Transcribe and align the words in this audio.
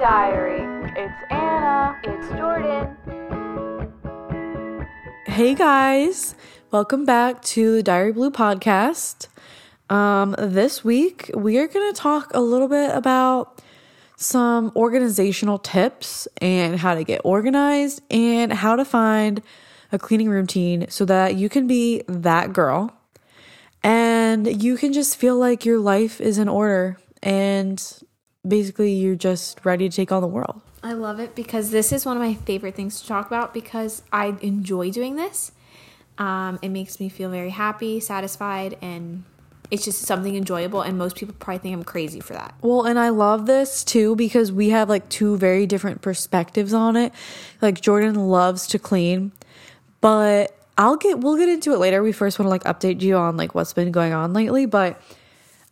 Diary. 0.00 0.62
It's 0.96 1.22
Anna. 1.28 1.94
It's 2.04 2.26
Jordan. 2.30 2.96
Hey 5.26 5.54
guys, 5.54 6.34
welcome 6.70 7.04
back 7.04 7.42
to 7.42 7.76
the 7.76 7.82
Diary 7.82 8.10
Blue 8.10 8.30
podcast. 8.30 9.26
Um, 9.90 10.34
this 10.38 10.82
week 10.82 11.30
we 11.34 11.58
are 11.58 11.66
going 11.68 11.92
to 11.92 12.00
talk 12.00 12.30
a 12.32 12.40
little 12.40 12.66
bit 12.66 12.96
about 12.96 13.60
some 14.16 14.72
organizational 14.74 15.58
tips 15.58 16.26
and 16.40 16.78
how 16.78 16.94
to 16.94 17.04
get 17.04 17.20
organized 17.22 18.00
and 18.10 18.54
how 18.54 18.76
to 18.76 18.86
find 18.86 19.42
a 19.92 19.98
cleaning 19.98 20.30
routine 20.30 20.86
so 20.88 21.04
that 21.04 21.34
you 21.34 21.50
can 21.50 21.66
be 21.66 22.04
that 22.08 22.54
girl 22.54 22.90
and 23.82 24.62
you 24.62 24.78
can 24.78 24.94
just 24.94 25.18
feel 25.18 25.36
like 25.36 25.66
your 25.66 25.78
life 25.78 26.22
is 26.22 26.38
in 26.38 26.48
order 26.48 26.96
and 27.22 28.00
basically 28.46 28.92
you're 28.92 29.16
just 29.16 29.64
ready 29.64 29.88
to 29.88 29.94
take 29.94 30.12
on 30.12 30.22
the 30.22 30.28
world. 30.28 30.60
I 30.82 30.92
love 30.94 31.20
it 31.20 31.34
because 31.34 31.70
this 31.70 31.92
is 31.92 32.06
one 32.06 32.16
of 32.16 32.22
my 32.22 32.34
favorite 32.34 32.74
things 32.74 33.00
to 33.02 33.06
talk 33.06 33.26
about 33.26 33.52
because 33.52 34.02
I 34.12 34.36
enjoy 34.40 34.90
doing 34.90 35.16
this. 35.16 35.52
Um, 36.18 36.58
it 36.62 36.70
makes 36.70 37.00
me 37.00 37.08
feel 37.08 37.30
very 37.30 37.50
happy, 37.50 38.00
satisfied, 38.00 38.76
and 38.80 39.24
it's 39.70 39.84
just 39.84 40.02
something 40.02 40.36
enjoyable. 40.36 40.82
And 40.82 40.98
most 40.98 41.16
people 41.16 41.34
probably 41.38 41.58
think 41.58 41.74
I'm 41.74 41.84
crazy 41.84 42.20
for 42.20 42.32
that. 42.32 42.54
Well, 42.62 42.84
and 42.84 42.98
I 42.98 43.10
love 43.10 43.46
this 43.46 43.84
too 43.84 44.16
because 44.16 44.50
we 44.50 44.70
have 44.70 44.88
like 44.88 45.08
two 45.08 45.36
very 45.36 45.66
different 45.66 46.02
perspectives 46.02 46.72
on 46.72 46.96
it. 46.96 47.12
Like 47.60 47.80
Jordan 47.80 48.14
loves 48.14 48.66
to 48.68 48.78
clean, 48.78 49.32
but 50.00 50.56
I'll 50.78 50.96
get 50.96 51.20
we'll 51.20 51.36
get 51.36 51.48
into 51.48 51.72
it 51.72 51.78
later. 51.78 52.02
We 52.02 52.12
first 52.12 52.38
want 52.38 52.46
to 52.46 52.50
like 52.50 52.64
update 52.64 53.02
you 53.02 53.16
on 53.16 53.36
like 53.36 53.54
what's 53.54 53.72
been 53.72 53.92
going 53.92 54.12
on 54.12 54.32
lately, 54.32 54.66
but 54.66 55.00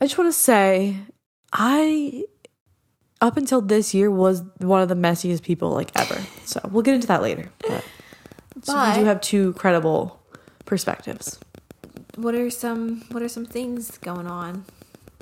I 0.01 0.05
just 0.05 0.19
want 0.19 0.29
to 0.29 0.39
say 0.39 0.97
I 1.53 2.25
up 3.21 3.37
until 3.37 3.61
this 3.61 3.95
year 3.95 4.11
was 4.11 4.43
one 4.59 4.81
of 4.83 4.89
the 4.89 4.95
messiest 4.95 5.43
people 5.43 5.71
like 5.71 5.91
ever. 5.99 6.21
So 6.45 6.61
we'll 6.71 6.83
get 6.83 6.95
into 6.95 7.07
that 7.09 7.23
later. 7.23 7.51
But, 7.67 7.85
so 8.63 8.89
we 8.89 8.95
do 9.01 9.05
have 9.05 9.21
two 9.21 9.53
credible 9.55 10.21
perspectives. 10.65 11.39
What 12.17 12.35
are 12.35 12.51
some 12.51 13.03
What 13.11 13.23
are 13.23 13.29
some 13.29 13.45
things 13.47 13.99
going 13.99 14.27
on? 14.27 14.65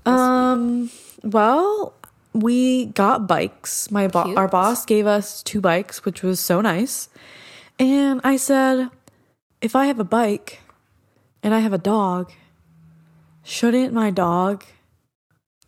Um. 0.04 0.90
Well, 1.22 1.94
we 2.32 2.86
got 2.86 3.26
bikes. 3.26 3.90
My 3.90 4.08
bo- 4.08 4.34
our 4.36 4.48
boss 4.48 4.84
gave 4.84 5.06
us 5.06 5.42
two 5.42 5.60
bikes, 5.60 6.04
which 6.04 6.22
was 6.22 6.38
so 6.38 6.60
nice. 6.60 7.08
And 7.78 8.20
I 8.24 8.36
said, 8.36 8.88
if 9.60 9.74
I 9.74 9.86
have 9.86 9.98
a 9.98 10.04
bike 10.04 10.60
and 11.42 11.52
I 11.54 11.60
have 11.60 11.72
a 11.72 11.78
dog, 11.78 12.32
shouldn't 13.42 13.92
my 13.92 14.10
dog 14.10 14.64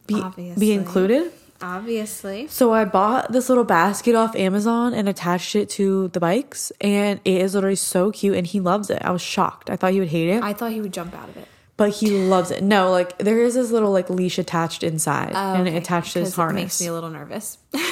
be 0.07 0.15
Obviously. 0.15 0.61
be 0.61 0.73
included? 0.73 1.33
Obviously, 1.61 2.47
So 2.49 2.73
I 2.73 2.85
bought 2.85 3.33
this 3.33 3.49
little 3.49 3.65
basket 3.65 4.15
off 4.15 4.37
Amazon 4.37 4.95
and 4.95 5.09
attached 5.09 5.57
it 5.57 5.69
to 5.71 6.09
the 6.09 6.21
bikes, 6.21 6.71
and 6.81 7.21
it 7.25 7.41
is 7.41 7.55
literally 7.55 7.77
so 7.77 8.11
cute. 8.13 8.37
And 8.37 8.47
he 8.47 8.61
loves 8.61 8.91
it. 8.91 9.01
I 9.03 9.11
was 9.11 9.23
shocked. 9.23 9.69
I 9.71 9.77
thought 9.77 9.93
he 9.93 9.99
would 9.99 10.09
hate 10.09 10.29
it, 10.29 10.43
I 10.43 10.53
thought 10.53 10.71
he 10.73 10.81
would 10.81 10.93
jump 10.93 11.15
out 11.15 11.29
of 11.29 11.37
it. 11.37 11.49
but 11.77 11.91
he 11.91 12.11
loves 12.29 12.51
it. 12.51 12.63
No, 12.63 12.91
like 12.91 13.19
there 13.19 13.43
is 13.43 13.55
this 13.55 13.71
little 13.73 13.91
like 13.91 14.09
leash 14.09 14.39
attached 14.39 14.83
inside, 14.85 15.33
and 15.35 15.67
it 15.69 15.75
attached 15.75 16.13
to 16.13 16.21
his 16.21 16.35
harness. 16.37 16.61
It 16.61 16.65
makes 16.65 16.81
me 16.83 16.87
a 16.89 16.93
little 16.93 17.11
nervous. 17.11 17.59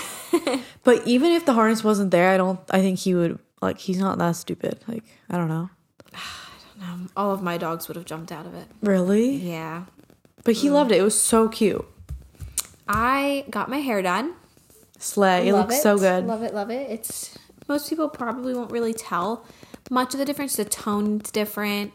But 0.84 1.04
even 1.04 1.32
if 1.32 1.44
the 1.44 1.52
harness 1.52 1.82
wasn't 1.82 2.12
there, 2.12 2.30
I 2.30 2.36
don't. 2.36 2.60
I 2.70 2.78
think 2.80 3.00
he 3.00 3.14
would 3.14 3.40
like. 3.60 3.78
He's 3.78 3.98
not 3.98 4.18
that 4.18 4.36
stupid. 4.36 4.78
Like 4.86 5.02
I 5.28 5.36
don't 5.36 5.48
know. 5.48 5.70
Um, 6.78 7.08
all 7.16 7.32
of 7.32 7.42
my 7.42 7.56
dogs 7.56 7.88
would 7.88 7.96
have 7.96 8.04
jumped 8.04 8.30
out 8.30 8.44
of 8.44 8.54
it. 8.54 8.66
Really? 8.82 9.30
Yeah. 9.36 9.84
But 10.44 10.56
he 10.56 10.68
loved 10.68 10.92
it. 10.92 10.98
It 10.98 11.02
was 11.02 11.18
so 11.18 11.48
cute. 11.48 11.82
I 12.88 13.44
got 13.50 13.68
my 13.68 13.78
hair 13.78 14.02
done. 14.02 14.34
Slay. 14.98 15.48
It 15.48 15.52
Love 15.52 15.68
looks 15.68 15.82
so 15.82 15.98
good. 15.98 16.26
Love 16.26 16.42
it, 16.42 16.54
love 16.54 16.70
it. 16.70 16.90
It's 16.90 17.36
most 17.68 17.88
people 17.88 18.08
probably 18.08 18.54
won't 18.54 18.70
really 18.70 18.94
tell 18.94 19.44
much 19.90 20.14
of 20.14 20.18
the 20.18 20.24
difference. 20.24 20.56
The 20.56 20.64
tone's 20.64 21.30
different. 21.30 21.92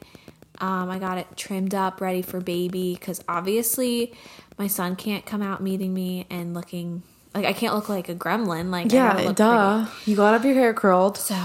Um, 0.59 0.89
I 0.91 0.99
got 0.99 1.17
it 1.17 1.27
trimmed 1.35 1.73
up, 1.73 2.01
ready 2.01 2.21
for 2.21 2.39
baby, 2.39 2.93
because 2.93 3.23
obviously 3.27 4.13
my 4.59 4.67
son 4.67 4.95
can't 4.95 5.25
come 5.25 5.41
out 5.41 5.61
meeting 5.63 5.93
me 5.93 6.27
and 6.29 6.53
looking 6.53 7.01
like 7.33 7.45
I 7.45 7.53
can't 7.53 7.73
look 7.73 7.89
like 7.89 8.09
a 8.09 8.15
gremlin. 8.15 8.69
Like 8.69 8.91
yeah. 8.91 9.31
Duh. 9.31 9.87
You 10.05 10.15
got 10.15 10.33
have 10.33 10.45
your 10.45 10.53
hair 10.53 10.73
curled. 10.73 11.17
So 11.17 11.35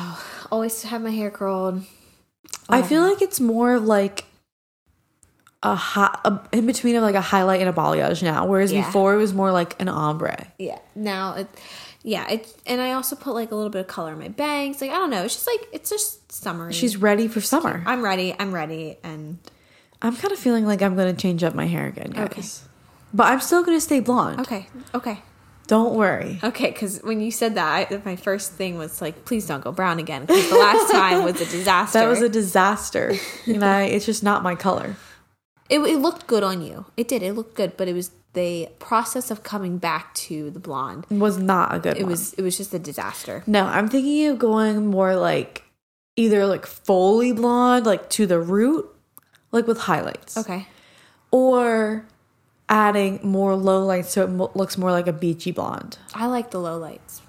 always 0.51 0.83
have 0.83 1.01
my 1.01 1.11
hair 1.11 1.31
curled. 1.31 1.83
I 2.69 2.83
feel 2.83 3.03
like 3.03 3.23
it's 3.23 3.41
more 3.41 3.75
of 3.75 3.85
like 3.85 4.25
a, 5.73 6.21
a 6.25 6.49
in 6.53 6.67
between 6.67 6.97
of 6.97 7.03
like 7.03 7.15
a 7.15 7.21
highlight 7.21 7.61
and 7.61 7.69
a 7.69 7.73
balayage 7.73 8.23
now, 8.23 8.47
whereas 8.47 8.73
Yeah. 8.73 8.85
before 8.87 9.15
it 9.15 9.19
was 9.19 9.33
more 9.35 9.51
like 9.53 9.81
an 9.81 9.89
ombre. 9.89 10.47
Yeah. 10.59 10.79
Now 10.95 11.35
it, 11.35 11.49
yeah. 12.03 12.31
It 12.31 12.53
and 12.67 12.81
I 12.81 12.93
also 12.93 13.17
put 13.17 13.35
like 13.35 13.51
a 13.51 13.55
little 13.55 13.71
bit 13.71 13.81
of 13.81 13.87
color 13.87 14.13
in 14.13 14.19
my 14.19 14.29
bangs. 14.29 14.81
Like 14.81 14.91
I 14.91 14.95
don't 14.95 15.11
know. 15.11 15.25
It's 15.25 15.35
just 15.35 15.47
like 15.47 15.69
it's 15.73 15.91
just 15.91 16.31
summery. 16.33 16.73
She's 16.73 16.97
ready 16.97 17.29
for 17.29 17.41
summer. 17.41 17.83
I'm 17.87 18.03
ready. 18.03 18.35
I'm 18.39 18.53
ready. 18.55 18.99
And 19.03 19.39
I'm 20.03 20.15
kind 20.17 20.33
of 20.33 20.39
feeling 20.39 20.67
like 20.67 20.83
I'm 20.83 20.95
gonna 20.97 21.15
change 21.15 21.43
up 21.43 21.55
my 21.55 21.67
hair 21.67 21.87
again, 21.87 22.11
guys. 22.11 22.63
But 23.15 23.29
I'm 23.29 23.41
still 23.41 23.63
gonna 23.65 23.81
stay 23.81 24.01
blonde. 24.01 24.41
okay. 24.41 24.69
Okay. 24.95 25.19
Don't 25.69 25.95
worry. 25.97 26.39
Okay, 26.45 26.71
because 26.71 27.01
when 27.03 27.21
you 27.21 27.33
said 27.33 27.57
that, 27.57 27.91
I, 27.91 28.01
my 28.05 28.15
first 28.15 28.53
thing 28.53 28.79
was 28.79 29.01
like, 29.01 29.25
please 29.25 29.47
don't 29.49 29.65
go 29.65 29.73
brown 29.73 29.99
again. 29.99 30.25
Because 30.25 30.49
the 30.49 30.55
last 30.57 30.93
time 30.93 31.25
was 31.25 31.41
a 31.41 31.45
disaster. 31.47 31.99
That 31.99 32.07
was 32.09 32.23
a 32.23 32.29
disaster. 32.29 33.15
and 33.47 33.65
I 33.65 33.83
it's 33.85 34.07
just 34.07 34.23
not 34.23 34.45
my 34.45 34.55
color. 34.55 34.95
It, 35.69 35.81
it 35.81 35.99
looked 35.99 36.27
good 36.27 36.43
on 36.43 36.63
you. 36.63 36.87
It 36.97 37.09
did. 37.09 37.23
It 37.23 37.33
looked 37.35 37.55
good, 37.57 37.77
but 37.77 37.89
it 37.89 37.95
was 37.95 38.11
the 38.35 38.69
process 38.79 39.31
of 39.31 39.43
coming 39.43 39.79
back 39.79 40.15
to 40.15 40.51
the 40.51 40.61
blonde. 40.61 41.07
It 41.11 41.19
was 41.19 41.39
not 41.39 41.75
a 41.75 41.79
good 41.79 41.97
It 41.97 42.03
one. 42.03 42.11
was. 42.11 42.35
It 42.35 42.43
was 42.43 42.57
just 42.57 42.73
a 42.75 42.79
disaster. 42.79 43.43
No, 43.47 43.65
I'm 43.65 43.89
thinking 43.89 44.27
of 44.29 44.39
going 44.39 44.87
more 44.87 45.17
like 45.17 45.65
either 46.17 46.47
like 46.47 46.67
fully 46.67 47.33
blonde, 47.33 47.87
like 47.87 48.09
to 48.11 48.27
the 48.27 48.39
root, 48.41 48.89
like 49.53 49.67
with 49.67 49.79
highlights. 49.81 50.37
Okay. 50.37 50.67
Or 51.31 52.07
adding 52.69 53.21
more 53.23 53.55
low 53.55 53.85
lights 53.85 54.11
so 54.11 54.25
it 54.25 54.31
mo- 54.31 54.51
looks 54.55 54.77
more 54.79 54.91
like 54.93 55.07
a 55.07 55.13
beachy 55.13 55.53
blonde. 55.53 55.99
I 56.15 56.27
like 56.27 56.51
the 56.51 56.61
low 56.61 56.79
lights. 56.79 57.23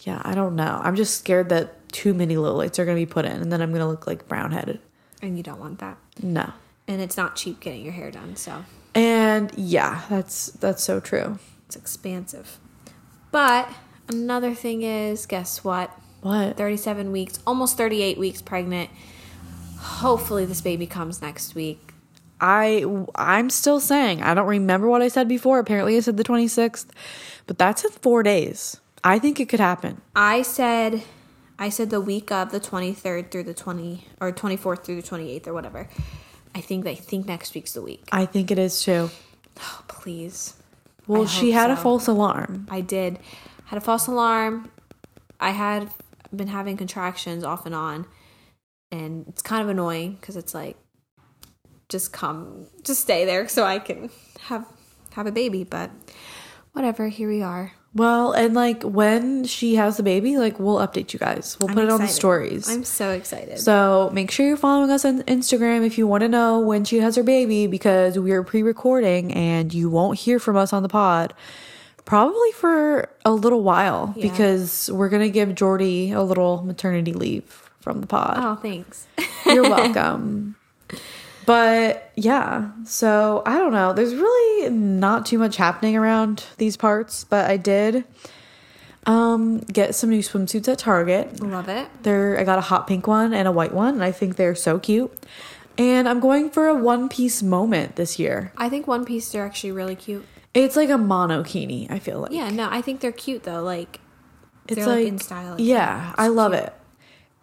Yeah, 0.00 0.20
I 0.24 0.34
don't 0.34 0.54
know. 0.56 0.80
I'm 0.82 0.94
just 0.96 1.18
scared 1.18 1.48
that 1.48 1.88
too 1.90 2.14
many 2.14 2.36
low 2.36 2.54
lights 2.54 2.78
are 2.78 2.84
going 2.84 2.96
to 2.96 3.04
be 3.04 3.10
put 3.10 3.24
in 3.24 3.32
and 3.32 3.52
then 3.52 3.60
I'm 3.60 3.70
going 3.70 3.80
to 3.80 3.88
look 3.88 4.06
like 4.06 4.28
brown 4.28 4.52
headed. 4.52 4.80
And 5.22 5.36
you 5.36 5.42
don't 5.42 5.58
want 5.58 5.80
that. 5.80 5.96
No. 6.22 6.52
And 6.88 7.00
it's 7.00 7.16
not 7.16 7.36
cheap 7.36 7.60
getting 7.60 7.82
your 7.84 7.92
hair 7.92 8.10
done, 8.10 8.34
so 8.34 8.64
And 8.94 9.52
yeah, 9.56 10.02
that's 10.08 10.46
that's 10.46 10.82
so 10.82 10.98
true. 11.00 11.38
it's 11.66 11.76
expansive. 11.76 12.58
But 13.30 13.68
another 14.08 14.54
thing 14.54 14.82
is, 14.82 15.26
guess 15.26 15.62
what? 15.62 15.90
What? 16.22 16.56
37 16.56 17.12
weeks, 17.12 17.38
almost 17.46 17.76
38 17.76 18.18
weeks 18.18 18.42
pregnant. 18.42 18.90
Hopefully, 19.78 20.44
this 20.46 20.60
baby 20.60 20.86
comes 20.86 21.22
next 21.22 21.54
week. 21.54 21.92
I 22.40 22.84
I'm 23.14 23.50
still 23.50 23.80
saying 23.80 24.22
I 24.22 24.32
don't 24.34 24.46
remember 24.46 24.88
what 24.88 25.02
I 25.02 25.08
said 25.08 25.28
before. 25.28 25.58
Apparently 25.58 25.96
I 25.96 26.00
said 26.00 26.16
the 26.16 26.24
26th, 26.24 26.86
but 27.46 27.58
that's 27.58 27.84
in 27.84 27.90
4 27.90 28.22
days. 28.22 28.80
I 29.04 29.18
think 29.18 29.38
it 29.40 29.48
could 29.48 29.60
happen. 29.60 30.00
I 30.16 30.42
said 30.42 31.02
I 31.58 31.68
said 31.68 31.90
the 31.90 32.00
week 32.00 32.30
of 32.32 32.50
the 32.52 32.60
23rd 32.60 33.30
through 33.30 33.42
the 33.44 33.54
20 33.54 34.06
or 34.20 34.32
24th 34.32 34.84
through 34.84 35.02
the 35.02 35.08
28th 35.08 35.46
or 35.48 35.52
whatever. 35.52 35.88
I 36.58 36.60
think 36.60 36.88
I 36.88 36.96
think 36.96 37.26
next 37.26 37.54
week's 37.54 37.72
the 37.74 37.82
week. 37.82 38.08
I 38.10 38.26
think 38.26 38.50
it 38.50 38.58
is 38.58 38.82
too. 38.82 39.10
Oh, 39.60 39.84
please. 39.86 40.54
Well, 41.06 41.22
I 41.22 41.26
she 41.26 41.52
had 41.52 41.70
a 41.70 41.76
false 41.76 42.08
alarm. 42.08 42.66
I 42.68 42.80
did. 42.80 43.20
Had 43.66 43.76
a 43.76 43.80
false 43.80 44.08
alarm. 44.08 44.68
I 45.38 45.50
had 45.50 45.88
been 46.34 46.48
having 46.48 46.76
contractions 46.76 47.44
off 47.44 47.64
and 47.64 47.76
on. 47.76 48.06
And 48.90 49.26
it's 49.28 49.40
kind 49.40 49.62
of 49.62 49.68
annoying 49.68 50.16
because 50.20 50.36
it's 50.36 50.52
like 50.52 50.76
just 51.88 52.12
come 52.12 52.66
just 52.82 53.02
stay 53.02 53.24
there 53.24 53.46
so 53.46 53.64
I 53.64 53.78
can 53.78 54.10
have 54.40 54.66
have 55.12 55.26
a 55.26 55.32
baby, 55.32 55.62
but 55.62 55.92
whatever, 56.72 57.06
here 57.06 57.28
we 57.28 57.40
are. 57.40 57.72
Well, 57.94 58.32
and 58.32 58.54
like 58.54 58.82
when 58.82 59.44
she 59.44 59.74
has 59.76 59.96
the 59.96 60.02
baby, 60.02 60.36
like 60.38 60.60
we'll 60.60 60.76
update 60.76 61.12
you 61.12 61.18
guys. 61.18 61.56
We'll 61.58 61.70
I'm 61.70 61.74
put 61.74 61.84
it 61.84 61.90
on 61.90 62.00
the 62.00 62.06
stories. 62.08 62.68
I'm 62.68 62.84
so 62.84 63.10
excited. 63.12 63.58
so 63.58 64.10
make 64.12 64.30
sure 64.30 64.46
you're 64.46 64.56
following 64.58 64.90
us 64.90 65.04
on 65.04 65.22
Instagram 65.22 65.84
if 65.86 65.96
you 65.98 66.06
want 66.06 66.20
to 66.20 66.28
know 66.28 66.60
when 66.60 66.84
she 66.84 66.98
has 66.98 67.16
her 67.16 67.22
baby 67.22 67.66
because 67.66 68.18
we 68.18 68.30
are 68.32 68.42
pre-recording 68.42 69.32
and 69.32 69.72
you 69.72 69.88
won't 69.90 70.18
hear 70.18 70.38
from 70.38 70.56
us 70.56 70.72
on 70.72 70.82
the 70.82 70.88
pod 70.88 71.32
probably 72.04 72.52
for 72.52 73.08
a 73.24 73.32
little 73.32 73.62
while 73.62 74.14
Yeah. 74.16 74.30
because 74.30 74.90
we're 74.92 75.08
gonna 75.10 75.28
give 75.28 75.54
Jordy 75.54 76.10
a 76.12 76.22
little 76.22 76.62
maternity 76.62 77.12
leave 77.12 77.70
from 77.80 78.00
the 78.00 78.06
pod. 78.06 78.36
oh, 78.38 78.54
thanks. 78.62 79.06
You're 79.46 79.62
welcome. 79.68 80.56
But 81.48 82.12
yeah, 82.14 82.72
so 82.84 83.42
I 83.46 83.56
don't 83.56 83.72
know. 83.72 83.94
There's 83.94 84.14
really 84.14 84.68
not 84.68 85.24
too 85.24 85.38
much 85.38 85.56
happening 85.56 85.96
around 85.96 86.44
these 86.58 86.76
parts, 86.76 87.24
but 87.24 87.50
I 87.50 87.56
did 87.56 88.04
um 89.06 89.60
get 89.60 89.94
some 89.94 90.10
new 90.10 90.18
swimsuits 90.18 90.68
at 90.68 90.78
Target. 90.78 91.40
Love 91.40 91.70
it. 91.70 91.88
They're 92.02 92.38
I 92.38 92.44
got 92.44 92.58
a 92.58 92.60
hot 92.60 92.86
pink 92.86 93.06
one 93.06 93.32
and 93.32 93.48
a 93.48 93.50
white 93.52 93.72
one, 93.72 93.94
and 93.94 94.04
I 94.04 94.12
think 94.12 94.36
they're 94.36 94.54
so 94.54 94.78
cute. 94.78 95.10
And 95.78 96.06
I'm 96.06 96.20
going 96.20 96.50
for 96.50 96.66
a 96.66 96.74
one 96.74 97.08
piece 97.08 97.42
moment 97.42 97.96
this 97.96 98.18
year. 98.18 98.52
I 98.58 98.68
think 98.68 98.86
one 98.86 99.06
piece 99.06 99.34
are 99.34 99.42
actually 99.46 99.72
really 99.72 99.96
cute. 99.96 100.26
It's 100.52 100.76
like 100.76 100.90
a 100.90 100.98
monokini, 100.98 101.90
I 101.90 101.98
feel 101.98 102.20
like. 102.20 102.32
Yeah, 102.32 102.50
no, 102.50 102.68
I 102.70 102.82
think 102.82 103.00
they're 103.00 103.10
cute 103.10 103.44
though. 103.44 103.62
Like 103.62 104.00
It's 104.66 104.76
They're, 104.76 104.86
like, 104.86 104.96
like, 104.96 105.06
in 105.08 105.18
style, 105.18 105.52
like 105.52 105.60
yeah, 105.60 106.12
that. 106.14 106.14
I 106.18 106.28
love 106.28 106.52
cute. 106.52 106.64
it. 106.64 106.74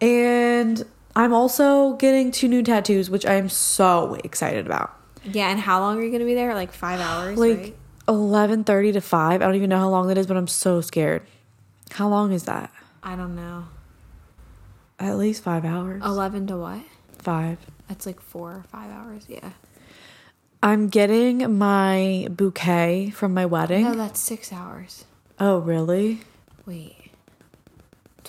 And 0.00 0.84
I'm 1.16 1.32
also 1.32 1.94
getting 1.94 2.30
two 2.30 2.46
new 2.46 2.62
tattoos, 2.62 3.08
which 3.10 3.24
I 3.26 3.34
am 3.34 3.48
so 3.48 4.14
excited 4.22 4.66
about. 4.66 4.94
Yeah, 5.24 5.48
and 5.50 5.58
how 5.58 5.80
long 5.80 5.98
are 5.98 6.02
you 6.02 6.12
gonna 6.12 6.24
be 6.26 6.34
there? 6.34 6.54
Like 6.54 6.72
five 6.72 7.00
hours, 7.00 7.38
Like 7.38 7.58
right? 7.58 7.76
eleven 8.06 8.62
thirty 8.62 8.92
to 8.92 9.00
five. 9.00 9.42
I 9.42 9.46
don't 9.46 9.54
even 9.56 9.70
know 9.70 9.78
how 9.78 9.88
long 9.88 10.06
that 10.08 10.18
is, 10.18 10.26
but 10.26 10.36
I'm 10.36 10.46
so 10.46 10.80
scared. 10.80 11.22
How 11.90 12.08
long 12.08 12.32
is 12.32 12.44
that? 12.44 12.70
I 13.02 13.16
don't 13.16 13.34
know. 13.34 13.64
At 14.98 15.16
least 15.16 15.42
five 15.42 15.64
hours. 15.64 16.02
Eleven 16.04 16.46
to 16.48 16.56
what? 16.58 16.82
Five. 17.18 17.58
That's 17.88 18.06
like 18.06 18.20
four 18.20 18.50
or 18.52 18.64
five 18.70 18.90
hours. 18.90 19.24
Yeah. 19.28 19.50
I'm 20.62 20.88
getting 20.88 21.58
my 21.58 22.26
bouquet 22.30 23.10
from 23.10 23.32
my 23.34 23.46
wedding. 23.46 23.84
No, 23.84 23.94
that's 23.94 24.20
six 24.20 24.52
hours. 24.52 25.04
oh, 25.38 25.58
really? 25.58 26.20
Wait. 26.66 26.95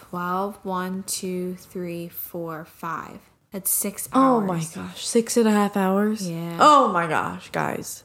12, 0.09 0.57
1, 0.63 1.03
2, 1.05 1.55
3, 1.55 2.07
4, 2.07 2.65
5. 2.65 3.19
That's 3.51 3.69
six 3.69 4.07
hours. 4.13 4.43
Oh 4.43 4.45
my 4.45 4.63
gosh, 4.75 5.05
six 5.05 5.35
and 5.37 5.47
a 5.47 5.51
half 5.51 5.75
hours. 5.77 6.29
Yeah. 6.29 6.57
Oh 6.59 6.89
my 6.89 7.07
gosh, 7.07 7.49
guys, 7.51 8.03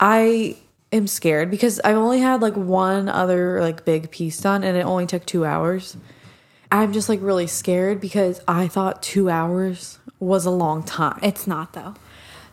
I 0.00 0.56
am 0.92 1.06
scared 1.06 1.50
because 1.50 1.80
I've 1.84 1.96
only 1.96 2.20
had 2.20 2.42
like 2.42 2.54
one 2.54 3.08
other 3.08 3.60
like 3.60 3.84
big 3.84 4.10
piece 4.10 4.40
done, 4.40 4.62
and 4.64 4.76
it 4.76 4.84
only 4.84 5.06
took 5.06 5.24
two 5.26 5.44
hours. 5.44 5.96
I'm 6.70 6.92
just 6.92 7.08
like 7.08 7.20
really 7.22 7.46
scared 7.46 8.00
because 8.00 8.40
I 8.46 8.68
thought 8.68 9.02
two 9.02 9.30
hours 9.30 9.98
was 10.20 10.44
a 10.44 10.50
long 10.50 10.82
time, 10.82 11.18
It's 11.22 11.46
not 11.46 11.72
though. 11.72 11.94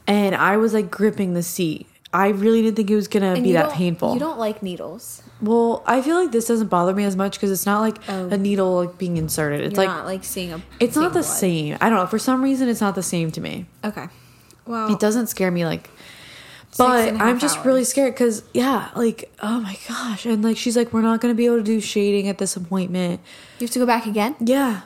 and 0.08 0.36
I 0.36 0.58
was 0.58 0.74
like 0.74 0.90
gripping 0.92 1.34
the 1.34 1.44
seat. 1.44 1.88
I 2.14 2.30
really 2.30 2.62
didn't 2.62 2.78
think 2.78 2.90
it 2.90 2.96
was 2.96 3.08
gonna 3.10 3.34
And 3.34 3.44
be 3.44 3.54
that 3.54 3.72
painful. 3.74 4.14
You 4.14 4.20
don't 4.20 4.40
like 4.40 4.64
needles. 4.64 5.22
well, 5.42 5.84
I 5.86 6.02
feel 6.02 6.16
like 6.16 6.32
this 6.32 6.48
doesn't 6.48 6.68
bother 6.68 6.94
me 6.94 7.04
as 7.04 7.16
much 7.18 7.34
because 7.38 7.52
it's 7.52 7.66
not 7.66 7.82
like 7.82 7.98
Oh. 8.08 8.30
a 8.30 8.38
needle 8.38 8.76
like 8.86 8.98
being 8.98 9.18
inserted. 9.18 9.62
It's 9.62 9.76
You're 9.76 9.86
like 9.88 9.96
not 9.98 10.06
like 10.06 10.24
seeing 10.24 10.54
a. 10.54 10.62
it's 10.80 10.96
not 10.96 11.14
the 11.14 11.20
blood. 11.20 11.26
same. 11.26 11.78
I 11.82 11.90
don't 11.90 12.00
know. 12.00 12.08
For 12.08 12.20
some 12.20 12.42
reason, 12.42 12.70
it's 12.70 12.80
not 12.82 12.96
the 12.96 13.04
same 13.04 13.32
to 13.32 13.42
me. 13.42 13.66
Okay. 13.84 14.08
Well, 14.66 14.92
It 14.94 15.00
doesn't 15.00 15.28
scare 15.28 15.52
me 15.52 15.66
like 15.66 15.90
but 16.78 17.16
I'm 17.22 17.40
just 17.40 17.64
really 17.64 17.86
scared 17.86 18.14
because 18.14 18.44
yeah, 18.54 18.90
like 18.98 19.32
oh 19.42 19.62
my 19.62 19.78
gosh, 19.88 20.26
and 20.26 20.44
like 20.44 20.58
she's 20.58 20.76
like, 20.76 20.92
we're 20.92 21.02
not 21.02 21.22
gonna 21.22 21.34
be 21.34 21.46
able 21.46 21.58
to 21.58 21.64
do 21.64 21.80
shading 21.80 22.28
at 22.28 22.38
this 22.38 22.56
appointment. 22.58 23.22
you 23.60 23.66
have 23.68 23.72
to 23.74 23.80
go 23.80 23.86
back 23.86 24.06
again. 24.06 24.36
Yeah, 24.42 24.82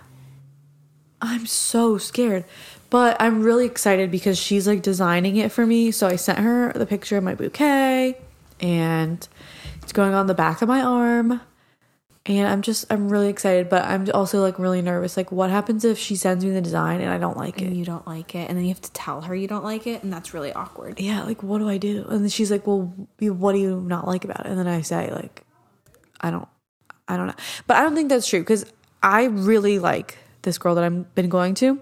I'm 1.21 1.47
so 1.47 1.97
scared, 1.97 2.45
but 2.89 3.17
I'm 3.19 3.43
really 3.43 3.65
excited 3.65 4.11
because 4.11 4.37
she's 4.37 4.67
like 4.67 4.81
designing 4.81 5.37
it 5.37 5.51
for 5.51 5.65
me. 5.65 5.91
So 5.91 6.07
I 6.07 6.15
sent 6.15 6.39
her 6.39 6.73
the 6.73 6.85
picture 6.85 7.17
of 7.17 7.23
my 7.23 7.35
bouquet, 7.35 8.17
and 8.59 9.27
it's 9.81 9.91
going 9.91 10.13
on 10.13 10.27
the 10.27 10.33
back 10.33 10.61
of 10.61 10.67
my 10.67 10.81
arm. 10.81 11.41
And 12.25 12.47
I'm 12.47 12.61
just 12.61 12.85
I'm 12.91 13.09
really 13.09 13.29
excited, 13.29 13.69
but 13.69 13.83
I'm 13.85 14.07
also 14.13 14.41
like 14.41 14.59
really 14.59 14.81
nervous. 14.81 15.17
Like, 15.17 15.31
what 15.31 15.49
happens 15.49 15.83
if 15.83 15.97
she 15.97 16.15
sends 16.15 16.45
me 16.45 16.51
the 16.51 16.61
design 16.61 17.01
and 17.01 17.09
I 17.09 17.17
don't 17.17 17.37
like 17.37 17.61
it? 17.61 17.65
And 17.65 17.77
you 17.77 17.85
don't 17.85 18.05
like 18.05 18.35
it, 18.35 18.49
and 18.49 18.57
then 18.57 18.65
you 18.65 18.69
have 18.69 18.81
to 18.81 18.91
tell 18.91 19.21
her 19.21 19.35
you 19.35 19.47
don't 19.47 19.63
like 19.63 19.87
it, 19.87 20.03
and 20.03 20.13
that's 20.13 20.33
really 20.33 20.53
awkward. 20.53 20.99
yeah, 20.99 21.23
like 21.23 21.41
what 21.41 21.59
do 21.59 21.69
I 21.69 21.77
do? 21.77 22.05
And 22.09 22.21
then 22.21 22.29
she's 22.29 22.51
like, 22.51 22.67
well, 22.67 22.93
what 23.19 23.53
do 23.53 23.59
you 23.59 23.81
not 23.81 24.05
like 24.05 24.25
about 24.25 24.41
it? 24.41 24.47
And 24.47 24.59
then 24.59 24.67
I 24.67 24.81
say 24.81 25.11
like, 25.11 25.43
I 26.21 26.29
don't, 26.29 26.47
I 27.07 27.17
don't 27.17 27.27
know. 27.27 27.35
But 27.65 27.77
I 27.77 27.81
don't 27.81 27.95
think 27.95 28.09
that's 28.09 28.27
true 28.27 28.41
because 28.41 28.65
I 29.01 29.23
really 29.23 29.79
like 29.79 30.17
this 30.41 30.57
girl 30.57 30.75
that 30.75 30.83
I've 30.83 31.15
been 31.15 31.29
going 31.29 31.55
to, 31.55 31.79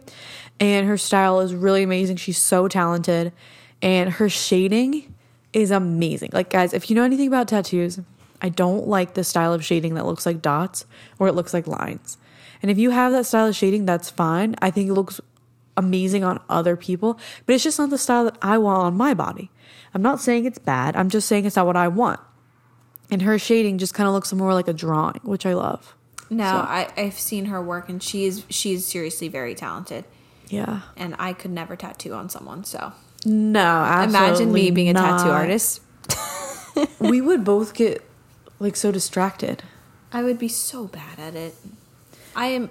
and 0.59 0.87
her 0.87 0.97
style 0.97 1.39
is 1.39 1.53
really 1.53 1.83
amazing. 1.83 2.17
She's 2.17 2.37
so 2.37 2.67
talented, 2.67 3.33
and 3.81 4.09
her 4.11 4.29
shading 4.29 5.13
is 5.53 5.71
amazing. 5.71 6.29
Like 6.33 6.49
guys, 6.49 6.73
if 6.73 6.89
you 6.89 6.95
know 6.95 7.03
anything 7.03 7.27
about 7.27 7.47
tattoos, 7.47 7.99
I 8.41 8.49
don't 8.49 8.87
like 8.87 9.13
the 9.13 9.23
style 9.23 9.53
of 9.53 9.63
shading 9.65 9.95
that 9.95 10.05
looks 10.05 10.25
like 10.25 10.41
dots 10.41 10.85
or 11.17 11.27
it 11.27 11.33
looks 11.33 11.53
like 11.53 11.65
lines. 11.67 12.17
And 12.61 12.69
if 12.69 12.77
you 12.77 12.91
have 12.91 13.11
that 13.13 13.25
style 13.25 13.47
of 13.47 13.55
shading, 13.55 13.85
that's 13.85 14.09
fine. 14.09 14.55
I 14.61 14.69
think 14.71 14.89
it 14.89 14.93
looks 14.93 15.19
amazing 15.75 16.23
on 16.23 16.39
other 16.49 16.75
people, 16.75 17.19
but 17.45 17.53
it's 17.55 17.63
just 17.63 17.79
not 17.79 17.89
the 17.89 17.97
style 17.97 18.25
that 18.25 18.37
I 18.41 18.57
want 18.57 18.79
on 18.83 18.95
my 18.97 19.13
body. 19.13 19.49
I'm 19.93 20.01
not 20.01 20.19
saying 20.21 20.45
it's 20.45 20.59
bad. 20.59 20.95
I'm 20.95 21.09
just 21.09 21.27
saying 21.27 21.45
it's 21.45 21.55
not 21.55 21.65
what 21.65 21.77
I 21.77 21.87
want. 21.87 22.19
And 23.09 23.21
her 23.21 23.39
shading 23.39 23.77
just 23.77 23.93
kind 23.93 24.07
of 24.07 24.13
looks 24.13 24.33
more 24.33 24.53
like 24.53 24.67
a 24.67 24.73
drawing, 24.73 25.21
which 25.23 25.45
I 25.45 25.53
love. 25.53 25.95
No, 26.29 26.43
So- 26.43 26.57
I, 26.57 26.89
I've 26.97 27.17
seen 27.17 27.45
her 27.45 27.61
work, 27.61 27.89
and 27.89 28.03
she 28.03 28.25
is 28.25 28.43
she 28.49 28.77
seriously 28.79 29.27
very 29.29 29.55
talented. 29.55 30.03
Yeah. 30.49 30.81
And 30.95 31.15
I 31.19 31.33
could 31.33 31.51
never 31.51 31.75
tattoo 31.75 32.13
on 32.13 32.29
someone. 32.29 32.63
So 32.63 32.93
No, 33.25 33.59
absolutely 33.59 34.27
imagine 34.27 34.53
me 34.53 34.71
being 34.71 34.89
a 34.89 34.93
tattoo 34.93 35.29
artist. 35.29 35.81
we 36.99 37.21
would 37.21 37.43
both 37.43 37.73
get 37.73 38.03
like 38.59 38.75
so 38.75 38.91
distracted. 38.91 39.63
I 40.11 40.23
would 40.23 40.39
be 40.39 40.47
so 40.47 40.85
bad 40.85 41.19
at 41.19 41.35
it. 41.35 41.55
I 42.35 42.47
am. 42.47 42.69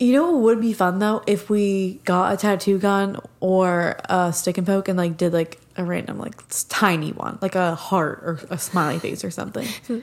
You 0.00 0.12
know 0.12 0.32
what 0.32 0.42
would 0.42 0.60
be 0.60 0.72
fun 0.72 0.98
though 0.98 1.22
if 1.26 1.48
we 1.48 2.00
got 2.04 2.32
a 2.32 2.36
tattoo 2.36 2.78
gun 2.78 3.18
or 3.40 3.96
a 4.08 4.32
stick 4.32 4.58
and 4.58 4.66
poke 4.66 4.88
and 4.88 4.98
like 4.98 5.16
did 5.16 5.32
like 5.32 5.60
a 5.76 5.84
random 5.84 6.18
like 6.18 6.34
tiny 6.68 7.12
one, 7.12 7.38
like 7.40 7.54
a 7.54 7.74
heart 7.76 8.18
or 8.24 8.40
a 8.50 8.58
smiley 8.58 8.98
face 8.98 9.24
or 9.24 9.30
something, 9.30 9.68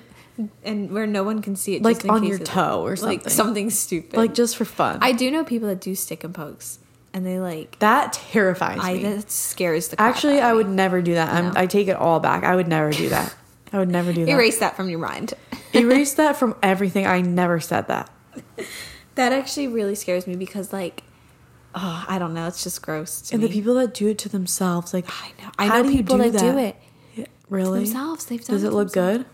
and 0.64 0.92
where 0.92 1.06
no 1.06 1.24
one 1.24 1.42
can 1.42 1.56
see 1.58 1.76
it, 1.76 1.82
like 1.84 2.06
in 2.06 2.10
on 2.10 2.24
your 2.24 2.40
toe 2.40 2.82
or 2.82 2.96
something, 2.96 3.20
like 3.20 3.30
something 3.30 3.70
stupid. 3.70 4.16
like 4.18 4.34
just 4.34 4.56
for 4.56 4.66
fun. 4.66 5.00
I 5.02 5.12
do 5.12 5.30
know 5.30 5.44
people 5.44 5.68
that 5.68 5.82
do 5.82 5.94
stick 5.94 6.24
and 6.24 6.34
pokes, 6.34 6.80
and 7.14 7.26
they 7.26 7.40
like. 7.40 7.78
that 7.80 8.14
terrifies 8.14 8.80
I 8.82 8.94
me. 8.94 9.04
that 9.04 9.32
scares 9.32 9.90
the. 9.90 10.00
Actually, 10.02 10.40
I 10.42 10.52
me. 10.52 10.58
would 10.58 10.70
never 10.70 11.02
do 11.02 11.14
that. 11.16 11.34
I'm, 11.34 11.46
No. 11.48 11.54
I 11.56 11.66
take 11.68 11.88
it 11.88 11.96
all 11.96 12.20
back. 12.20 12.44
I 12.44 12.56
would 12.56 12.68
never 12.68 12.92
do 12.92 13.10
that. 13.10 13.34
I 13.74 13.80
would 13.80 13.90
never 13.90 14.12
do 14.14 14.26
that. 14.26 14.32
erase 14.32 14.60
that 14.60 14.76
from 14.76 14.90
your 14.90 15.00
mind. 15.00 15.34
Erase 15.74 16.14
that 16.16 16.36
from 16.36 16.56
everything. 16.62 17.06
I 17.08 17.22
never 17.22 17.60
said 17.60 17.88
that. 17.88 18.10
That 19.16 19.34
actually 19.34 19.68
really 19.68 19.96
scares 19.96 20.26
me 20.26 20.38
because 20.38 20.72
like, 20.72 21.04
oh, 21.76 22.06
I 22.08 22.18
don't 22.18 22.34
know. 22.34 22.48
It's 22.48 22.64
just 22.64 22.82
gross 22.82 23.20
to 23.24 23.36
And 23.36 23.42
me. 23.44 23.48
the 23.50 23.54
people 23.54 23.74
that 23.76 23.94
do 23.94 24.08
it 24.08 24.18
to 24.20 24.30
themselves, 24.30 24.94
like 24.94 25.06
I 25.10 25.32
know. 25.44 25.52
I 25.60 25.68
know 25.68 25.84
do 25.84 25.92
people 25.98 26.18
that, 26.18 26.32
do 26.40 26.58
it 26.58 26.78
Yeah, 27.16 27.26
really 27.50 27.80
themselves. 27.80 28.26
They've 28.28 28.40
done 28.40 28.56
it. 28.56 28.60
Does 28.60 28.64
it 28.64 28.68
it 28.68 28.74
look 28.74 28.94
good? 28.94 29.26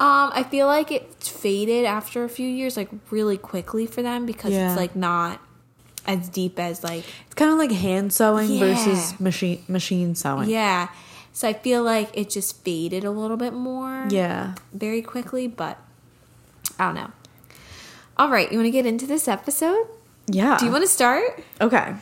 Um, 0.00 0.30
I 0.32 0.42
feel 0.50 0.66
like 0.68 0.90
it 0.90 1.22
faded 1.22 1.84
after 1.84 2.24
a 2.24 2.28
few 2.30 2.48
years, 2.48 2.78
like 2.78 2.88
really 3.10 3.36
quickly 3.36 3.84
for 3.86 4.00
them 4.02 4.24
because 4.24 4.52
Yeah. 4.52 4.70
it's 4.70 4.78
like 4.80 4.96
not 4.96 5.38
as 6.08 6.28
deep 6.28 6.58
as 6.58 6.82
like 6.82 7.04
It's 7.26 7.34
kind 7.36 7.52
of 7.52 7.58
like 7.58 7.70
hand 7.70 8.12
sewing 8.12 8.50
Yeah. 8.50 8.60
versus 8.74 9.20
machine 9.20 9.62
machine 9.68 10.14
sewing. 10.16 10.48
yeah. 10.50 10.88
So 11.32 11.46
I 11.46 11.52
feel 11.52 11.84
like 11.84 12.10
it 12.14 12.30
just 12.30 12.64
faded 12.64 13.04
a 13.04 13.12
little 13.12 13.36
bit 13.36 13.52
more. 13.52 14.06
Yeah. 14.10 14.54
very 14.72 15.02
quickly, 15.02 15.46
but 15.46 15.78
I 16.80 16.86
don't 16.86 16.94
know. 16.96 17.10
All 18.16 18.28
right, 18.28 18.50
you 18.50 18.58
want 18.58 18.66
to 18.66 18.72
get 18.72 18.86
into 18.86 19.06
this 19.06 19.28
episode? 19.28 19.86
Yeah. 20.26 20.56
Do 20.58 20.66
you 20.66 20.72
want 20.72 20.82
to 20.82 20.88
start? 20.90 21.40
Okay. 21.60 21.94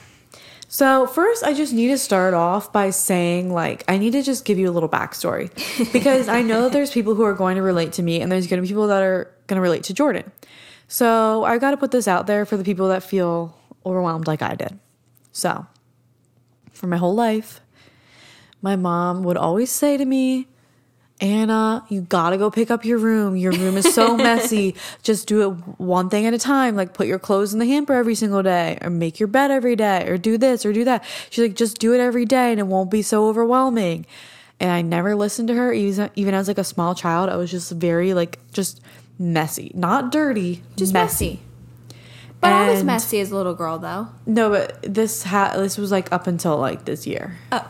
So 0.69 1.07
first, 1.07 1.45
I 1.45 1.53
just 1.55 1.73
need 1.73 1.89
to 1.89 1.99
start 1.99 2.35
off 2.35 2.73
by 2.73 2.91
saying, 2.91 3.53
like, 3.53 3.85
I 3.89 3.99
need 3.99 4.13
to 4.13 4.23
just 4.23 4.45
give 4.45 4.59
you 4.59 4.69
a 4.69 4.73
little 4.73 4.89
backstory 4.89 5.51
because 5.93 6.29
I 6.29 6.43
know 6.43 6.63
that 6.63 6.73
there's 6.73 6.91
people 6.91 7.15
who 7.15 7.23
are 7.23 7.35
going 7.35 7.57
to 7.57 7.63
relate 7.63 7.93
to 7.95 8.03
me, 8.03 8.21
and 8.21 8.33
there's 8.33 8.47
going 8.47 8.59
to 8.59 8.63
be 8.63 8.69
people 8.69 8.87
that 8.89 9.03
are 9.03 9.31
going 9.47 9.57
to 9.57 9.61
relate 9.63 9.85
to 9.85 9.95
Jordan. 9.95 10.33
So 10.89 11.45
I 11.45 11.59
got 11.59 11.71
to 11.73 11.77
put 11.77 11.91
this 11.91 12.09
out 12.09 12.27
there 12.27 12.45
for 12.47 12.57
the 12.57 12.65
people 12.65 12.89
that 12.89 13.03
feel 13.03 13.56
overwhelmed 13.87 14.27
like 14.27 14.43
I 14.43 14.55
did. 14.55 14.79
So, 15.33 15.67
for 16.73 16.87
my 16.87 16.97
whole 16.97 17.15
life, 17.15 17.61
my 18.61 18.77
mom 18.77 19.23
would 19.23 19.37
always 19.37 19.71
say 19.71 19.97
to 19.97 20.05
me, 20.05 20.49
Anna, 21.19 21.83
you 21.89 22.03
gotta 22.03 22.37
go 22.37 22.51
pick 22.51 22.71
up 22.71 22.85
your 22.85 22.99
room. 22.99 23.37
Your 23.37 23.53
room 23.53 23.79
is 23.79 23.95
so 23.95 24.17
messy. 24.29 24.75
Just 25.03 25.27
do 25.27 25.43
it 25.43 25.55
one 25.79 26.11
thing 26.11 26.27
at 26.27 26.35
a 26.35 26.39
time. 26.39 26.77
Like 26.77 26.93
put 26.93 27.07
your 27.07 27.19
clothes 27.19 27.55
in 27.55 27.59
the 27.59 27.65
hamper 27.65 27.95
every 27.95 28.15
single 28.15 28.43
day, 28.43 28.77
or 28.83 28.91
make 28.91 29.19
your 29.19 29.27
bed 29.29 29.51
every 29.51 29.77
day, 29.77 30.07
or 30.07 30.19
do 30.19 30.37
this 30.37 30.67
or 30.67 30.75
do 30.75 30.85
that. 30.85 31.03
She's 31.31 31.43
like, 31.43 31.57
just 31.57 31.79
do 31.79 31.95
it 31.95 32.01
every 32.01 32.27
day 32.27 32.51
and 32.51 32.61
it 32.61 32.67
won't 32.67 32.91
be 32.91 33.01
so 33.01 33.29
overwhelming. 33.29 34.05
And 34.61 34.71
I 34.71 34.83
never 34.83 35.15
listened 35.15 35.49
to 35.49 35.55
her, 35.55 35.73
even, 35.73 36.11
even 36.17 36.35
as 36.35 36.49
like 36.49 36.59
a 36.59 36.65
small 36.65 36.95
child. 36.95 37.31
I 37.31 37.37
was 37.37 37.51
just 37.51 37.73
very 37.73 38.13
like, 38.13 38.39
just 38.53 38.83
messy. 39.19 39.71
Not 39.75 40.13
dirty, 40.13 40.63
Just 40.77 40.93
messy. 40.93 41.41
But 42.41 42.53
I 42.53 42.71
was 42.71 42.85
messy 42.85 43.21
as 43.21 43.31
a 43.31 43.37
little 43.37 43.55
girl, 43.55 43.79
though. 43.79 44.09
No, 44.27 44.51
but 44.51 44.83
this 44.83 45.23
ha- 45.23 45.55
this 45.57 45.79
was 45.79 45.91
like 45.91 46.13
up 46.13 46.27
until 46.27 46.59
like 46.59 46.85
this 46.85 47.07
year. 47.07 47.37
Oh, 47.51 47.69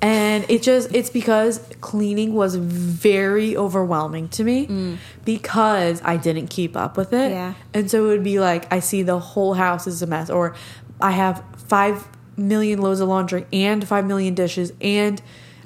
And 0.00 0.44
it 0.48 0.62
just 0.62 0.94
it's 0.94 1.10
because 1.10 1.60
cleaning 1.80 2.34
was 2.34 2.56
very 2.56 3.56
overwhelming 3.56 4.28
to 4.30 4.44
me 4.44 4.66
mm. 4.66 4.96
because 5.24 6.00
I 6.02 6.16
didn't 6.16 6.48
keep 6.48 6.76
up 6.76 6.96
with 6.96 7.12
it. 7.12 7.30
Yeah. 7.30 7.54
And 7.74 7.90
so 7.90 8.06
it 8.06 8.08
would 8.08 8.24
be 8.24 8.40
like 8.40 8.72
I 8.72 8.80
see 8.80 9.02
the 9.02 9.18
whole 9.18 9.54
house 9.54 9.86
is 9.86 10.02
a 10.02 10.06
mess 10.06 10.30
or 10.30 10.56
I 11.00 11.12
have 11.12 11.44
5 11.68 12.08
million 12.36 12.80
loads 12.80 13.00
of 13.00 13.08
laundry 13.08 13.46
and 13.52 13.86
5 13.86 14.06
million 14.06 14.34
dishes 14.34 14.72
and 14.80 15.20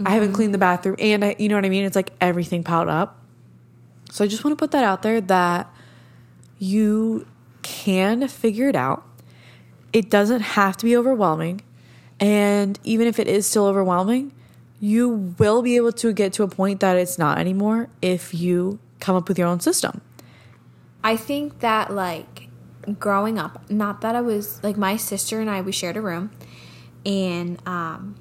I 0.04 0.10
haven't 0.10 0.28
mm-hmm. 0.28 0.36
cleaned 0.36 0.54
the 0.54 0.58
bathroom 0.58 0.96
and 0.98 1.24
I, 1.24 1.36
you 1.38 1.48
know 1.48 1.54
what 1.54 1.64
I 1.64 1.70
mean? 1.70 1.84
It's 1.84 1.96
like 1.96 2.12
everything 2.20 2.62
piled 2.62 2.88
up. 2.88 3.22
So 4.10 4.24
I 4.24 4.28
just 4.28 4.44
want 4.44 4.52
to 4.52 4.62
put 4.62 4.72
that 4.72 4.84
out 4.84 5.02
there 5.02 5.20
that 5.22 5.72
you 6.58 7.26
can 7.66 8.28
figure 8.28 8.68
it 8.68 8.76
out. 8.76 9.02
It 9.92 10.08
doesn't 10.08 10.40
have 10.40 10.76
to 10.76 10.84
be 10.84 10.96
overwhelming. 10.96 11.62
And 12.20 12.78
even 12.84 13.08
if 13.08 13.18
it 13.18 13.26
is 13.26 13.44
still 13.44 13.66
overwhelming, 13.66 14.32
you 14.78 15.34
will 15.38 15.62
be 15.62 15.74
able 15.74 15.90
to 15.92 16.12
get 16.12 16.32
to 16.34 16.44
a 16.44 16.48
point 16.48 16.78
that 16.80 16.96
it's 16.96 17.18
not 17.18 17.38
anymore 17.38 17.88
if 18.00 18.32
you 18.32 18.78
come 19.00 19.16
up 19.16 19.26
with 19.28 19.36
your 19.36 19.48
own 19.48 19.58
system. 19.58 20.00
I 21.02 21.16
think 21.16 21.58
that 21.60 21.92
like 21.92 22.48
growing 23.00 23.36
up, 23.36 23.68
not 23.68 24.00
that 24.02 24.14
I 24.14 24.20
was 24.20 24.62
like 24.62 24.76
my 24.76 24.96
sister 24.96 25.40
and 25.40 25.50
I 25.50 25.60
we 25.60 25.72
shared 25.72 25.96
a 25.96 26.00
room 26.00 26.30
and 27.04 27.60
um 27.66 28.16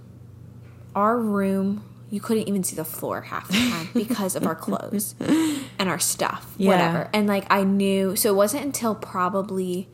our 0.96 1.18
room 1.20 1.84
you 2.16 2.22
couldn't 2.22 2.48
even 2.48 2.64
see 2.64 2.76
the 2.76 2.86
floor 2.86 3.22
half 3.22 3.48
the 3.50 3.54
time 3.54 3.90
because 3.94 4.36
of 4.36 4.46
our 4.48 4.56
clothes 4.56 5.14
and 5.20 5.90
our 5.90 6.00
stuff, 6.00 6.54
Yeah. 6.58 6.70
whatever. 6.70 7.10
And 7.14 7.28
like 7.28 7.46
I 7.50 7.64
knew 7.64 8.16
so 8.16 8.30
it 8.30 8.36
wasn't 8.36 8.64
until 8.66 8.96
probably 8.96 9.88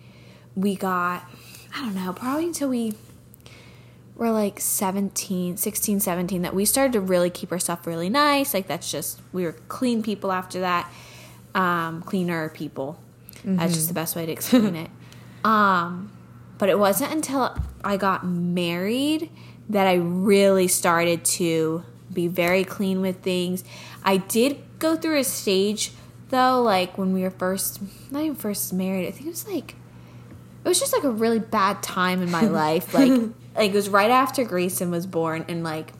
we 0.55 0.75
got 0.75 1.23
I 1.75 1.81
don't 1.81 1.95
know, 1.95 2.13
probably 2.13 2.45
until 2.45 2.69
we 2.69 2.93
were 4.15 4.29
like 4.29 4.59
17, 4.59 5.57
16, 5.57 5.99
17 5.99 6.41
that 6.43 6.53
we 6.53 6.65
started 6.65 6.93
to 6.93 7.01
really 7.01 7.29
keep 7.29 7.51
our 7.51 7.59
stuff 7.59 7.87
really 7.87 8.09
nice. 8.09 8.53
Like 8.53 8.67
that's 8.67 8.91
just 8.91 9.19
we 9.33 9.43
were 9.43 9.53
clean 9.67 10.03
people 10.03 10.31
after 10.31 10.59
that. 10.61 10.91
Um, 11.55 12.01
cleaner 12.03 12.49
people. 12.49 12.97
That's 13.43 13.73
just 13.73 13.87
the 13.87 13.93
best 13.95 14.15
way 14.15 14.25
to 14.25 14.31
explain 14.31 14.75
it. 14.75 14.89
Um, 15.43 16.11
but 16.59 16.69
it 16.69 16.77
wasn't 16.77 17.11
until 17.13 17.57
I 17.83 17.97
got 17.97 18.23
married 18.23 19.31
that 19.69 19.87
I 19.87 19.95
really 19.95 20.67
started 20.67 21.25
to 21.25 21.83
be 22.13 22.27
very 22.27 22.63
clean 22.63 23.01
with 23.01 23.21
things. 23.21 23.63
I 24.03 24.17
did 24.17 24.59
go 24.79 24.95
through 24.95 25.19
a 25.19 25.23
stage 25.23 25.91
though, 26.29 26.61
like 26.61 26.97
when 26.97 27.13
we 27.13 27.21
were 27.21 27.31
first 27.31 27.81
not 28.11 28.23
even 28.23 28.35
first 28.35 28.73
married, 28.73 29.07
I 29.07 29.11
think 29.11 29.27
it 29.27 29.29
was 29.29 29.47
like 29.47 29.75
it 30.63 30.67
was 30.67 30.79
just 30.79 30.93
like 30.93 31.03
a 31.03 31.09
really 31.09 31.39
bad 31.39 31.81
time 31.81 32.21
in 32.21 32.31
my 32.31 32.41
life. 32.47 32.93
Like 32.93 33.11
like 33.55 33.71
it 33.71 33.75
was 33.75 33.89
right 33.89 34.11
after 34.11 34.43
Grayson 34.43 34.91
was 34.91 35.05
born 35.05 35.45
and 35.47 35.63
like 35.63 35.91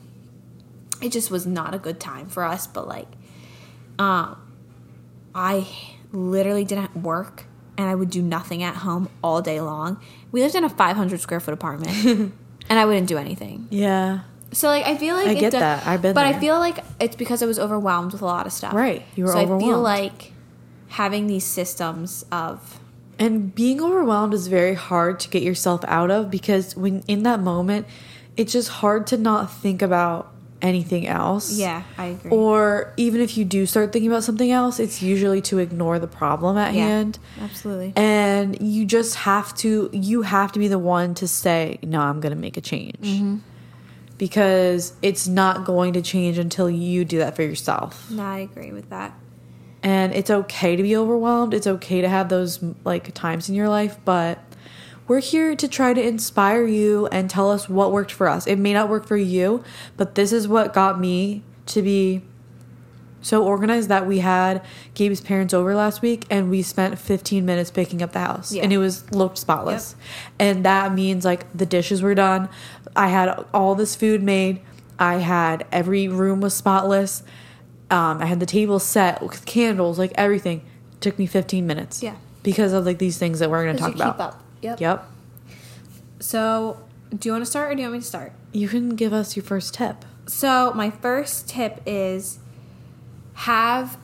it 1.00 1.10
just 1.10 1.30
was 1.30 1.46
not 1.46 1.74
a 1.74 1.78
good 1.78 2.00
time 2.00 2.28
for 2.28 2.44
us, 2.44 2.66
but 2.66 2.86
like 2.88 3.08
um 3.98 4.36
I 5.34 5.66
literally 6.12 6.64
didn't 6.64 6.96
work 6.96 7.44
and 7.78 7.88
I 7.88 7.94
would 7.94 8.10
do 8.10 8.20
nothing 8.20 8.62
at 8.62 8.76
home 8.76 9.08
all 9.22 9.40
day 9.40 9.60
long. 9.60 9.98
We 10.30 10.42
lived 10.42 10.54
in 10.54 10.64
a 10.64 10.68
500 10.68 11.20
square 11.20 11.40
foot 11.40 11.54
apartment 11.54 12.04
and 12.68 12.78
I 12.78 12.84
wouldn't 12.84 13.08
do 13.08 13.18
anything. 13.18 13.66
Yeah. 13.70 14.20
So 14.52 14.68
like 14.68 14.84
I 14.86 14.96
feel 14.96 15.14
like 15.16 15.28
I 15.28 15.32
it 15.32 15.40
get 15.40 15.52
does- 15.52 15.60
that. 15.60 15.86
I've 15.86 16.02
been 16.02 16.14
But 16.14 16.26
I 16.26 16.38
feel 16.38 16.58
like 16.58 16.78
it's 17.00 17.16
because 17.16 17.42
I 17.42 17.46
was 17.46 17.58
overwhelmed 17.58 18.12
with 18.12 18.22
a 18.22 18.26
lot 18.26 18.46
of 18.46 18.52
stuff. 18.52 18.74
Right. 18.74 19.02
You 19.16 19.24
were 19.24 19.32
so 19.32 19.38
I 19.38 19.58
feel 19.58 19.80
like 19.80 20.32
having 20.88 21.26
these 21.26 21.44
systems 21.44 22.24
of 22.30 22.78
And 23.18 23.54
being 23.54 23.80
overwhelmed 23.80 24.34
is 24.34 24.46
very 24.48 24.74
hard 24.74 25.20
to 25.20 25.28
get 25.30 25.42
yourself 25.42 25.82
out 25.86 26.10
of 26.10 26.30
because 26.30 26.76
when 26.76 27.02
in 27.08 27.22
that 27.22 27.40
moment, 27.40 27.86
it's 28.36 28.52
just 28.52 28.68
hard 28.68 29.06
to 29.08 29.16
not 29.16 29.50
think 29.52 29.80
about 29.82 30.28
anything 30.60 31.06
else. 31.08 31.52
yeah, 31.58 31.82
I 31.98 32.06
agree. 32.06 32.30
Or 32.30 32.92
even 32.96 33.20
if 33.20 33.36
you 33.36 33.44
do 33.44 33.66
start 33.66 33.92
thinking 33.92 34.10
about 34.10 34.22
something 34.22 34.50
else, 34.52 34.78
it's 34.78 35.02
usually 35.02 35.40
to 35.42 35.58
ignore 35.58 35.98
the 35.98 36.06
problem 36.06 36.56
at 36.56 36.72
Yeah. 36.74 36.86
hand. 36.86 37.18
Absolutely. 37.40 37.92
And 37.96 38.60
you 38.62 38.84
just 38.84 39.16
have 39.16 39.54
to 39.56 39.90
you 39.92 40.22
have 40.22 40.52
to 40.52 40.58
be 40.60 40.68
the 40.68 40.78
one 40.78 41.14
to 41.14 41.26
say, 41.26 41.78
"No, 41.82 42.00
I'm 42.00 42.20
going 42.20 42.34
to 42.34 42.38
make 42.38 42.56
a 42.56 42.60
change." 42.60 42.96
Mm-hmm. 43.02 43.36
Because 44.22 44.92
it's 45.02 45.26
not 45.26 45.64
going 45.64 45.94
to 45.94 46.00
change 46.00 46.38
until 46.38 46.70
you 46.70 47.04
do 47.04 47.18
that 47.18 47.34
for 47.34 47.42
yourself. 47.42 48.08
no, 48.08 48.22
I 48.22 48.38
agree 48.38 48.70
with 48.70 48.88
that. 48.90 49.12
and 49.82 50.14
it's 50.14 50.30
okay 50.30 50.76
to 50.76 50.82
be 50.84 50.94
overwhelmed 50.96 51.52
it's 51.52 51.66
okay 51.66 52.00
to 52.00 52.08
have 52.08 52.28
those 52.28 52.62
like 52.84 53.12
times 53.14 53.48
in 53.48 53.56
your 53.56 53.68
life 53.68 53.96
but 54.04 54.38
we're 55.08 55.18
here 55.20 55.56
to 55.56 55.66
try 55.66 55.92
to 55.92 56.00
inspire 56.00 56.64
you 56.64 57.08
and 57.08 57.28
tell 57.28 57.50
us 57.50 57.68
what 57.68 57.90
worked 57.90 58.12
for 58.12 58.28
us 58.28 58.46
it 58.46 58.60
may 58.60 58.72
not 58.72 58.88
work 58.88 59.04
for 59.08 59.16
you 59.16 59.64
but 59.96 60.14
this 60.14 60.30
is 60.32 60.46
what 60.46 60.72
got 60.72 61.00
me 61.00 61.42
to 61.66 61.82
be 61.82 62.22
so 63.22 63.44
organized 63.44 63.88
that 63.88 64.06
we 64.06 64.18
had 64.18 64.62
Gabe's 64.94 65.20
parents 65.20 65.54
over 65.54 65.74
last 65.74 66.02
week 66.02 66.26
and 66.28 66.50
we 66.50 66.60
spent 66.62 66.98
15 66.98 67.46
minutes 67.46 67.70
picking 67.70 68.02
up 68.02 68.12
the 68.12 68.18
house 68.18 68.52
Yeah. 68.52 68.62
and 68.64 68.72
it 68.72 68.78
was 68.78 69.10
looked 69.12 69.38
spotless 69.38 69.94
and 70.38 70.64
that 70.64 70.92
means 70.92 71.24
like 71.24 71.50
the 71.56 71.64
dishes 71.66 72.02
were 72.02 72.14
done 72.14 72.48
i 72.96 73.08
had 73.08 73.28
all 73.54 73.74
this 73.74 73.94
food 73.96 74.22
made 74.22 74.60
i 74.98 75.14
had 75.16 75.64
every 75.72 76.08
room 76.08 76.40
was 76.40 76.52
spotless 76.54 77.22
um, 77.90 78.20
i 78.20 78.26
had 78.26 78.40
the 78.40 78.46
table 78.46 78.78
set 78.78 79.22
with 79.22 79.44
candles 79.46 79.98
like 79.98 80.12
everything 80.16 80.62
took 81.00 81.18
me 81.18 81.26
15 81.26 81.66
minutes 81.66 82.02
Yeah. 82.02 82.16
because 82.42 82.72
of 82.72 82.84
like 82.84 82.98
these 82.98 83.18
things 83.18 83.38
that 83.38 83.50
we're 83.50 83.64
going 83.64 83.76
to 83.76 83.80
talk 83.82 83.90
you 83.90 84.02
about 84.02 84.14
keep 84.16 84.20
up. 84.20 84.42
Yep. 84.62 84.80
yep 84.80 85.04
So, 86.20 86.78
do 87.16 87.28
you 87.28 87.32
want 87.32 87.44
to 87.44 87.50
start 87.50 87.70
or 87.70 87.74
do 87.74 87.80
you 87.82 87.86
want 87.88 87.94
me 87.94 88.00
to 88.00 88.06
start? 88.06 88.32
you 88.52 88.68
can 88.68 88.90
give 88.96 89.12
us 89.14 89.34
your 89.36 89.42
first 89.44 89.74
tip 89.74 90.04
So, 90.26 90.72
my 90.74 90.90
first 90.90 91.48
tip 91.48 91.80
is 91.86 92.38
have 93.34 93.98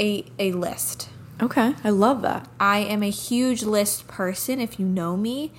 a 0.00 0.24
a 0.38 0.52
list. 0.52 1.08
okay 1.40 1.74
i 1.84 1.90
love 1.90 2.22
that 2.22 2.48
I 2.60 2.78
am 2.78 3.02
a 3.02 3.10
huge 3.10 3.62
list 3.64 4.06
person. 4.06 4.60
If 4.60 4.78
you 4.78 4.86
know 4.86 5.16
me, 5.16 5.50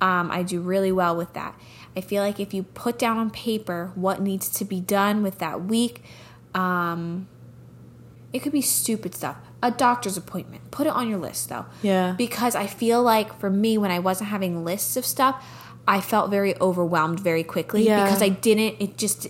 um, 0.00 0.30
I 0.30 0.42
do 0.42 0.60
really 0.60 0.92
well 0.92 1.16
with 1.16 1.32
that. 1.32 1.58
I 1.96 2.00
feel 2.02 2.22
like 2.22 2.38
if 2.38 2.52
you 2.52 2.62
put 2.64 2.98
down 2.98 3.16
on 3.18 3.30
paper 3.30 3.90
what 3.94 4.20
needs 4.20 4.48
to 4.50 4.64
be 4.64 4.80
done 4.80 5.22
with 5.22 5.38
that 5.38 5.64
week, 5.64 6.02
um, 6.54 7.26
it 8.32 8.40
could 8.40 8.52
be 8.52 8.60
stupid 8.60 9.14
stuff. 9.14 9.36
A 9.62 9.70
doctor's 9.70 10.16
appointment. 10.18 10.70
Put 10.70 10.86
it 10.86 10.92
on 10.92 11.08
your 11.08 11.18
list 11.18 11.48
though. 11.48 11.64
Yeah. 11.82 12.12
Because 12.12 12.54
I 12.54 12.66
feel 12.66 13.02
like 13.02 13.38
for 13.40 13.48
me, 13.48 13.78
when 13.78 13.90
I 13.90 13.98
wasn't 14.00 14.28
having 14.30 14.64
lists 14.64 14.96
of 14.98 15.06
stuff, 15.06 15.42
I 15.88 16.00
felt 16.00 16.30
very 16.30 16.58
overwhelmed 16.60 17.20
very 17.20 17.44
quickly 17.44 17.86
Yeah. 17.86 18.04
because 18.04 18.20
I 18.22 18.28
didn't. 18.28 18.76
It 18.80 18.98
just 18.98 19.28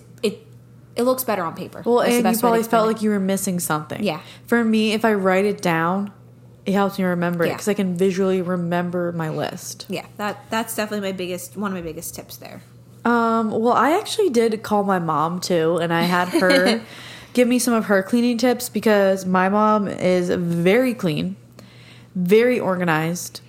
it 0.97 1.01
it 1.01 1.05
looks 1.05 1.25
better 1.25 1.43
on 1.45 1.55
paper. 1.55 1.83
Well, 1.85 1.99
That's 1.99 2.09
and 2.09 2.17
you 2.19 2.23
best 2.23 2.37
way 2.37 2.39
to 2.39 2.41
probably 2.41 2.63
felt 2.63 2.85
it. 2.85 2.93
like 2.95 3.03
you 3.03 3.11
were 3.11 3.21
missing 3.21 3.61
something. 3.61 4.03
Yeah. 4.03 4.21
For 4.47 4.63
me, 4.65 4.93
if 4.93 5.05
I 5.05 5.15
write 5.15 5.45
it 5.45 5.61
down, 5.63 6.13
it 6.67 6.73
helps 6.73 6.99
me 6.99 7.05
remember 7.05 7.45
it 7.45 7.49
Yeah. 7.49 7.55
because 7.55 7.69
I 7.69 7.75
can 7.75 7.97
visually 7.97 8.41
remember 8.43 9.13
my 9.13 9.29
list. 9.29 9.87
yeah, 9.89 10.07
that 10.17 10.45
that's 10.51 10.75
definitely 10.77 11.09
my 11.09 11.13
biggest 11.17 11.57
one 11.57 11.71
of 11.73 11.77
my 11.77 11.83
biggest 11.83 12.15
tips 12.15 12.37
there. 12.39 12.63
Um, 13.05 13.51
well, 13.51 13.75
I 13.75 13.99
actually 13.99 14.31
did 14.31 14.63
call 14.63 14.83
my 14.83 14.99
mom 14.99 15.41
too, 15.41 15.77
and 15.77 15.93
I 15.93 16.03
had 16.03 16.29
her 16.29 16.81
give 17.35 17.47
me 17.49 17.59
some 17.59 17.75
of 17.75 17.85
her 17.87 18.03
cleaning 18.03 18.39
tips 18.39 18.71
because 18.71 19.27
my 19.27 19.51
mom 19.51 19.89
is 19.89 20.31
very 20.31 20.95
clean, 20.95 21.37
very 22.15 22.59
organized, 22.59 23.43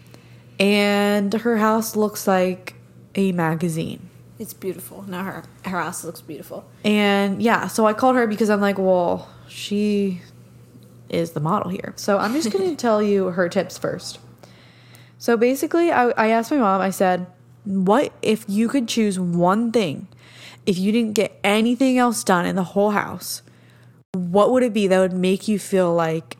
and 0.59 1.33
her 1.33 1.57
house 1.57 1.95
looks 1.95 2.27
like 2.27 2.73
a 3.15 3.31
magazine. 3.31 4.09
It's 4.37 4.53
beautiful. 4.53 5.05
Now 5.07 5.23
her 5.23 5.43
her 5.63 5.79
house 5.81 6.03
looks 6.03 6.21
beautiful. 6.21 6.65
And 6.83 7.41
yeah, 7.41 7.67
so 7.67 7.85
I 7.85 7.93
called 7.93 8.15
her 8.15 8.27
because 8.27 8.49
I'm 8.49 8.61
like, 8.61 8.77
well, 8.77 9.29
she 9.47 10.21
is 11.09 11.31
the 11.31 11.39
model 11.39 11.71
here. 11.71 11.93
So 11.95 12.17
I'm 12.17 12.33
just 12.33 12.51
going 12.51 12.69
to 12.69 12.75
tell 12.75 13.01
you 13.01 13.27
her 13.27 13.47
tips 13.47 13.77
first. 13.77 14.19
So 15.17 15.37
basically, 15.37 15.91
I, 15.91 16.09
I 16.09 16.27
asked 16.27 16.51
my 16.51 16.57
mom, 16.57 16.81
I 16.81 16.89
said, 16.89 17.27
what 17.63 18.13
if 18.21 18.45
you 18.47 18.67
could 18.67 18.87
choose 18.87 19.19
one 19.19 19.71
thing, 19.71 20.07
if 20.65 20.77
you 20.77 20.91
didn't 20.91 21.13
get 21.13 21.39
anything 21.43 21.97
else 21.97 22.23
done 22.23 22.45
in 22.45 22.55
the 22.55 22.63
whole 22.63 22.91
house, 22.91 23.41
what 24.13 24.51
would 24.51 24.63
it 24.63 24.73
be 24.73 24.87
that 24.87 24.99
would 24.99 25.13
make 25.13 25.47
you 25.47 25.59
feel 25.59 25.93
like 25.93 26.37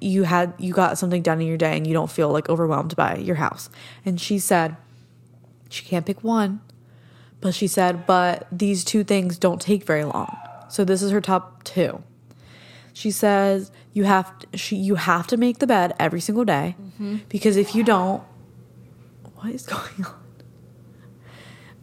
you 0.00 0.24
had 0.24 0.52
you 0.58 0.72
got 0.72 0.98
something 0.98 1.22
done 1.22 1.40
in 1.40 1.46
your 1.46 1.56
day 1.56 1.76
and 1.76 1.86
you 1.86 1.92
don't 1.92 2.10
feel 2.10 2.30
like 2.30 2.48
overwhelmed 2.48 2.94
by 2.94 3.16
your 3.16 3.36
house? 3.36 3.68
And 4.04 4.20
she 4.20 4.38
said, 4.38 4.76
she 5.68 5.84
can't 5.84 6.06
pick 6.06 6.22
one, 6.22 6.60
but 7.46 7.54
she 7.54 7.68
said, 7.68 8.08
but 8.08 8.48
these 8.50 8.82
two 8.82 9.04
things 9.04 9.38
don't 9.38 9.60
take 9.60 9.84
very 9.84 10.02
long. 10.02 10.36
So 10.68 10.84
this 10.84 11.00
is 11.00 11.12
her 11.12 11.20
top 11.20 11.62
two. 11.62 12.02
She 12.92 13.12
says 13.12 13.70
you 13.92 14.02
have 14.02 14.32
she 14.54 14.74
you 14.74 14.96
have 14.96 15.28
to 15.28 15.36
make 15.36 15.60
the 15.60 15.66
bed 15.68 15.94
every 16.00 16.20
single 16.20 16.44
day 16.44 16.74
because 17.28 17.56
if 17.56 17.72
you 17.72 17.84
don't, 17.84 18.20
what 19.36 19.54
is 19.54 19.64
going 19.76 20.06
on? 20.06 20.14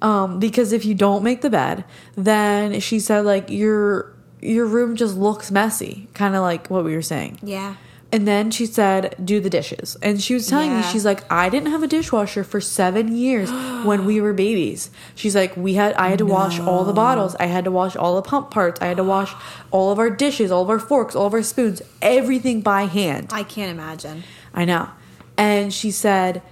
Um, 0.02 0.40
because 0.40 0.74
if 0.74 0.84
you 0.84 0.96
don't 0.96 1.24
make 1.24 1.40
the 1.40 1.50
bed, 1.50 1.86
then 2.18 2.82
she 2.82 3.00
said 3.00 3.24
like 3.24 3.50
your 3.50 4.14
your 4.42 4.66
room 4.66 4.98
just 4.98 5.16
looks 5.16 5.50
messy, 5.50 6.10
kind 6.14 6.36
of 6.36 6.42
like 6.42 6.68
what 6.68 6.84
we 6.84 6.94
were 6.94 7.02
saying. 7.02 7.40
Yeah. 7.42 7.76
And 8.14 8.28
then 8.28 8.52
she 8.52 8.68
said, 8.68 9.16
do 9.26 9.40
the 9.40 9.50
dishes. 9.50 9.98
And 10.04 10.22
she 10.22 10.36
was 10.36 10.46
telling 10.46 10.78
me, 10.78 10.84
she's 10.84 11.04
like, 11.04 11.24
I 11.32 11.50
didn't 11.50 11.72
have 11.72 11.82
a 11.82 11.88
dishwasher 11.88 12.44
for 12.44 12.62
seven 12.62 13.16
years 13.16 13.52
when 13.86 14.06
we 14.06 14.22
were 14.22 14.34
babies. 14.34 14.92
She's 15.16 15.36
like, 15.36 15.58
we 15.58 15.74
had, 15.74 15.96
I 15.96 16.10
had 16.10 16.20
to 16.20 16.26
wash 16.28 16.60
all 16.60 16.84
the 16.84 16.94
bottles. 16.94 17.36
I 17.40 17.48
had 17.48 17.64
to 17.64 17.72
wash 17.72 17.96
all 17.96 18.16
the 18.16 18.22
pump 18.22 18.52
parts. 18.52 18.80
I 18.82 18.86
had 18.86 18.98
to 18.98 19.04
wash 19.04 19.34
all 19.72 19.92
of 19.92 19.98
our 19.98 20.12
dishes, 20.12 20.52
all 20.52 20.62
of 20.62 20.70
our 20.70 20.78
forks, 20.78 21.16
all 21.16 21.26
of 21.26 21.34
our 21.34 21.42
spoons, 21.42 21.82
everything 22.04 22.62
by 22.62 22.84
hand. 22.84 23.30
I 23.32 23.42
can't 23.42 23.72
imagine. 23.72 24.24
I 24.54 24.66
know. 24.66 24.92
And 25.36 25.74
she 25.74 25.90
said, 25.90 26.44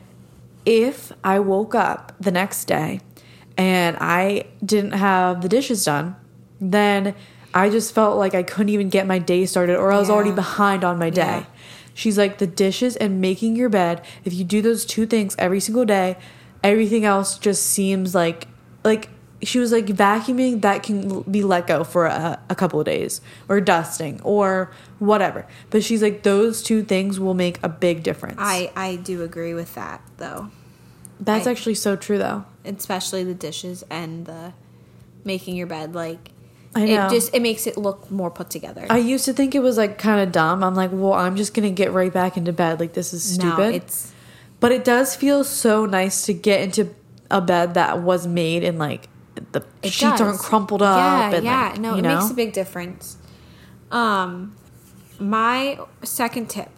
if 0.66 1.12
I 1.24 1.38
woke 1.42 1.76
up 1.76 2.14
the 2.20 2.32
next 2.32 2.66
day 2.66 3.02
and 3.56 3.98
I 4.02 4.46
didn't 4.66 4.94
have 4.94 5.42
the 5.42 5.50
dishes 5.50 5.86
done, 5.86 6.16
then 6.60 7.14
I 7.54 7.70
just 7.70 7.94
felt 7.94 8.18
like 8.18 8.34
I 8.34 8.44
couldn't 8.44 8.70
even 8.70 8.90
get 8.90 9.08
my 9.08 9.20
day 9.20 9.46
started 9.46 9.78
or 9.78 9.92
I 9.92 10.00
was 10.00 10.10
already 10.10 10.32
behind 10.32 10.84
on 10.84 10.98
my 10.98 11.10
day. 11.10 11.22
Yeah. 11.22 11.46
She's 11.94 12.18
like, 12.18 12.38
the 12.38 12.48
dishes 12.48 12.96
and 12.96 13.20
making 13.20 13.56
your 13.56 13.70
bed, 13.70 14.04
if 14.24 14.34
you 14.34 14.44
do 14.44 14.62
those 14.62 14.86
two 14.86 15.06
things 15.06 15.36
every 15.38 15.60
single 15.60 15.84
day, 15.84 16.18
everything 16.64 17.04
else 17.04 17.38
just 17.38 17.66
seems 17.66 18.16
like, 18.16 18.48
like, 18.84 19.10
she 19.44 19.58
was 19.60 19.72
like 19.72 19.88
vacuuming 19.88 20.62
that 20.62 20.84
can 20.84 21.24
be 21.24 21.44
let 21.44 21.66
go 21.66 21.84
for 21.84 22.06
a, 22.06 22.40
a 22.50 22.56
couple 22.56 22.80
of 22.80 22.86
days 22.86 23.22
or 23.50 23.60
dusting 23.60 24.22
or 24.22 24.72
whatever 25.00 25.48
but 25.72 25.84
she's 25.84 26.04
like 26.04 26.22
those 26.22 26.62
two 26.62 26.84
things 26.84 27.20
will 27.20 27.34
make 27.34 27.58
a 27.64 27.68
big 27.68 28.04
difference 28.04 28.36
I 28.38 28.72
I 28.76 28.98
do 28.98 29.24
agree 29.24 29.56
with 29.56 29.74
that 29.74 30.04
though, 30.18 30.52
that's 31.20 31.48
I- 31.48 31.52
actually 31.52 31.74
so 31.74 31.96
true 31.96 32.20
though 32.20 32.46
especially 32.64 33.24
the 33.24 33.34
dishes 33.34 33.84
and 33.90 34.28
the 34.28 34.54
making 35.24 35.56
your 35.56 35.68
bed. 35.68 35.94
Like 35.94 36.32
I 36.74 36.86
know. 36.86 37.08
it 37.08 37.10
just 37.10 37.36
it 37.36 37.42
makes 37.42 37.68
it 37.68 37.78
look 37.78 38.10
more 38.10 38.32
put 38.32 38.50
together. 38.50 38.86
I 38.90 38.98
used 38.98 39.26
to 39.26 39.34
think 39.34 39.56
it 39.56 39.60
was 39.60 39.78
like 39.78 39.98
kind 39.98 40.22
of 40.22 40.32
dumb. 40.32 40.64
I'm 40.64 40.76
like, 40.76 40.92
well, 40.94 41.14
I'm 41.14 41.36
just 41.36 41.54
gonna 41.54 41.72
get 41.72 41.92
right 41.92 42.12
back 42.12 42.38
into 42.38 42.54
bed. 42.54 42.80
Like 42.80 42.94
this 42.94 43.14
is 43.14 43.24
stupid. 43.24 43.58
No, 43.58 43.70
it's 43.70 44.14
but 44.60 44.72
it 44.72 44.86
does 44.86 45.16
feel 45.16 45.44
so 45.44 45.86
nice 45.86 46.26
to 46.28 46.34
get 46.34 46.62
into 46.62 46.94
a 47.30 47.42
bed 47.42 47.74
that 47.74 48.02
was 48.02 48.28
made 48.28 48.64
and 48.64 48.78
like 48.80 49.10
the 49.52 49.66
it 49.82 49.92
sheets 49.92 50.12
does. 50.12 50.22
aren't 50.22 50.40
crumpled 50.40 50.82
up. 50.82 50.98
Yeah, 50.98 51.38
and, 51.38 51.46
yeah. 51.46 51.70
like, 51.70 51.80
no, 51.80 51.96
it 51.96 52.02
know? 52.02 52.16
makes 52.16 52.32
a 52.32 52.34
big 52.34 52.54
difference. 52.54 53.18
Um, 53.90 54.56
my 55.20 55.80
second 56.04 56.50
tip 56.50 56.70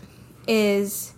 is 0.47 1.13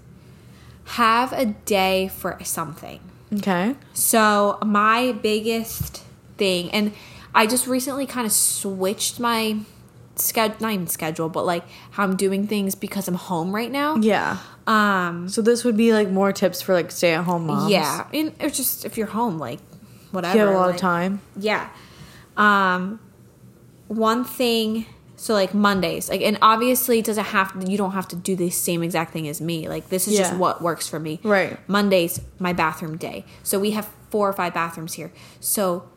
have 0.86 1.34
a 1.34 1.46
day 1.46 2.10
for 2.10 2.38
something. 2.44 3.00
Okay. 3.34 3.76
So 3.94 4.58
my 4.66 5.14
biggest 5.14 6.04
thing, 6.38 6.72
and 6.72 6.94
I 7.36 7.46
just 7.46 7.68
recently 7.68 8.06
kind 8.08 8.26
of 8.26 8.32
switched 8.32 9.20
my 9.20 9.58
schedule, 10.16 10.56
not 10.62 10.72
even 10.72 10.88
schedule, 10.88 11.28
but 11.30 11.46
like 11.46 11.64
how 11.92 12.04
I'm 12.04 12.16
doing 12.16 12.48
things 12.48 12.74
because 12.74 13.08
I'm 13.08 13.16
home 13.16 13.54
right 13.54 13.70
now. 13.70 13.98
Yeah. 13.98 14.38
Um, 14.66 15.28
So 15.30 15.42
this 15.42 15.64
would 15.66 15.76
be 15.78 15.94
like 15.94 16.10
more 16.10 16.32
tips 16.32 16.62
for 16.62 16.74
like 16.74 16.90
stay 16.92 17.14
at 17.14 17.26
home 17.26 17.46
moms. 17.48 17.70
yeah, 17.70 18.08
and 18.14 18.34
it's 18.40 18.56
just 18.58 18.86
if 18.86 18.98
you're 18.98 19.08
home, 19.08 19.38
like 19.38 19.60
whatever. 20.12 20.32
If 20.32 20.36
you 20.42 20.46
have 20.48 20.56
a 20.56 20.58
lot 20.58 20.66
like- 20.68 20.76
of 20.76 20.82
time. 20.82 21.22
Yeah. 21.38 21.70
Um 22.38 23.00
one 23.88 24.24
thing 24.24 24.86
so 25.18 25.34
like 25.34 25.54
Mondays, 25.54 26.10
like 26.10 26.22
and 26.22 26.38
obviously 26.42 27.00
it 27.00 27.06
doesn't 27.06 27.26
have 27.26 27.54
you 27.68 27.78
don't 27.78 27.92
have 27.92 28.08
to 28.10 28.16
do 28.16 28.36
the 28.36 28.50
same 28.50 28.82
exact 28.84 29.14
thing 29.14 29.28
as 29.28 29.40
me. 29.40 29.70
Like 29.70 29.90
this 29.90 30.08
is 30.08 30.18
just 30.18 30.36
what 30.36 30.62
works 30.62 30.88
for 30.90 31.00
me. 31.00 31.20
Right. 31.24 31.58
Mondays, 31.70 32.20
my 32.40 32.52
bathroom 32.54 32.98
day. 32.98 33.26
So 33.44 33.60
we 33.60 33.72
have 33.72 33.90
four 34.10 34.28
or 34.30 34.34
five 34.34 34.54
bathrooms 34.54 34.94
here. 34.94 35.12
So 35.40 35.88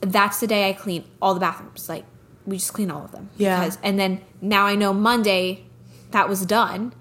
that's 0.00 0.40
the 0.40 0.46
day 0.46 0.68
I 0.68 0.72
clean 0.72 1.04
all 1.20 1.34
the 1.34 1.40
bathrooms. 1.40 1.88
Like 1.88 2.04
we 2.46 2.56
just 2.58 2.72
clean 2.72 2.90
all 2.90 3.04
of 3.04 3.12
them. 3.12 3.30
Yeah. 3.36 3.60
Because, 3.60 3.78
and 3.82 3.98
then 3.98 4.20
now 4.40 4.66
I 4.66 4.74
know 4.74 4.92
Monday 4.92 5.64
that 6.12 6.28
was 6.28 6.44
done. 6.46 6.92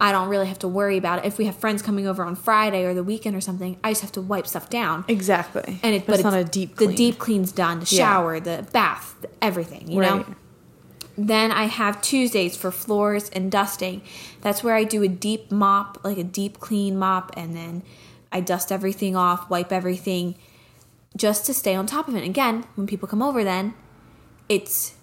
I 0.00 0.10
don't 0.12 0.28
really 0.28 0.46
have 0.46 0.58
to 0.60 0.68
worry 0.68 0.96
about 0.98 1.20
it. 1.20 1.24
If 1.24 1.38
we 1.38 1.46
have 1.46 1.56
friends 1.56 1.80
coming 1.80 2.06
over 2.06 2.24
on 2.24 2.34
Friday 2.34 2.84
or 2.84 2.94
the 2.94 3.04
weekend 3.04 3.36
or 3.36 3.40
something, 3.40 3.78
I 3.84 3.92
just 3.92 4.02
have 4.02 4.12
to 4.12 4.20
wipe 4.20 4.46
stuff 4.46 4.68
down. 4.68 5.04
Exactly. 5.08 5.78
And 5.82 5.94
it, 5.94 6.04
but, 6.06 6.14
it's 6.16 6.24
not 6.24 6.34
a 6.34 6.44
deep 6.44 6.76
The 6.76 6.88
deep 6.88 7.18
clean's 7.18 7.52
done. 7.52 7.78
The 7.80 7.86
Yeah. 7.86 7.98
shower, 8.04 8.40
the 8.40 8.66
bath, 8.72 9.14
the- 9.20 9.28
everything. 9.40 9.90
You 9.90 10.00
Right. 10.00 10.28
know. 10.28 10.34
Then 11.16 11.52
I 11.52 11.64
have 11.66 12.02
Tuesdays 12.02 12.56
for 12.56 12.72
floors 12.72 13.28
and 13.30 13.52
dusting. 13.52 14.02
That's 14.40 14.64
where 14.64 14.74
I 14.74 14.82
do 14.82 15.02
a 15.04 15.08
deep 15.08 15.52
mop, 15.52 15.98
like 16.02 16.18
a 16.18 16.24
deep 16.24 16.58
clean 16.58 16.98
mop, 16.98 17.30
and 17.36 17.54
then 17.56 17.82
I 18.32 18.40
dust 18.40 18.72
everything 18.72 19.14
off, 19.14 19.48
wipe 19.48 19.72
everything, 19.72 20.34
just 21.16 21.46
to 21.46 21.54
stay 21.54 21.74
on 21.74 21.86
top 21.86 22.08
of 22.08 22.16
it. 22.16 22.24
Again, 22.24 22.64
when 22.74 22.86
people 22.86 23.08
come 23.08 23.22
over, 23.22 23.44
then 23.44 23.74
it's 24.48 24.94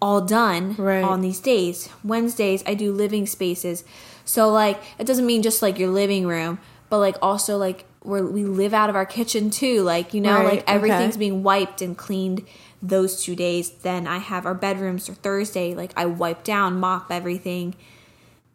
all 0.00 0.20
done 0.20 0.74
Right. 0.76 1.02
on 1.02 1.20
these 1.20 1.40
days. 1.40 1.88
Wednesdays 2.02 2.62
I 2.66 2.74
do 2.74 2.92
living 2.92 3.26
spaces. 3.26 3.84
So 4.24 4.50
like 4.50 4.80
it 4.98 5.06
doesn't 5.06 5.26
mean 5.26 5.42
just 5.42 5.62
like 5.62 5.78
your 5.78 5.88
living 5.90 6.26
room, 6.26 6.58
but 6.90 6.98
like 6.98 7.16
also 7.22 7.56
like 7.56 7.86
where 8.00 8.22
we 8.24 8.44
live 8.44 8.74
out 8.74 8.90
of 8.90 8.96
our 8.96 9.06
kitchen 9.06 9.48
too. 9.50 9.82
Like, 9.82 10.12
you 10.12 10.20
know, 10.20 10.40
Right, 10.40 10.56
like 10.56 10.64
everything's 10.66 11.14
okay. 11.14 11.20
being 11.20 11.42
wiped 11.42 11.80
and 11.80 11.96
cleaned 11.96 12.44
those 12.82 13.22
two 13.22 13.34
days. 13.34 13.70
Then 13.70 14.06
I 14.06 14.18
have 14.18 14.44
our 14.44 14.52
bedrooms 14.54 15.06
for 15.06 15.14
Thursday. 15.14 15.74
Like 15.74 15.92
I 15.96 16.04
wipe 16.04 16.44
down, 16.44 16.78
mop 16.78 17.10
everything 17.10 17.74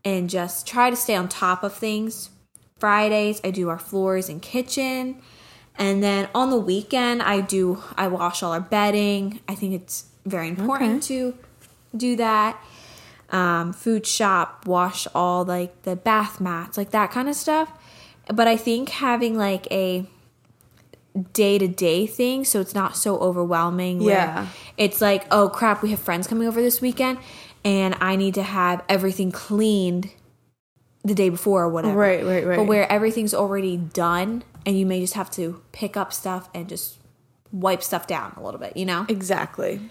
and 0.06 0.30
just 0.30 0.68
try 0.68 0.92
to 0.92 0.96
stay 0.96 1.16
on 1.16 1.28
top 1.28 1.64
of 1.64 1.74
things. 1.74 2.30
Fridays 2.78 3.42
I 3.44 3.50
do 3.52 3.70
our 3.70 3.80
floors 3.80 4.30
and 4.30 4.40
kitchen. 4.42 5.20
And 5.80 6.04
then 6.04 6.28
on 6.36 6.52
the 6.52 6.60
weekend 6.60 7.24
I 7.24 7.42
do 7.42 7.82
I 7.98 8.08
wash 8.08 8.44
all 8.44 8.52
our 8.52 8.60
bedding. 8.60 9.40
I 9.48 9.56
think 9.56 9.74
it's 9.74 10.06
very 10.26 10.50
important 10.50 11.02
to 11.04 11.36
do 11.96 12.16
that. 12.18 12.62
Um, 13.32 13.74
food 13.74 14.06
shop, 14.06 14.66
wash 14.68 15.08
all 15.16 15.46
like 15.46 15.84
the 15.84 15.96
bath 15.96 16.42
mats, 16.42 16.78
like 16.78 16.92
that 16.92 17.12
kind 17.12 17.30
of 17.30 17.36
stuff. 17.36 17.72
But 18.28 18.48
I 18.48 18.58
think 18.58 18.90
having 18.90 19.38
like 19.38 19.72
a 19.72 20.06
day 21.34 21.58
to 21.58 21.68
day 21.68 22.06
thing, 22.06 22.46
so 22.46 22.60
it's 22.60 22.76
not 22.76 22.96
so 22.96 23.18
overwhelming. 23.18 24.02
Yeah. 24.02 24.48
It's 24.78 25.02
like, 25.02 25.26
oh 25.32 25.50
crap, 25.50 25.82
we 25.82 25.92
have 25.92 26.00
friends 26.00 26.28
coming 26.28 26.48
over 26.48 26.62
this 26.62 26.82
weekend, 26.82 27.20
and 27.64 27.96
I 28.00 28.16
need 28.16 28.34
to 28.36 28.44
have 28.44 28.84
everything 28.90 29.32
cleaned 29.32 30.12
the 31.04 31.16
day 31.16 31.30
before 31.30 31.64
or 31.64 31.70
whatever. 31.70 31.98
Right, 31.98 32.26
right, 32.26 32.46
right. 32.46 32.58
But 32.58 32.66
where 32.66 32.92
everything's 32.92 33.34
already 33.34 33.78
done, 33.78 34.44
and 34.66 34.78
you 34.78 34.86
may 34.86 35.02
just 35.02 35.14
have 35.14 35.32
to 35.32 35.62
pick 35.72 35.98
up 35.98 36.14
stuff 36.14 36.50
and 36.54 36.68
just 36.68 36.98
wipe 37.52 37.84
stuff 37.84 38.08
down 38.08 38.34
a 38.38 38.44
little 38.44 38.60
bit, 38.60 38.78
you 38.78 38.86
know? 38.86 39.06
Exactly. 39.10 39.82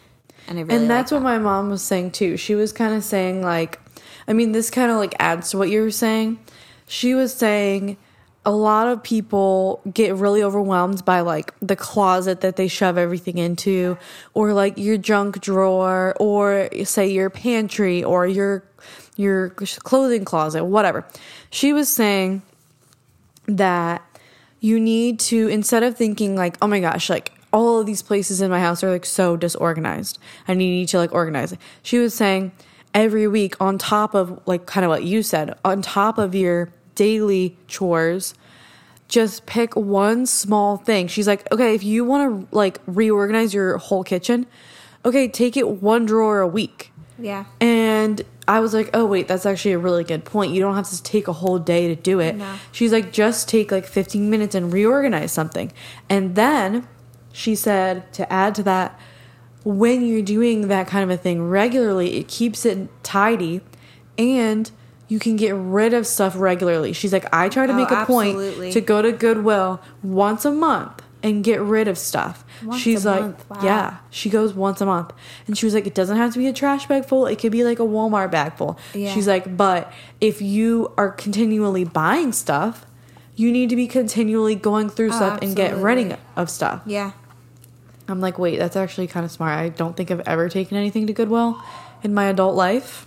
And 0.46 0.59
I 0.59 0.62
really 0.62 0.76
and 0.76 0.90
that's 0.90 1.12
like 1.12 1.22
what 1.22 1.24
my 1.24 1.38
mom 1.38 1.70
was 1.70 1.83
saying 1.83 2.12
too. 2.12 2.37
She 2.37 2.54
was 2.54 2.72
kind 2.72 2.94
of 2.94 3.04
saying 3.04 3.42
like, 3.42 3.81
I 4.26 4.33
mean, 4.33 4.52
this 4.52 4.70
kind 4.70 4.90
of 4.90 4.96
like 4.96 5.14
adds 5.18 5.50
to 5.50 5.59
what 5.59 5.68
you 5.68 5.83
were 5.83 5.90
saying. 5.90 6.38
She 6.87 7.14
was 7.14 7.35
saying 7.35 7.98
a 8.44 8.52
lot 8.52 8.88
of 8.88 9.02
people 9.02 9.83
get 9.92 10.14
really 10.14 10.42
overwhelmed 10.42 11.04
by 11.04 11.20
like 11.20 11.52
the 11.61 11.76
closet 11.76 12.40
that 12.40 12.57
they 12.57 12.68
shove 12.68 12.96
everything 12.96 13.37
into, 13.37 13.98
or 14.33 14.54
like 14.54 14.78
your 14.78 14.96
junk 14.96 15.40
drawer, 15.40 16.14
or 16.18 16.68
say 16.85 17.09
your 17.09 17.28
pantry, 17.28 18.02
or 18.02 18.26
your 18.26 18.64
your 19.16 19.50
clothing 19.50 20.24
closet, 20.24 20.64
whatever. 20.64 21.04
She 21.50 21.74
was 21.74 21.90
saying 21.90 22.40
that 23.46 24.02
you 24.61 24.81
need 24.81 25.21
to 25.21 25.49
instead 25.49 25.83
of 25.83 25.97
thinking 25.97 26.37
like 26.37 26.57
oh 26.61 26.66
my 26.66 26.81
gosh 26.81 27.09
like 27.09 27.33
all 27.53 27.81
of 27.81 27.87
these 27.87 28.03
places 28.03 28.40
in 28.40 28.51
my 28.51 28.61
house 28.61 28.85
are 28.85 28.90
like 28.90 29.07
so 29.07 29.37
disorganized. 29.37 30.18
I 30.47 30.55
need 30.55 30.88
to 30.88 30.99
like 30.99 31.12
organize 31.12 31.53
it. 31.53 31.59
She 31.83 31.99
was 31.99 32.14
saying 32.14 32.53
every 32.94 33.27
week 33.27 33.55
on 33.61 33.79
top 33.79 34.14
of 34.14 34.40
like 34.47 34.66
kind 34.66 34.85
of 34.85 34.90
what 34.90 35.05
you 35.05 35.23
said 35.23 35.57
on 35.64 35.83
top 35.83 36.18
of 36.18 36.35
your 36.35 36.71
daily 36.94 37.57
chores 37.66 38.35
just 39.09 39.47
pick 39.47 39.75
one 39.75 40.27
small 40.27 40.77
thing. 40.77 41.09
She's 41.09 41.27
like 41.27 41.51
okay 41.53 41.75
if 41.75 41.83
you 41.83 42.05
want 42.05 42.51
to 42.51 42.57
like 42.57 42.81
reorganize 42.87 43.55
your 43.55 43.79
whole 43.79 44.05
kitchen 44.05 44.47
okay 45.05 45.29
take 45.29 45.57
it 45.57 45.68
one 45.68 46.05
drawer 46.05 46.40
a 46.40 46.49
week 46.49 46.92
Yeah. 47.18 47.44
and 47.61 48.22
I 48.46 48.61
was 48.61 48.72
like, 48.72 48.88
oh, 48.94 49.04
wait, 49.04 49.28
that's 49.28 49.44
actually 49.44 49.72
a 49.72 49.78
really 49.78 50.04
good 50.04 50.24
point. 50.24 50.52
You 50.54 50.61
don't 50.61 50.74
have 50.74 50.88
to 50.88 51.02
take 51.02 51.28
a 51.28 51.35
whole 51.35 51.59
day 51.59 51.88
to 51.88 51.94
do 51.96 52.18
it. 52.18 52.37
No. 52.37 52.54
She's 52.72 52.92
like, 52.92 53.12
just 53.12 53.46
take 53.48 53.70
like 53.70 53.85
15 53.87 54.31
minutes 54.31 54.54
and 54.54 54.72
reorganize 54.72 55.33
something. 55.33 55.70
And 56.09 56.35
then 56.35 56.88
she 57.33 57.54
said 57.54 58.11
to 58.14 58.33
add 58.33 58.54
to 58.54 58.62
that, 58.62 58.98
when 59.64 60.07
you're 60.07 60.22
doing 60.22 60.68
that 60.68 60.87
kind 60.87 61.04
of 61.04 61.11
a 61.11 61.20
thing 61.20 61.46
regularly, 61.48 62.16
it 62.16 62.26
keeps 62.28 62.64
it 62.64 62.88
tidy 63.02 63.61
and 64.16 64.70
you 65.09 65.18
can 65.18 65.37
get 65.37 65.54
rid 65.54 65.92
of 65.92 66.07
stuff 66.07 66.35
regularly. 66.37 66.92
She's 66.94 67.12
like, 67.12 67.26
I 67.33 67.48
try 67.50 67.66
to 67.66 67.72
Oh, 67.74 67.76
make 67.76 67.90
a 67.90 67.96
absolutely. 67.96 68.57
point 68.66 68.72
to 68.72 68.81
go 68.81 69.02
to 69.02 69.12
Goodwill 69.12 69.83
once 70.02 70.46
a 70.46 70.50
month 70.52 71.02
and 71.22 71.42
get 71.42 71.61
rid 71.61 71.88
of 71.88 71.98
stuff. 71.98 72.44
Once 72.64 72.81
She's 72.81 73.04
a 73.04 73.11
like, 73.11 73.20
month, 73.20 73.50
wow. 73.50 73.59
yeah, 73.62 73.96
she 74.11 74.31
goes 74.31 74.54
once 74.54 74.81
a 74.81 74.87
month. 74.87 75.12
And 75.46 75.59
she 75.59 75.66
was 75.66 75.74
like, 75.74 75.87
it 75.87 75.94
doesn't 75.94 76.16
have 76.16 76.33
to 76.35 76.38
be 76.38 76.46
a 76.46 76.52
trash 76.52 76.87
bag 76.87 77.04
full. 77.07 77.26
It 77.26 77.38
could 77.38 77.52
be 77.52 77.64
like 77.64 77.78
a 77.78 77.85
Walmart 77.85 78.31
bag 78.31 78.57
full. 78.57 78.78
Yeah. 78.94 79.12
She's 79.12 79.26
like, 79.26 79.57
but 79.57 79.92
if 80.20 80.40
you 80.40 80.92
are 80.96 81.11
continually 81.11 81.85
buying 81.85 82.33
stuff, 82.33 82.87
you 83.35 83.52
need 83.52 83.70
to 83.70 83.76
be 83.76 83.87
continually 83.87 84.54
going 84.54 84.88
through 84.90 85.11
oh, 85.12 85.16
stuff 85.16 85.38
and 85.42 85.54
get 85.54 85.76
rid 85.76 86.12
Oh, 86.12 86.18
of 86.37 86.50
stuff. 86.50 86.83
Yeah. 86.87 87.12
I'm 88.09 88.20
like, 88.20 88.38
wait, 88.38 88.59
that's 88.59 88.76
actually 88.76 89.07
kind 89.07 89.24
of 89.24 89.31
smart. 89.31 89.59
I 89.59 89.68
don't 89.68 89.96
think 89.96 90.11
I've 90.11 90.26
ever 90.26 90.48
taken 90.48 90.76
anything 90.76 91.07
to 91.09 91.12
Goodwill 91.12 91.62
in 92.02 92.14
my 92.14 92.24
adult 92.24 92.54
life. 92.54 93.07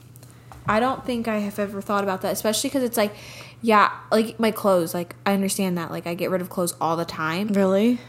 I 0.67 0.80
don't 0.80 1.04
think 1.06 1.28
I 1.28 1.39
have 1.39 1.58
ever 1.58 1.82
thought 1.82 2.04
about 2.04 2.21
that, 2.21 2.34
especially 2.34 2.69
because 2.69 2.84
it's 2.84 2.97
like, 2.97 3.15
yeah, 3.62 3.91
like 4.12 4.39
my 4.39 4.52
clothes. 4.52 4.93
Like 4.93 5.15
I 5.26 5.34
understand 5.34 5.78
that. 5.78 5.91
Like 5.91 6.08
I 6.08 6.13
get 6.13 6.30
rid 6.30 6.41
of 6.41 6.50
clothes 6.50 6.74
all 6.82 6.97
the 6.97 7.06
time, 7.06 7.50
Really? 7.50 8.00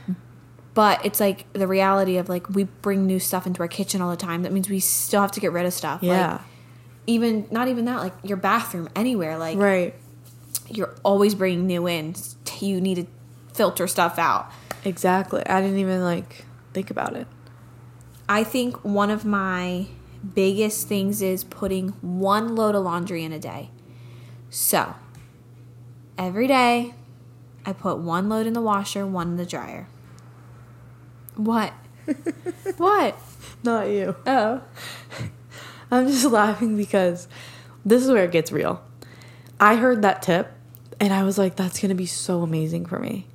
but 0.75 1.05
it's 1.05 1.21
like 1.21 1.51
the 1.53 1.67
reality 1.67 2.17
of 2.17 2.29
like 2.29 2.49
we 2.49 2.65
bring 2.65 3.07
new 3.07 3.19
stuff 3.19 3.47
into 3.47 3.61
our 3.61 3.69
kitchen 3.69 4.01
all 4.01 4.11
the 4.11 4.17
time. 4.17 4.43
That 4.43 4.53
means 4.53 4.69
we 4.69 4.81
still 4.81 5.21
have 5.21 5.33
to 5.33 5.41
get 5.41 5.53
rid 5.53 5.67
of 5.67 5.73
stuff. 5.73 6.03
Yeah. 6.03 6.33
Like, 6.33 6.41
even 7.07 7.47
not 7.51 7.69
even 7.69 7.85
that. 7.85 7.99
Like 7.99 8.15
your 8.23 8.37
bathroom, 8.37 8.88
anywhere. 8.97 9.37
Like 9.37 9.59
right. 9.59 9.95
you're 10.69 10.95
always 11.03 11.35
bringing 11.35 11.67
new 11.67 11.87
in. 11.87 12.15
You 12.61 12.81
need 12.81 12.95
to 12.95 13.07
filter 13.55 13.87
stuff 13.87 14.19
out. 14.19 14.51
Exactly. 14.85 15.45
I 15.47 15.61
didn't 15.61 15.79
even 15.79 16.03
like 16.03 16.45
think 16.73 16.91
about 16.91 17.15
it. 17.15 17.27
I 18.29 18.45
think 18.45 18.83
one 18.85 19.11
of 19.11 19.25
my 19.25 19.87
biggest 20.35 20.88
things 20.88 21.21
is 21.21 21.45
putting 21.45 21.88
one 22.01 22.55
load 22.55 22.75
of 22.75 22.85
laundry 22.85 23.25
in 23.25 23.33
a 23.33 23.38
day. 23.38 23.71
So, 24.49 24.95
every 26.23 26.47
day 26.47 26.95
I 27.67 27.73
put 27.73 27.99
one 27.99 28.29
load 28.29 28.47
in 28.47 28.53
the 28.53 28.61
washer, 28.61 29.07
one 29.07 29.29
in 29.29 29.37
the 29.37 29.47
dryer. 29.47 29.89
What? 31.37 31.73
What? 32.77 33.17
Not 33.63 33.89
you. 33.89 34.17
Oh. 34.27 34.63
I'm 35.91 36.09
just 36.09 36.25
laughing 36.25 36.77
because 36.77 37.29
this 37.85 38.03
is 38.03 38.11
where 38.11 38.25
it 38.25 38.33
gets 38.33 38.51
real. 38.51 38.83
I 39.61 39.77
heard 39.77 40.03
that 40.03 40.23
tip 40.23 40.53
and 40.99 41.13
I 41.13 41.23
was 41.23 41.39
like, 41.39 41.57
that's 41.57 41.81
going 41.81 41.91
to 41.91 41.95
be 41.95 42.07
so 42.07 42.43
amazing 42.43 42.87
for 42.87 42.99
me. 42.99 43.27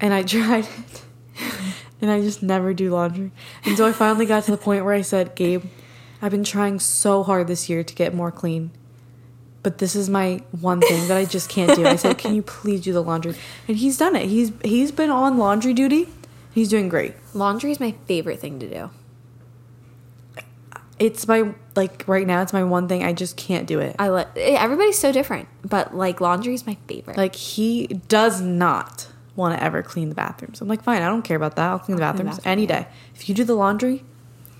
And 0.00 0.14
I 0.14 0.22
tried 0.22 0.64
it 0.64 1.02
and 2.00 2.10
I 2.10 2.20
just 2.20 2.42
never 2.42 2.72
do 2.72 2.90
laundry. 2.90 3.32
And 3.64 3.76
so 3.76 3.86
I 3.86 3.92
finally 3.92 4.26
got 4.26 4.44
to 4.44 4.50
the 4.50 4.56
point 4.56 4.84
where 4.84 4.94
I 4.94 5.02
said, 5.02 5.34
Gabe, 5.34 5.64
I've 6.22 6.30
been 6.30 6.44
trying 6.44 6.78
so 6.78 7.22
hard 7.22 7.48
this 7.48 7.68
year 7.68 7.82
to 7.82 7.94
get 7.94 8.14
more 8.14 8.30
clean. 8.30 8.70
But 9.66 9.78
this 9.78 9.96
is 9.96 10.08
my 10.08 10.42
one 10.60 10.80
thing 10.80 11.08
that 11.08 11.16
I 11.16 11.24
just 11.24 11.48
can't 11.48 11.74
do. 11.74 11.84
I 11.84 11.96
said, 11.96 12.18
"Can 12.18 12.36
you 12.36 12.42
please 12.42 12.82
do 12.82 12.92
the 12.92 13.02
laundry?" 13.02 13.34
And 13.66 13.76
he's 13.76 13.98
done 13.98 14.14
it. 14.14 14.26
He's 14.28 14.52
he's 14.62 14.92
been 14.92 15.10
on 15.10 15.38
laundry 15.38 15.74
duty. 15.74 16.08
He's 16.54 16.68
doing 16.68 16.88
great. 16.88 17.14
Laundry 17.34 17.72
is 17.72 17.80
my 17.80 17.92
favorite 18.06 18.38
thing 18.38 18.60
to 18.60 18.70
do. 18.70 18.90
It's 21.00 21.26
my 21.26 21.52
like 21.74 22.04
right 22.06 22.28
now. 22.28 22.42
It's 22.42 22.52
my 22.52 22.62
one 22.62 22.86
thing. 22.86 23.02
I 23.02 23.12
just 23.12 23.36
can't 23.36 23.66
do 23.66 23.80
it. 23.80 23.96
I 23.98 24.08
let 24.08 24.28
eh, 24.36 24.56
everybody's 24.56 24.98
so 24.98 25.10
different, 25.10 25.48
but 25.64 25.96
like 25.96 26.20
laundry 26.20 26.54
is 26.54 26.64
my 26.64 26.76
favorite. 26.86 27.16
Like 27.16 27.34
he 27.34 27.88
does 27.88 28.40
not 28.40 29.08
want 29.34 29.58
to 29.58 29.60
ever 29.60 29.82
clean 29.82 30.10
the 30.10 30.14
bathrooms. 30.14 30.60
I'm 30.60 30.68
like, 30.68 30.84
fine, 30.84 31.02
I 31.02 31.08
don't 31.08 31.22
care 31.22 31.36
about 31.36 31.56
that. 31.56 31.70
I'll 31.70 31.80
clean 31.80 31.96
the 31.96 32.04
I'll 32.04 32.12
clean 32.12 32.18
the 32.18 32.30
bathrooms 32.30 32.36
bathroom, 32.36 32.52
any 32.52 32.62
yeah. 32.66 32.82
day. 32.84 32.88
If 33.16 33.28
you 33.28 33.34
do 33.34 33.42
the 33.42 33.56
laundry, 33.56 34.04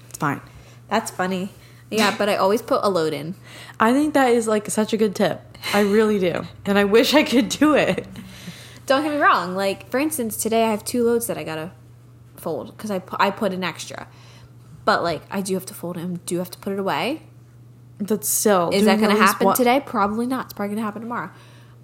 it's 0.09 0.19
fine. 0.19 0.40
That's 0.88 1.12
funny. 1.12 1.51
Yeah, 1.90 2.14
but 2.18 2.29
I 2.29 2.37
always 2.37 2.62
put 2.62 2.81
a 2.83 2.88
load 2.88 3.12
in. 3.12 3.35
I 3.79 3.92
think 3.92 4.14
that 4.14 4.31
is 4.31 4.49
like 4.49 4.68
such 4.70 4.92
a 4.92 4.96
good 4.96 5.14
tip. 5.14 5.40
I 5.72 5.81
really 5.81 6.18
do, 6.18 6.44
and 6.64 6.79
I 6.79 6.85
wish 6.85 7.14
I 7.14 7.22
could 7.22 7.49
do 7.49 7.75
it. 7.75 8.07
Don't 8.87 9.03
get 9.03 9.12
me 9.12 9.18
wrong. 9.18 9.55
Like 9.55 9.90
for 9.90 9.99
instance, 9.99 10.37
today 10.37 10.64
I 10.64 10.70
have 10.70 10.85
two 10.85 11.05
loads 11.05 11.27
that 11.29 11.38
I 11.38 11.44
gotta 11.44 11.72
fold 12.37 12.77
because 12.77 12.90
I 12.90 12.99
pu- 12.99 13.16
I 13.18 13.31
put 13.31 13.53
an 13.53 13.62
extra. 13.64 14.09
But 14.85 15.03
like 15.03 15.22
I 15.31 15.40
do 15.40 15.55
have 15.55 15.66
to 15.66 15.75
fold 15.75 15.96
them, 15.96 16.20
do 16.27 16.38
have 16.38 16.51
to 16.53 16.59
put 16.59 16.72
it 16.72 16.79
away. 16.79 17.22
But 17.99 18.25
still, 18.25 18.70
Is 18.75 18.85
that 18.85 18.99
going 19.01 19.14
to 19.16 19.20
happen 19.22 19.46
one- 19.46 19.57
today? 19.57 19.83
Probably 19.85 20.27
not. 20.27 20.44
It's 20.44 20.53
probably 20.53 20.75
going 20.75 20.83
to 20.83 20.85
happen 20.85 21.01
tomorrow. 21.01 21.31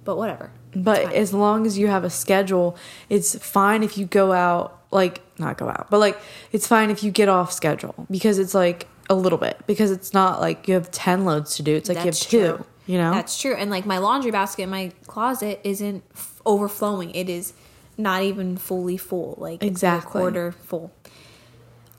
But 0.05 0.17
whatever. 0.19 0.53
But 0.77 1.11
as 1.15 1.33
long 1.33 1.65
as 1.65 1.79
you 1.79 1.87
have 1.89 2.05
a 2.05 2.11
schedule, 2.11 2.77
it's 3.09 3.35
fine 3.39 3.83
if 3.83 3.97
you 3.97 4.05
go 4.05 4.31
out, 4.33 4.79
like, 4.91 5.23
not 5.39 5.57
go 5.57 5.71
out, 5.71 5.87
but 5.89 6.01
like, 6.01 6.19
it's 6.53 6.67
fine 6.67 6.91
if 6.91 7.03
you 7.03 7.11
get 7.11 7.31
off 7.31 7.51
schedule 7.51 8.07
because 8.11 8.39
it's 8.39 8.53
like 8.55 8.89
a 9.13 9.15
little 9.15 9.39
bit, 9.39 9.61
because 9.67 9.91
it's 9.91 10.13
not 10.13 10.41
like 10.41 10.67
you 10.69 10.75
have 10.75 10.91
10 10.91 11.25
loads 11.25 11.57
to 11.57 11.63
do. 11.63 11.75
It's 11.77 11.89
like 11.89 12.03
That's 12.03 12.33
you 12.33 12.41
have 12.41 12.57
two, 12.57 12.57
true. 12.57 12.67
you 12.87 12.99
know? 12.99 13.13
That's 13.13 13.41
true. 13.41 13.55
And 13.55 13.71
like 13.71 13.87
my 13.87 13.99
laundry 13.99 14.31
basket 14.31 14.63
in 14.65 14.71
my 14.71 14.93
closet 15.07 15.61
isn't 15.65 16.03
f- 16.15 16.41
overflowing. 16.47 17.11
It 17.15 17.29
is 17.29 17.53
not 17.99 18.23
even 18.23 18.57
fully 18.57 18.97
full. 18.97 19.35
Like 19.39 19.63
it's 19.63 19.65
a 19.65 19.67
Exactly. 19.69 20.21
quarter 20.21 20.53
full. 20.53 20.93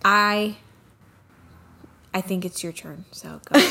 I 0.04 0.58
I 2.14 2.22
think 2.22 2.46
it's 2.46 2.64
your 2.64 2.74
turn. 2.74 3.06
So 3.12 3.40
go. 3.52 3.60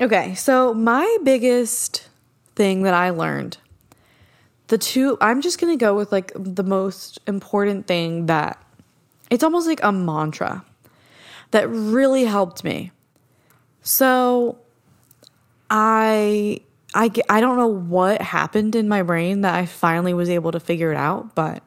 Okay, 0.00 0.34
so 0.36 0.72
my 0.74 1.18
biggest 1.24 2.08
thing 2.54 2.82
that 2.82 2.94
I 2.94 3.10
learned, 3.10 3.58
the 4.68 4.78
two, 4.78 5.18
I'm 5.20 5.40
just 5.40 5.60
gonna 5.60 5.76
go 5.76 5.94
with 5.94 6.12
like 6.12 6.32
the 6.34 6.62
most 6.62 7.18
important 7.26 7.86
thing 7.86 8.26
that 8.26 8.62
it's 9.30 9.42
almost 9.42 9.66
like 9.66 9.82
a 9.82 9.92
mantra 9.92 10.64
that 11.50 11.68
really 11.68 12.24
helped 12.24 12.64
me. 12.64 12.92
So 13.82 14.58
I 15.70 16.60
I 16.94 17.10
I 17.28 17.40
don't 17.40 17.56
know 17.56 17.66
what 17.68 18.20
happened 18.22 18.76
in 18.76 18.88
my 18.88 19.02
brain 19.02 19.42
that 19.42 19.54
I 19.54 19.66
finally 19.66 20.14
was 20.14 20.28
able 20.28 20.52
to 20.52 20.60
figure 20.60 20.92
it 20.92 20.96
out, 20.96 21.34
but 21.34 21.62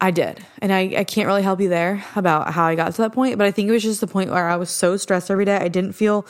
I 0.00 0.10
did. 0.12 0.44
And 0.60 0.72
I, 0.72 0.94
I 0.98 1.04
can't 1.04 1.26
really 1.26 1.42
help 1.42 1.60
you 1.60 1.68
there 1.68 2.04
about 2.14 2.52
how 2.52 2.64
I 2.66 2.76
got 2.76 2.94
to 2.94 3.02
that 3.02 3.12
point, 3.12 3.36
but 3.36 3.46
I 3.46 3.50
think 3.50 3.68
it 3.68 3.72
was 3.72 3.82
just 3.82 4.00
the 4.00 4.06
point 4.06 4.30
where 4.30 4.48
I 4.48 4.56
was 4.56 4.70
so 4.70 4.96
stressed 4.96 5.30
every 5.30 5.44
day. 5.44 5.56
I 5.56 5.68
didn't 5.68 5.92
feel 5.92 6.24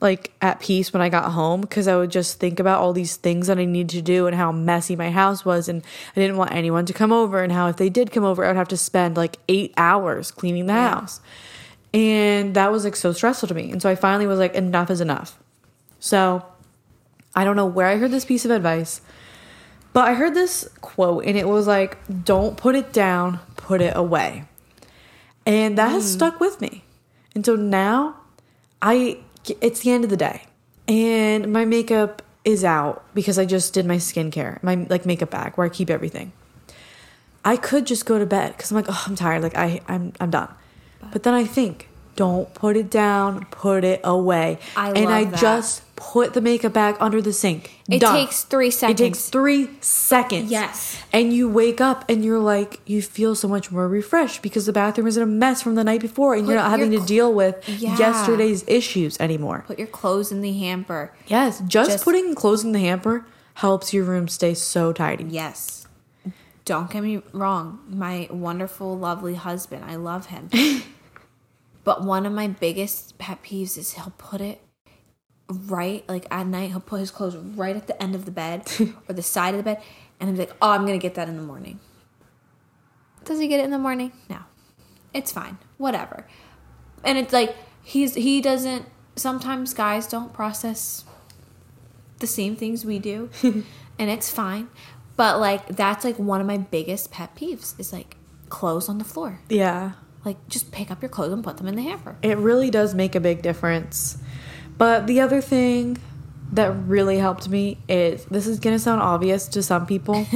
like 0.00 0.32
at 0.40 0.60
peace 0.60 0.92
when 0.92 1.02
I 1.02 1.08
got 1.08 1.32
home 1.32 1.60
because 1.60 1.86
I 1.86 1.96
would 1.96 2.10
just 2.10 2.40
think 2.40 2.58
about 2.58 2.80
all 2.80 2.92
these 2.92 3.16
things 3.16 3.48
that 3.48 3.58
I 3.58 3.64
needed 3.66 3.90
to 3.96 4.02
do 4.02 4.26
and 4.26 4.34
how 4.34 4.50
messy 4.50 4.96
my 4.96 5.10
house 5.10 5.44
was. 5.44 5.68
And 5.68 5.82
I 6.16 6.20
didn't 6.20 6.36
want 6.36 6.52
anyone 6.52 6.86
to 6.86 6.92
come 6.92 7.12
over. 7.12 7.42
And 7.42 7.52
how 7.52 7.68
if 7.68 7.76
they 7.76 7.90
did 7.90 8.10
come 8.10 8.24
over, 8.24 8.44
I 8.44 8.48
would 8.48 8.56
have 8.56 8.68
to 8.68 8.76
spend 8.76 9.16
like 9.16 9.36
eight 9.48 9.74
hours 9.76 10.30
cleaning 10.30 10.66
the 10.66 10.72
house. 10.72 11.20
And 11.92 12.54
that 12.54 12.72
was 12.72 12.84
like 12.84 12.96
so 12.96 13.12
stressful 13.12 13.48
to 13.48 13.54
me. 13.54 13.70
And 13.70 13.82
so 13.82 13.90
I 13.90 13.94
finally 13.94 14.26
was 14.26 14.38
like, 14.38 14.54
enough 14.54 14.90
is 14.90 15.00
enough. 15.00 15.38
So 15.98 16.44
I 17.34 17.44
don't 17.44 17.56
know 17.56 17.66
where 17.66 17.86
I 17.86 17.96
heard 17.96 18.10
this 18.10 18.24
piece 18.24 18.44
of 18.44 18.50
advice, 18.50 19.02
but 19.92 20.08
I 20.08 20.14
heard 20.14 20.34
this 20.34 20.68
quote 20.80 21.24
and 21.26 21.36
it 21.36 21.48
was 21.48 21.66
like, 21.66 21.98
don't 22.24 22.56
put 22.56 22.74
it 22.74 22.92
down, 22.92 23.40
put 23.56 23.82
it 23.82 23.96
away. 23.96 24.44
And 25.44 25.76
that 25.78 25.90
has 25.90 26.04
mm. 26.04 26.14
stuck 26.14 26.40
with 26.40 26.60
me. 26.60 26.84
And 27.34 27.44
so 27.44 27.56
now 27.56 28.16
I 28.80 29.18
it's 29.60 29.80
the 29.80 29.90
end 29.90 30.04
of 30.04 30.10
the 30.10 30.16
day 30.16 30.44
and 30.90 31.52
my 31.52 31.64
makeup 31.64 32.22
is 32.44 32.64
out 32.64 33.04
because 33.14 33.38
I 33.38 33.44
just 33.44 33.72
did 33.72 33.86
my 33.86 33.96
skincare, 33.96 34.62
my 34.62 34.86
like 34.88 35.06
makeup 35.06 35.30
bag 35.30 35.54
where 35.54 35.66
I 35.66 35.70
keep 35.70 35.88
everything. 35.88 36.32
I 37.44 37.56
could 37.56 37.86
just 37.86 38.06
go 38.06 38.18
to 38.18 38.26
bed 38.26 38.56
because 38.56 38.70
I'm 38.70 38.76
like, 38.76 38.86
oh, 38.88 39.04
I'm 39.06 39.14
tired. 39.14 39.42
Like 39.42 39.56
I, 39.56 39.80
I'm, 39.88 40.12
I'm 40.20 40.30
done. 40.30 40.52
But 41.12 41.22
then 41.22 41.32
I 41.32 41.44
think, 41.44 41.88
don't 42.16 42.52
put 42.54 42.76
it 42.76 42.90
down, 42.90 43.46
put 43.46 43.84
it 43.84 44.00
away. 44.04 44.58
I 44.76 44.90
and 44.90 45.08
I 45.08 45.24
that. 45.24 45.40
just 45.40 45.82
put 46.00 46.32
the 46.32 46.40
makeup 46.40 46.72
back 46.72 46.96
under 46.98 47.20
the 47.20 47.32
sink. 47.32 47.78
It 47.88 48.00
Done. 48.00 48.14
takes 48.14 48.42
three 48.42 48.70
seconds. 48.70 48.98
It 49.00 49.04
takes 49.04 49.28
three 49.28 49.68
seconds. 49.80 50.50
Yes. 50.50 51.00
And 51.12 51.30
you 51.32 51.46
wake 51.48 51.80
up 51.80 52.08
and 52.08 52.24
you're 52.24 52.38
like, 52.40 52.80
you 52.86 53.02
feel 53.02 53.34
so 53.34 53.46
much 53.46 53.70
more 53.70 53.86
refreshed 53.86 54.40
because 54.40 54.64
the 54.64 54.72
bathroom 54.72 55.06
isn't 55.06 55.22
a 55.22 55.26
mess 55.26 55.60
from 55.62 55.74
the 55.74 55.84
night 55.84 56.00
before 56.00 56.34
and 56.34 56.44
Put 56.46 56.52
you're 56.52 56.60
not 56.60 56.70
having 56.70 56.90
to 56.90 56.96
your 56.96 57.06
deal 57.06 57.32
with 57.34 57.68
Yeah. 57.68 57.98
yesterday's 57.98 58.64
issues 58.66 59.20
anymore. 59.20 59.64
Put 59.66 59.78
your 59.78 59.88
clothes 59.88 60.32
in 60.32 60.40
the 60.40 60.52
hamper. 60.58 61.12
Yes, 61.26 61.60
just, 61.68 61.90
Just- 61.90 62.04
putting 62.04 62.34
clothes 62.34 62.64
in 62.64 62.72
the 62.72 62.80
hamper 62.80 63.26
helps 63.54 63.92
your 63.92 64.04
room 64.04 64.26
stay 64.26 64.54
so 64.54 64.92
tidy. 64.94 65.24
Yes. 65.28 65.86
Don't 66.64 66.90
get 66.90 67.02
me 67.02 67.20
wrong. 67.32 67.80
My 67.88 68.26
wonderful, 68.30 68.96
lovely 68.96 69.34
husband, 69.34 69.84
I 69.84 69.96
love 69.96 70.26
him. 70.26 70.48
but 71.84 72.04
one 72.04 72.24
of 72.24 72.32
my 72.32 72.48
biggest 72.48 73.18
pet 73.18 73.42
peeves 73.42 73.76
is 73.76 73.92
he'll 73.94 74.14
put 74.16 74.40
it 74.40 74.62
right, 75.50 76.08
like 76.08 76.26
at 76.30 76.46
night, 76.46 76.70
he'll 76.70 76.80
put 76.80 77.00
his 77.00 77.10
clothes 77.10 77.36
right 77.36 77.76
at 77.76 77.86
the 77.86 78.00
end 78.02 78.14
of 78.14 78.24
the 78.24 78.30
bed 78.30 78.70
or 79.08 79.14
the 79.14 79.22
side 79.22 79.54
of 79.54 79.58
the 79.58 79.64
bed. 79.64 79.82
And 80.18 80.32
be 80.34 80.40
like, 80.40 80.54
oh, 80.60 80.70
I'm 80.70 80.86
to 80.86 80.98
get 80.98 81.14
that 81.14 81.28
in 81.28 81.36
the 81.36 81.42
morning. 81.42 81.80
Does 83.24 83.38
he 83.38 83.48
get 83.48 83.60
it 83.60 83.64
in 83.64 83.70
the 83.70 83.78
morning? 83.78 84.12
No. 84.28 84.38
It's 85.14 85.32
fine. 85.32 85.56
Whatever. 85.78 86.26
And 87.04 87.16
it's 87.16 87.32
like, 87.32 87.56
he's, 87.82 88.14
he 88.14 88.40
doesn't, 88.42 88.84
sometimes 89.16 89.72
guys 89.74 90.06
don't 90.06 90.32
process 90.32 91.04
the 92.18 92.26
same 92.26 92.54
things 92.54 92.84
we 92.84 92.98
do 92.98 93.30
and 93.42 93.64
it's 94.10 94.30
fine 94.30 94.68
but 95.16 95.40
like 95.40 95.66
that's 95.68 96.04
like 96.04 96.18
one 96.18 96.38
of 96.40 96.46
my 96.46 96.58
biggest 96.58 97.10
pet 97.10 97.34
peeves 97.34 97.78
is 97.80 97.92
like 97.94 98.16
clothes 98.50 98.88
on 98.90 98.98
the 98.98 99.04
floor 99.04 99.40
Yeah. 99.48 99.92
like 100.24 100.36
just 100.48 100.70
pick 100.70 100.90
up 100.90 101.00
your 101.02 101.08
clothes 101.08 101.32
and 101.32 101.42
put 101.42 101.56
them 101.56 101.66
in 101.66 101.76
the 101.76 101.82
hamper 101.82 102.16
It 102.22 102.36
really 102.38 102.70
does 102.70 102.94
make 102.94 103.14
a 103.14 103.20
big 103.20 103.40
difference. 103.40 104.18
But 104.80 105.06
the 105.06 105.20
other 105.20 105.40
thing 105.40 105.98
that 106.52 106.72
really 106.86 107.18
helped 107.18 107.48
me 107.48 107.78
is 107.88 108.24
this 108.24 108.46
is 108.46 108.58
going 108.58 108.74
to 108.74 108.80
sound 108.80 109.02
obvious 109.02 109.46
to 109.48 109.62
some 109.62 109.86
people, 109.86 110.26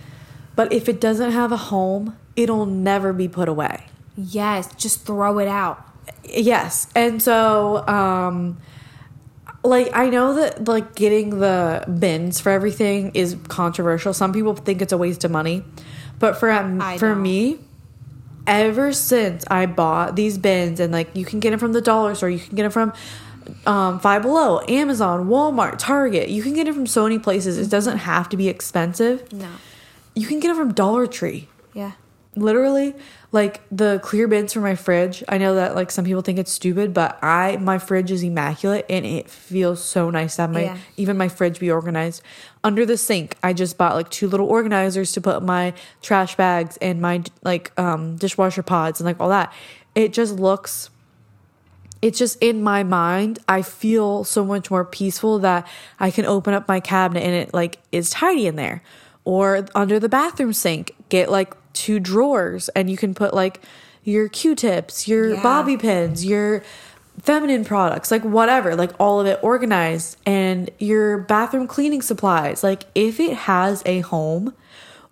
but 0.56 0.72
if 0.72 0.88
it 0.88 1.00
doesn't 1.00 1.32
have 1.32 1.52
a 1.52 1.56
home, 1.56 2.16
it'll 2.34 2.66
never 2.66 3.12
be 3.12 3.28
put 3.28 3.48
away. 3.48 3.86
yes 4.16 4.74
just 4.74 5.06
throw 5.06 5.38
it 5.38 5.48
out 5.48 5.90
Yes. 6.24 6.88
And 6.94 7.22
so 7.22 7.86
um 7.86 8.58
like 9.62 9.90
I 9.94 10.08
know 10.08 10.34
that 10.34 10.66
like 10.66 10.94
getting 10.94 11.38
the 11.38 11.84
bins 11.98 12.40
for 12.40 12.50
everything 12.50 13.12
is 13.14 13.36
controversial. 13.48 14.14
Some 14.14 14.32
people 14.32 14.54
think 14.54 14.80
it's 14.82 14.92
a 14.92 14.98
waste 14.98 15.24
of 15.24 15.30
money. 15.30 15.64
But 16.18 16.38
for 16.38 16.50
um, 16.50 16.80
for 16.98 17.10
don't. 17.10 17.22
me, 17.22 17.58
ever 18.46 18.92
since 18.92 19.44
I 19.50 19.66
bought 19.66 20.16
these 20.16 20.38
bins 20.38 20.80
and 20.80 20.92
like 20.92 21.14
you 21.14 21.24
can 21.24 21.40
get 21.40 21.50
them 21.50 21.58
from 21.58 21.72
the 21.72 21.80
dollar 21.80 22.14
store, 22.14 22.30
you 22.30 22.38
can 22.38 22.56
get 22.56 22.62
them 22.62 22.72
from 22.72 22.92
um, 23.66 23.98
Five 24.00 24.22
Below, 24.22 24.60
Amazon, 24.68 25.28
Walmart, 25.28 25.76
Target. 25.78 26.28
You 26.28 26.42
can 26.42 26.54
get 26.54 26.66
it 26.68 26.74
from 26.74 26.86
so 26.86 27.04
many 27.04 27.18
places. 27.18 27.58
It 27.58 27.70
doesn't 27.70 27.98
have 27.98 28.28
to 28.30 28.36
be 28.36 28.48
expensive. 28.48 29.32
no 29.32 29.48
You 30.14 30.26
can 30.26 30.40
get 30.40 30.50
it 30.50 30.56
from 30.56 30.72
Dollar 30.74 31.06
Tree 31.06 31.48
yeah 31.74 31.92
literally 32.36 32.94
like 33.32 33.60
the 33.70 33.98
clear 34.04 34.26
bins 34.28 34.52
for 34.52 34.60
my 34.60 34.74
fridge 34.76 35.22
i 35.28 35.36
know 35.36 35.56
that 35.56 35.74
like 35.74 35.90
some 35.90 36.04
people 36.04 36.22
think 36.22 36.38
it's 36.38 36.50
stupid 36.52 36.94
but 36.94 37.18
i 37.22 37.56
my 37.58 37.76
fridge 37.78 38.10
is 38.10 38.22
immaculate 38.22 38.86
and 38.88 39.04
it 39.04 39.28
feels 39.28 39.82
so 39.82 40.10
nice 40.10 40.36
to 40.36 40.42
have 40.42 40.50
my 40.52 40.62
Yeah. 40.62 40.78
even 40.96 41.16
my 41.18 41.28
fridge 41.28 41.58
be 41.58 41.70
organized 41.72 42.22
under 42.62 42.86
the 42.86 42.96
sink 42.96 43.36
i 43.42 43.52
just 43.52 43.76
bought 43.76 43.94
like 43.94 44.10
two 44.10 44.28
little 44.28 44.46
organizers 44.46 45.10
to 45.12 45.20
put 45.20 45.42
my 45.42 45.74
trash 46.02 46.36
bags 46.36 46.76
and 46.80 47.00
my 47.00 47.22
like 47.42 47.72
um 47.78 48.14
dishwasher 48.16 48.62
pods 48.62 49.00
and 49.00 49.06
like 49.06 49.18
all 49.20 49.28
that 49.30 49.52
it 49.96 50.12
just 50.12 50.36
looks 50.36 50.88
it's 52.02 52.18
just 52.18 52.36
in 52.40 52.62
my 52.62 52.82
mind 52.82 53.38
i 53.48 53.60
feel 53.62 54.24
so 54.24 54.44
much 54.44 54.70
more 54.70 54.84
peaceful 54.84 55.38
that 55.38 55.66
i 55.98 56.10
can 56.10 56.24
open 56.24 56.54
up 56.54 56.66
my 56.68 56.80
cabinet 56.80 57.22
and 57.22 57.34
it 57.34 57.52
like 57.54 57.78
is 57.92 58.10
tidy 58.10 58.46
in 58.46 58.56
there 58.56 58.82
Or 59.24 59.66
under 59.74 60.00
the 60.00 60.08
bathroom 60.08 60.52
sink, 60.54 60.92
get 61.10 61.30
like 61.30 61.54
two 61.74 62.00
drawers 62.00 62.68
and 62.70 62.88
you 62.90 62.96
can 62.96 63.14
put 63.14 63.34
like 63.34 63.60
your 64.02 64.28
Q-tips, 64.30 65.06
your 65.06 65.34
Yeah. 65.34 65.42
bobby 65.42 65.76
pins, 65.76 66.24
your 66.24 66.62
feminine 67.20 67.64
products, 67.66 68.10
like 68.10 68.24
whatever, 68.24 68.74
like 68.74 68.92
all 68.98 69.20
of 69.20 69.26
it 69.26 69.38
organized 69.42 70.16
and 70.24 70.70
your 70.78 71.18
bathroom 71.18 71.66
cleaning 71.66 72.00
supplies. 72.02 72.64
Like 72.64 72.84
if 72.94 73.20
it 73.20 73.34
has 73.44 73.82
a 73.84 74.00
home 74.00 74.54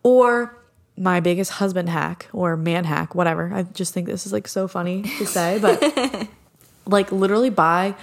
or 0.03 0.57
my 0.97 1.21
biggest 1.21 1.53
husband 1.61 1.91
hack 1.91 2.27
or 2.33 2.57
man 2.57 2.85
hack, 2.85 3.15
whatever. 3.15 3.53
I 3.55 3.63
just 3.65 3.93
think 3.95 4.07
this 4.07 4.25
is 4.27 4.33
like 4.33 4.49
so 4.49 4.67
funny 4.67 5.03
to 5.19 5.27
say, 5.27 5.59
but 5.61 5.79
like 6.89 7.13
literally 7.13 7.51
buy 7.51 7.95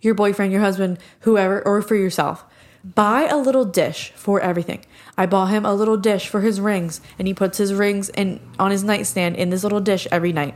your 0.00 0.14
boyfriend, 0.14 0.52
your 0.52 0.60
husband, 0.60 0.98
whoever, 1.20 1.66
or 1.66 1.82
for 1.82 1.96
yourself. 1.96 2.44
Buy 2.84 3.26
a 3.26 3.36
little 3.36 3.64
dish 3.64 4.12
for 4.14 4.40
everything. 4.40 4.84
I 5.16 5.26
bought 5.26 5.46
him 5.46 5.66
a 5.66 5.74
little 5.74 5.96
dish 5.96 6.28
for 6.28 6.40
his 6.40 6.60
rings, 6.60 7.00
and 7.18 7.26
he 7.26 7.34
puts 7.34 7.58
his 7.58 7.74
rings 7.74 8.08
in 8.10 8.40
on 8.58 8.70
his 8.70 8.84
nightstand 8.84 9.36
in 9.36 9.50
this 9.50 9.64
little 9.64 9.80
dish 9.80 10.06
every 10.12 10.32
night. 10.32 10.54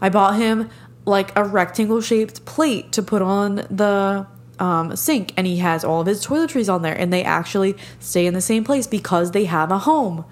I 0.00 0.08
bought 0.08 0.36
him 0.36 0.70
like 1.04 1.36
a 1.36 1.44
rectangle 1.44 2.00
shaped 2.00 2.44
plate 2.44 2.92
to 2.92 3.02
put 3.02 3.22
on 3.22 3.56
the 3.70 4.26
um, 4.58 4.96
sink, 4.96 5.34
and 5.36 5.46
he 5.46 5.58
has 5.58 5.84
all 5.84 6.00
of 6.00 6.06
his 6.06 6.24
toiletries 6.26 6.72
on 6.72 6.82
there, 6.82 6.98
and 6.98 7.12
they 7.12 7.22
actually 7.22 7.76
stay 8.00 8.26
in 8.26 8.34
the 8.34 8.40
same 8.40 8.64
place 8.64 8.86
because 8.86 9.32
they 9.32 9.44
have 9.44 9.70
a 9.70 9.78
home 9.78 10.24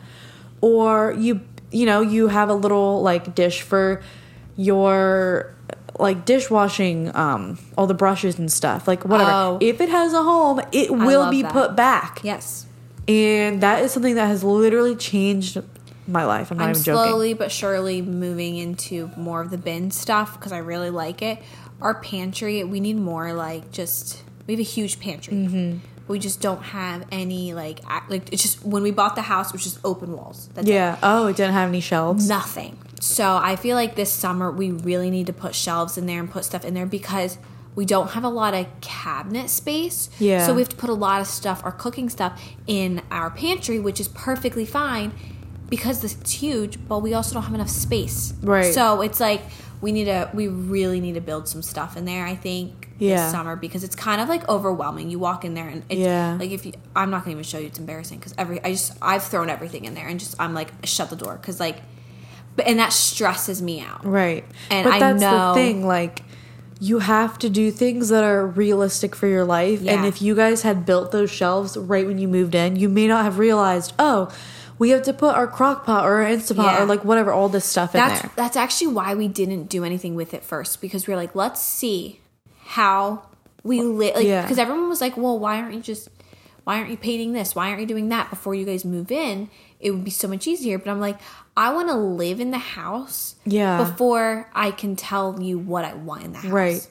or 0.61 1.15
you 1.19 1.41
you 1.71 1.87
know 1.87 2.01
you 2.01 2.29
have 2.29 2.49
a 2.49 2.55
little 2.55 3.03
like 3.03 3.35
dish 3.35 3.63
for 3.63 4.03
your 4.57 5.56
like 5.99 6.25
dishwashing 6.25 7.15
um 7.17 7.59
all 7.77 7.87
the 7.87 7.95
brushes 7.95 8.39
and 8.39 8.51
stuff 8.53 8.87
like 8.87 9.05
whatever 9.05 9.31
Oh. 9.31 9.59
if 9.61 9.81
it 9.81 9.89
has 9.89 10.13
a 10.13 10.23
home 10.23 10.61
it 10.73 10.91
will 10.91 11.31
be 11.31 11.43
that. 11.43 11.53
put 11.53 11.77
back 11.77 12.21
Yes. 12.23 12.67
and 13.09 13.61
that 13.63 13.83
is 13.83 13.93
something 13.93 14.15
that 14.17 14.27
has 14.27 14.43
literally 14.45 14.95
changed 14.97 15.59
my 16.09 16.25
life 16.25 16.51
i'm 16.51 16.59
not 16.59 16.65
I'm 16.65 16.71
even 16.71 16.83
joking 16.83 17.03
slowly 17.11 17.35
but 17.35 17.51
surely 17.51 18.03
moving 18.03 18.57
into 18.57 19.11
more 19.17 19.41
of 19.41 19.51
the 19.51 19.59
bin 19.59 19.91
stuff 19.91 20.35
because 20.39 20.53
I 20.53 20.59
really 20.59 20.91
like 20.91 21.21
it. 21.23 21.39
Our 21.81 21.95
pantry, 22.01 22.63
we 22.65 22.81
need 22.81 22.97
more 22.97 23.33
like 23.35 23.71
just 23.73 24.23
we 24.47 24.55
have 24.55 24.61
a 24.61 24.63
huge 24.63 24.99
pantry. 25.01 25.35
Mm-hmm. 25.35 25.79
We 26.09 26.19
just 26.21 26.41
don't 26.41 26.63
have 26.63 27.05
any 27.11 27.53
like 27.55 27.81
like 28.09 28.33
it's 28.33 28.43
just 28.43 28.65
when 28.65 28.83
we 28.83 28.93
bought 28.93 29.15
the 29.17 29.23
house, 29.23 29.49
it 29.49 29.53
was 29.55 29.65
just 29.65 29.81
open 29.85 30.13
walls. 30.17 30.49
That's 30.55 30.67
it. 30.69 30.73
yeah 30.73 30.97
oh 31.03 31.27
it 31.27 31.37
didn't 31.37 31.53
have 31.55 31.69
any 31.69 31.81
shelves 31.81 32.29
nothing. 32.29 32.79
So 33.07 33.37
I 33.37 33.57
feel 33.57 33.77
like 33.77 33.95
this 33.95 34.13
summer 34.13 34.51
we 34.51 34.71
really 34.71 35.11
need 35.11 35.27
to 35.29 35.33
put 35.33 35.55
shelves 35.55 35.97
in 35.97 36.07
there 36.07 36.21
and 36.21 36.31
put 36.31 36.45
stuff 36.45 36.65
in 36.65 36.75
there 36.75 36.87
because 36.87 37.39
we 37.75 37.85
don't 37.85 38.11
have 38.11 38.25
a 38.25 38.29
lot 38.29 38.55
of 38.55 38.67
cabinet 38.81 39.51
space. 39.51 40.09
Yeah. 40.19 40.47
So 40.47 40.55
we 40.55 40.63
have 40.63 40.69
to 40.71 40.77
put 40.77 40.89
a 40.91 40.95
lot 40.95 41.21
of 41.21 41.27
stuff, 41.27 41.63
our 41.65 41.73
cooking 41.73 42.09
stuff, 42.09 42.41
in 42.67 43.03
our 43.11 43.31
pantry, 43.31 43.79
which 43.79 44.01
is 44.01 44.09
perfectly 44.09 44.65
fine 44.65 45.13
because 45.69 46.01
this 46.01 46.17
it's 46.21 46.33
huge, 46.33 46.79
but 46.89 47.01
we 47.01 47.13
also 47.15 47.35
don't 47.35 47.43
have 47.43 47.55
enough 47.55 47.69
space. 47.69 48.33
Right. 48.43 48.73
So 48.73 49.03
it's 49.03 49.21
like 49.21 49.43
we 49.83 49.93
need 49.93 50.07
to 50.07 50.31
we 50.33 50.49
really 50.49 51.01
need 51.01 51.15
to 51.15 51.21
build 51.21 51.49
some 51.49 51.63
stuff 51.63 51.97
in 51.97 52.07
there, 52.07 52.25
I 52.25 52.35
think, 52.35 52.89
Yeah. 52.99 53.17
this 53.25 53.31
summer 53.33 53.57
because 53.57 53.85
it's 53.85 53.95
kind 53.97 54.23
of 54.23 54.29
like 54.31 54.49
overwhelming. 54.49 55.11
You 55.11 55.19
walk 55.19 55.45
in 55.45 55.53
there 55.53 55.69
and 55.69 55.83
it's 55.91 56.01
Yeah. 56.01 56.37
like 56.41 56.51
if 56.51 56.65
you 56.65 56.73
I'm 56.95 57.11
not 57.11 57.25
gonna 57.25 57.33
even 57.33 57.45
show 57.45 57.59
you, 57.59 57.67
it's 57.67 57.79
embarrassing 57.79 58.19
because 58.21 58.35
every 58.39 58.63
I 58.65 58.73
just 58.73 58.93
I've 59.03 59.23
thrown 59.25 59.51
everything 59.51 59.85
in 59.85 59.93
there 59.95 60.07
and 60.09 60.19
just 60.19 60.35
I'm 60.41 60.55
like 60.55 60.71
shut 60.85 61.11
the 61.11 61.17
door 61.17 61.37
because 61.37 61.61
like 61.61 61.77
but 62.57 62.67
and 62.67 62.79
that 62.79 62.93
stresses 62.93 63.61
me 63.63 63.81
out. 63.81 64.05
right 64.05 64.45
And 64.71 64.85
but 64.85 64.95
I 64.95 64.99
that's 64.99 65.21
know- 65.21 65.49
the 65.49 65.55
thing 65.55 65.87
like 65.87 66.23
you 66.81 66.99
have 66.99 67.39
to 67.39 67.49
do 67.49 67.71
things 67.71 68.11
that 68.11 68.23
are 68.25 68.47
realistic 68.47 69.15
for 69.17 69.27
your 69.27 69.45
life 69.45 69.81
and 69.87 70.05
if 70.05 70.21
you 70.21 70.35
guys 70.35 70.61
had 70.63 70.85
built 70.85 71.11
those 71.11 71.31
shelves 71.31 71.77
right 71.77 72.07
when 72.07 72.19
you 72.19 72.29
moved 72.29 72.55
in 72.55 72.77
you 72.77 72.89
may 72.89 73.07
not 73.09 73.25
have 73.25 73.39
realized 73.39 73.95
oh 73.99 74.31
we 74.79 74.91
have 74.91 75.03
to 75.03 75.15
put 75.15 75.35
our 75.35 75.47
crock 75.47 75.87
pot 75.87 76.05
or 76.05 76.23
our 76.23 76.29
instapot 76.29 76.65
Yeah. 76.65 76.83
or 76.83 76.85
like 76.87 77.03
whatever 77.03 77.33
all 77.33 77.49
this 77.49 77.65
stuff 77.65 77.95
in 77.95 78.07
there 78.07 78.31
that's 78.37 78.57
actually 78.59 78.89
why 78.89 79.15
we 79.15 79.27
didn't 79.27 79.69
do 79.71 79.85
anything 79.85 80.15
with 80.15 80.35
it 80.35 80.45
first 80.45 80.83
because 80.83 81.07
we 81.07 81.15
are 81.15 81.17
like, 81.17 81.35
let's 81.35 81.63
see 81.63 82.21
how 82.65 83.23
we 83.63 83.81
live. 83.81 84.17
Like, 84.17 84.27
Yeah. 84.27 84.43
because 84.43 84.59
everyone 84.59 84.89
was 84.91 85.01
like, 85.01 85.17
well, 85.17 85.39
why 85.39 85.59
aren't 85.61 85.75
you 85.75 85.81
just, 85.81 86.09
why 86.67 86.79
aren't 86.79 86.91
you 86.91 86.97
painting 86.97 87.33
this? 87.33 87.55
Why 87.55 87.69
aren't 87.69 87.81
you 87.81 87.87
doing 87.87 88.09
that 88.09 88.29
before 88.29 88.53
you 88.53 88.65
guys 88.67 88.85
move 88.85 89.13
in? 89.13 89.49
It 89.79 89.93
would 89.93 90.03
be 90.03 90.11
so 90.11 90.27
much 90.27 90.49
easier. 90.49 90.79
But 90.79 90.91
I'm 90.91 90.99
like, 90.99 91.17
I 91.57 91.73
want 91.73 91.87
to 91.91 91.95
live 91.95 92.41
in 92.41 92.51
the 92.51 92.59
house, 92.59 93.37
Yeah. 93.45 93.79
before 93.85 94.51
I 94.53 94.73
can 94.73 94.97
tell 94.97 95.41
you 95.41 95.61
what 95.61 95.85
I 95.85 95.95
want 95.95 96.25
in 96.25 96.33
the 96.33 96.39
house. 96.39 96.51
Right. 96.51 96.89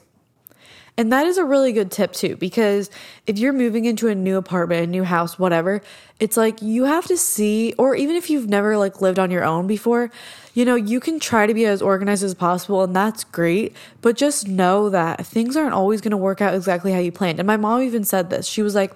And 0.96 1.12
that 1.12 1.26
is 1.26 1.36
a 1.36 1.44
really 1.44 1.72
good 1.72 1.90
tip 1.90 2.14
too, 2.14 2.36
because 2.36 2.88
if 3.26 3.38
you're 3.38 3.52
moving 3.52 3.84
into 3.84 4.08
a 4.08 4.14
new 4.14 4.38
apartment, 4.38 4.82
a 4.82 4.86
new 4.86 5.04
house, 5.04 5.38
whatever, 5.38 5.82
it's 6.20 6.38
like 6.38 6.62
you 6.62 6.84
have 6.84 7.04
to 7.08 7.18
see, 7.18 7.74
or 7.76 7.94
even 7.94 8.16
if 8.16 8.30
you've 8.30 8.48
never 8.48 8.78
like 8.78 9.02
lived 9.02 9.18
on 9.18 9.30
your 9.30 9.44
own 9.44 9.66
before, 9.66 10.10
you 10.54 10.64
know, 10.64 10.74
you 10.74 11.00
can 11.00 11.20
try 11.20 11.46
to 11.46 11.52
be 11.52 11.66
as 11.66 11.82
organized 11.82 12.24
as 12.24 12.32
possible, 12.32 12.82
and 12.82 12.96
that's 12.96 13.24
great. 13.24 13.76
But 14.00 14.16
just 14.16 14.48
know 14.48 14.88
that 14.88 15.26
things 15.26 15.54
aren't 15.54 15.74
always 15.74 16.00
going 16.00 16.12
to 16.12 16.16
work 16.16 16.40
out 16.40 16.54
exactly 16.54 16.92
how 16.92 16.98
you 16.98 17.12
planned. 17.12 17.40
And 17.40 17.46
my 17.46 17.58
mom 17.58 17.82
even 17.82 18.04
said 18.04 18.30
this. 18.30 18.46
She 18.46 18.62
was 18.62 18.74
like, 18.74 18.94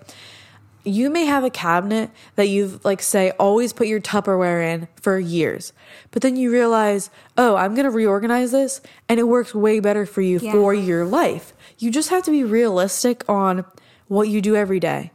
you 0.85 1.11
may 1.11 1.25
have 1.27 1.45
a 1.45 1.51
cabinet 1.51 2.11
that 2.37 2.47
you've 2.49 2.85
like 2.85 3.03
say 3.03 3.31
always 3.33 3.73
put 3.73 3.87
your 3.87 4.01
Tupperware 4.01 4.63
in 4.63 4.89
for 4.97 5.19
years. 5.19 5.73
But 6.11 6.23
then 6.23 6.37
you 6.37 6.51
realize, 6.51 7.11
"Oh, 7.37 7.57
I'm 7.57 7.75
going 7.75 7.85
to 7.85 7.91
reorganize 7.91 8.53
this 8.53 8.81
and 9.09 9.21
it 9.21 9.25
works 9.29 9.55
way 9.55 9.81
better 9.81 10.07
for 10.07 10.23
you 10.23 10.39
Yeah. 10.39 10.53
for 10.53 10.73
your 10.75 11.05
life." 11.05 11.53
You 11.79 11.91
just 11.91 12.09
have 12.11 12.23
to 12.25 12.31
be 12.31 12.45
realistic 12.45 13.25
on 13.29 13.65
what 14.09 14.29
you 14.29 14.41
do 14.41 14.57
every 14.57 14.81
day. 14.81 15.13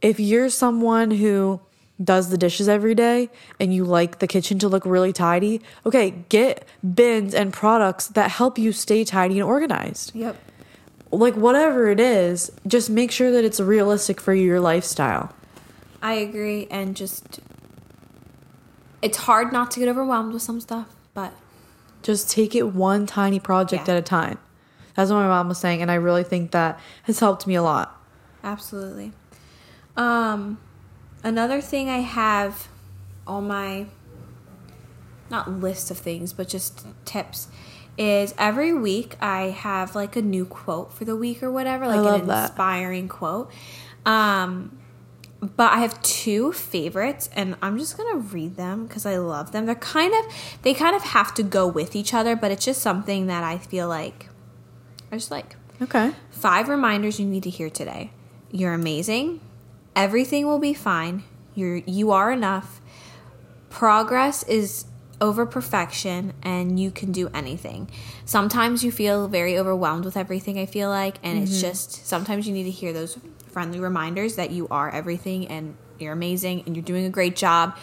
If 0.00 0.18
you're 0.18 0.48
someone 0.48 1.10
who 1.12 1.60
does 2.02 2.30
the 2.30 2.38
dishes 2.38 2.66
every 2.68 2.94
day 2.94 3.28
and 3.60 3.74
you 3.74 3.84
like 3.84 4.20
the 4.20 4.26
kitchen 4.26 4.58
to 4.60 4.68
look 4.68 4.86
really 4.86 5.12
tidy, 5.12 5.60
okay, 5.84 6.14
get 6.30 6.64
bins 6.94 7.34
and 7.34 7.52
products 7.52 8.06
that 8.06 8.30
help 8.30 8.58
you 8.58 8.72
stay 8.72 9.04
tidy 9.04 9.38
and 9.38 9.46
organized 9.46 10.12
Yep. 10.14 10.36
Like 11.10 11.34
whatever 11.34 11.88
it 11.88 12.00
is, 12.00 12.50
just 12.66 12.88
make 12.90 13.10
sure 13.10 13.30
that 13.32 13.44
it's 13.44 13.58
realistic 13.60 14.20
for 14.20 14.32
your 14.34 14.60
lifestyle. 14.60 15.32
I 16.02 16.14
agree. 16.14 16.66
And 16.70 16.96
just, 16.96 17.40
it's 19.02 19.18
hard 19.18 19.52
not 19.52 19.70
to 19.72 19.80
get 19.80 19.88
overwhelmed 19.88 20.32
with 20.32 20.42
some 20.42 20.60
stuff, 20.60 20.86
but 21.14 21.32
Just 22.02 22.30
take 22.30 22.54
it 22.54 22.68
one 22.72 23.04
tiny 23.06 23.38
project 23.40 23.86
Yeah. 23.88 23.94
at 23.94 23.98
a 23.98 24.02
time. 24.02 24.38
That's 24.94 25.10
what 25.10 25.18
my 25.18 25.26
mom 25.28 25.48
was 25.48 25.58
saying, 25.58 25.82
and 25.82 25.90
I 25.90 25.94
really 25.94 26.24
think 26.24 26.50
that 26.52 26.80
has 27.04 27.20
helped 27.20 27.46
me 27.46 27.54
a 27.54 27.62
lot. 27.62 28.00
Absolutely. 28.42 29.12
Um, 29.96 30.58
another 31.22 31.60
thing 31.60 31.88
I 31.90 31.98
have 31.98 32.68
on 33.26 33.46
my 33.46 33.86
not 35.30 35.50
list 35.50 35.90
of 35.90 35.98
things, 35.98 36.32
but 36.32 36.48
just 36.48 36.86
tips 37.04 37.48
is 37.98 38.34
every 38.38 38.72
week 38.72 39.16
I 39.20 39.50
have 39.50 39.94
like 39.94 40.16
a 40.16 40.22
new 40.22 40.44
quote 40.44 40.92
for 40.92 41.04
the 41.04 41.16
week 41.16 41.42
or 41.42 41.50
whatever, 41.50 41.86
like 41.86 42.20
an 42.20 42.26
that. 42.26 42.48
inspiring 42.50 43.08
quote. 43.08 43.50
Um, 44.06 44.78
but 45.40 45.72
I 45.72 45.78
have 45.78 46.00
two 46.02 46.52
favorites, 46.52 47.30
and 47.32 47.56
I'm 47.62 47.78
just 47.78 47.96
gonna 47.96 48.18
read 48.18 48.56
them 48.56 48.86
because 48.86 49.06
I 49.06 49.16
love 49.16 49.52
them. 49.52 49.66
They're 49.66 49.74
kind 49.74 50.12
of 50.14 50.32
they 50.62 50.74
kind 50.74 50.94
of 50.94 51.02
have 51.02 51.34
to 51.34 51.42
go 51.42 51.66
with 51.66 51.96
each 51.96 52.12
other, 52.12 52.36
but 52.36 52.50
it's 52.50 52.64
just 52.64 52.82
something 52.82 53.26
that 53.26 53.42
I 53.42 53.58
feel 53.58 53.88
like 53.88 54.28
I 55.10 55.16
just 55.16 55.30
like. 55.30 55.56
Okay. 55.82 56.12
Five 56.30 56.68
reminders 56.68 57.18
you 57.18 57.26
need 57.26 57.42
to 57.44 57.50
hear 57.50 57.70
today. 57.70 58.10
You're 58.50 58.74
amazing. 58.74 59.40
Everything 59.96 60.46
will 60.46 60.58
be 60.58 60.74
fine. 60.74 61.24
You're 61.54 61.76
you 61.76 62.10
are 62.10 62.30
enough. 62.30 62.80
Progress 63.70 64.42
is 64.42 64.84
over 65.20 65.44
perfection 65.46 66.32
and 66.42 66.78
you 66.80 66.90
can 66.90 67.12
do 67.12 67.28
anything. 67.34 67.90
Sometimes 68.24 68.82
you 68.84 68.90
feel 68.92 69.28
very 69.28 69.58
overwhelmed 69.58 70.04
with 70.04 70.16
everything 70.16 70.58
I 70.58 70.66
feel 70.66 70.88
like 70.88 71.16
and 71.22 71.42
it's 71.42 71.60
just 71.60 72.06
sometimes 72.06 72.46
you 72.46 72.54
need 72.54 72.64
to 72.64 72.70
hear 72.70 72.92
those 72.92 73.18
friendly 73.48 73.80
reminders 73.80 74.36
that 74.36 74.50
you 74.50 74.66
are 74.70 74.90
everything 74.90 75.46
and 75.48 75.76
you're 75.98 76.12
amazing 76.12 76.62
and 76.66 76.74
you're 76.76 76.84
doing 76.84 77.04
a 77.04 77.10
great 77.10 77.36
job 77.36 77.76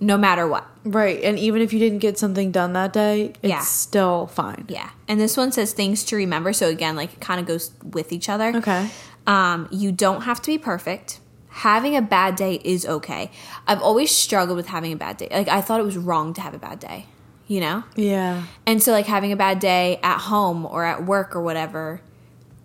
no 0.00 0.18
matter 0.18 0.46
what. 0.46 0.66
Right. 0.84 1.22
And 1.22 1.38
even 1.38 1.62
if 1.62 1.72
you 1.72 1.78
didn't 1.78 2.00
get 2.00 2.18
something 2.18 2.50
done 2.50 2.72
that 2.74 2.92
day, 2.92 3.32
it's 3.42 3.50
Yeah. 3.50 3.60
still 3.60 4.26
fine. 4.26 4.66
Yeah. 4.68 4.90
And 5.08 5.18
this 5.20 5.36
one 5.36 5.52
says 5.52 5.72
things 5.72 6.02
to 6.04 6.16
remember. 6.16 6.52
So 6.52 6.68
again, 6.68 6.96
like 6.96 7.14
it 7.14 7.20
kind 7.20 7.40
of 7.40 7.46
goes 7.46 7.70
with 7.82 8.12
each 8.12 8.28
other. 8.28 8.48
Okay. 8.56 8.90
Um, 9.26 9.68
you 9.70 9.92
don't 9.92 10.22
have 10.22 10.42
to 10.42 10.50
be 10.50 10.58
perfect. 10.58 11.20
Having 11.58 11.96
a 11.96 12.02
bad 12.02 12.34
day 12.34 12.60
is 12.64 12.84
okay. 12.84 13.30
I've 13.68 13.80
always 13.80 14.10
struggled 14.10 14.56
with 14.56 14.66
having 14.66 14.92
a 14.92 14.96
bad 14.96 15.18
day. 15.18 15.28
Like 15.30 15.46
I 15.46 15.60
thought 15.60 15.78
it 15.78 15.84
was 15.84 15.96
wrong 15.96 16.34
to 16.34 16.40
have 16.40 16.52
a 16.52 16.58
bad 16.58 16.80
day, 16.80 17.06
you 17.46 17.60
know? 17.60 17.84
Yeah. 17.94 18.42
And 18.66 18.82
so 18.82 18.90
like 18.90 19.06
having 19.06 19.30
a 19.30 19.36
bad 19.36 19.60
day 19.60 20.00
at 20.02 20.18
home 20.18 20.66
or 20.66 20.84
at 20.84 21.04
work 21.06 21.36
or 21.36 21.40
whatever, 21.40 22.00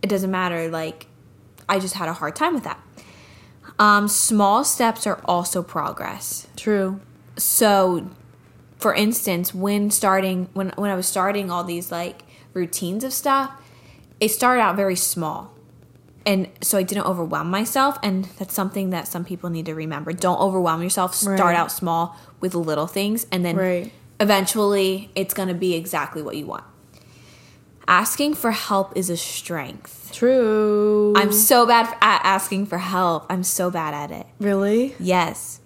it 0.01 0.07
doesn't 0.07 0.31
matter. 0.31 0.69
Like 0.69 1.05
I 1.69 1.79
just 1.79 1.93
had 1.93 2.09
a 2.09 2.13
hard 2.13 2.35
time 2.35 2.55
with 2.55 2.63
that. 2.63 2.81
Um, 3.77 4.07
small 4.07 4.63
steps 4.63 5.05
are 5.07 5.21
also 5.23 5.61
progress 5.63 6.47
True. 6.57 6.99
so 7.37 8.09
for 8.77 8.93
instance 8.93 9.53
when 9.53 9.89
starting 9.89 10.49
when 10.53 10.69
when 10.75 10.91
i 10.91 10.95
was 10.95 11.07
starting 11.07 11.49
all 11.49 11.63
these 11.63 11.89
like 11.91 12.23
routines 12.53 13.05
of 13.05 13.13
stuff 13.13 13.51
it 14.19 14.29
started 14.31 14.61
out 14.61 14.75
very 14.75 14.97
small 14.97 15.53
and 16.25 16.47
so 16.61 16.77
I 16.77 16.83
didn't 16.83 17.05
overwhelm 17.05 17.49
myself. 17.49 17.97
And 18.03 18.25
that's 18.37 18.53
something 18.53 18.89
that 18.91 19.07
some 19.07 19.23
people 19.25 19.49
need 19.49 19.65
to 19.67 19.73
remember. 19.75 20.11
Don't 20.13 20.39
overwhelm 20.39 20.81
yourself. 20.83 21.15
Start 21.15 21.39
Right. 21.39 21.55
out 21.55 21.71
small 21.71 22.15
with 22.39 22.53
little 22.55 22.87
things, 22.87 23.25
and 23.31 23.43
then 23.45 23.55
Right. 23.55 23.91
eventually 24.19 25.09
it's 25.15 25.33
going 25.33 25.49
to 25.49 25.55
be 25.55 25.73
exactly 25.75 26.21
what 26.21 26.35
you 26.35 26.45
want. 26.45 26.63
Asking 27.87 28.35
for 28.35 28.51
help 28.51 28.95
is 28.95 29.09
a 29.09 29.17
strength. 29.17 30.11
True. 30.13 31.13
I'm 31.15 31.31
so 31.31 31.65
bad 31.65 31.87
at 32.01 32.21
asking 32.23 32.67
for 32.67 32.77
help. 32.77 33.25
I'm 33.29 33.43
so 33.43 33.71
bad 33.71 33.93
at 33.95 34.11
it. 34.11 34.27
really. 34.39 34.95
Yes. 34.99 35.59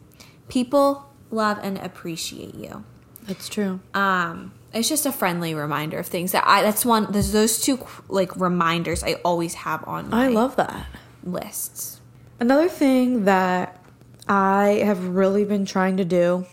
People 0.48 1.06
love 1.32 1.60
and 1.62 1.78
appreciate 1.80 2.56
you. 2.56 2.84
That's 3.28 3.50
true. 3.50 3.80
Um 3.94 4.52
it's 4.74 4.90
just 4.90 5.06
a 5.06 5.12
friendly 5.12 5.54
reminder 5.54 5.98
of 6.00 6.08
things 6.08 6.32
that 6.32 6.44
I 6.46 6.62
that's 6.64 6.86
one 6.86 7.12
there's 7.12 7.32
those 7.32 7.62
two 7.62 7.80
like 8.10 8.36
reminders 8.36 9.04
I 9.04 9.14
always 9.26 9.54
have 9.54 9.88
on 9.88 10.10
my 10.10 10.26
I 10.26 10.28
love 10.30 10.56
that. 10.58 10.86
lists. 11.24 12.00
Another 12.40 12.68
thing 12.70 13.26
that 13.26 13.80
I 14.28 14.82
have 14.86 15.06
really 15.10 15.46
been 15.46 15.66
trying 15.66 15.98
to 15.98 16.06
do 16.06 16.46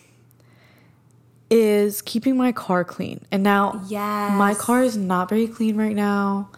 is 1.51 2.01
keeping 2.03 2.37
my 2.37 2.53
car 2.53 2.85
clean. 2.85 3.25
And 3.33 3.43
now 3.43 3.83
Yes. 3.89 4.33
my 4.37 4.55
car 4.55 4.83
is 4.83 4.97
not 4.97 5.29
very 5.29 5.47
clean 5.49 5.77
right 5.77 5.97
now, 5.97 6.51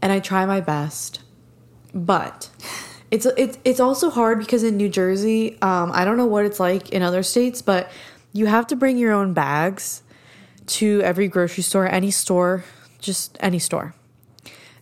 and 0.00 0.12
I 0.12 0.20
try 0.20 0.46
my 0.46 0.60
best. 0.60 1.20
But 1.94 2.48
it's 3.10 3.26
it's 3.36 3.58
it's 3.64 3.80
also 3.80 4.10
hard 4.10 4.38
because 4.38 4.62
in 4.62 4.76
New 4.76 4.88
Jersey, 4.88 5.58
um, 5.60 5.90
I 5.94 6.04
don't 6.04 6.16
know 6.16 6.26
what 6.26 6.44
it's 6.46 6.58
like 6.58 6.88
in 6.90 7.02
other 7.02 7.22
states, 7.22 7.62
but 7.62 7.90
you 8.32 8.46
have 8.46 8.66
to 8.68 8.76
bring 8.76 8.96
your 8.96 9.12
own 9.12 9.32
bags 9.34 10.02
to 10.66 11.00
every 11.02 11.28
grocery 11.28 11.62
store, 11.62 11.86
any 11.88 12.10
store, 12.10 12.64
just 13.00 13.36
any 13.40 13.58
store. 13.58 13.94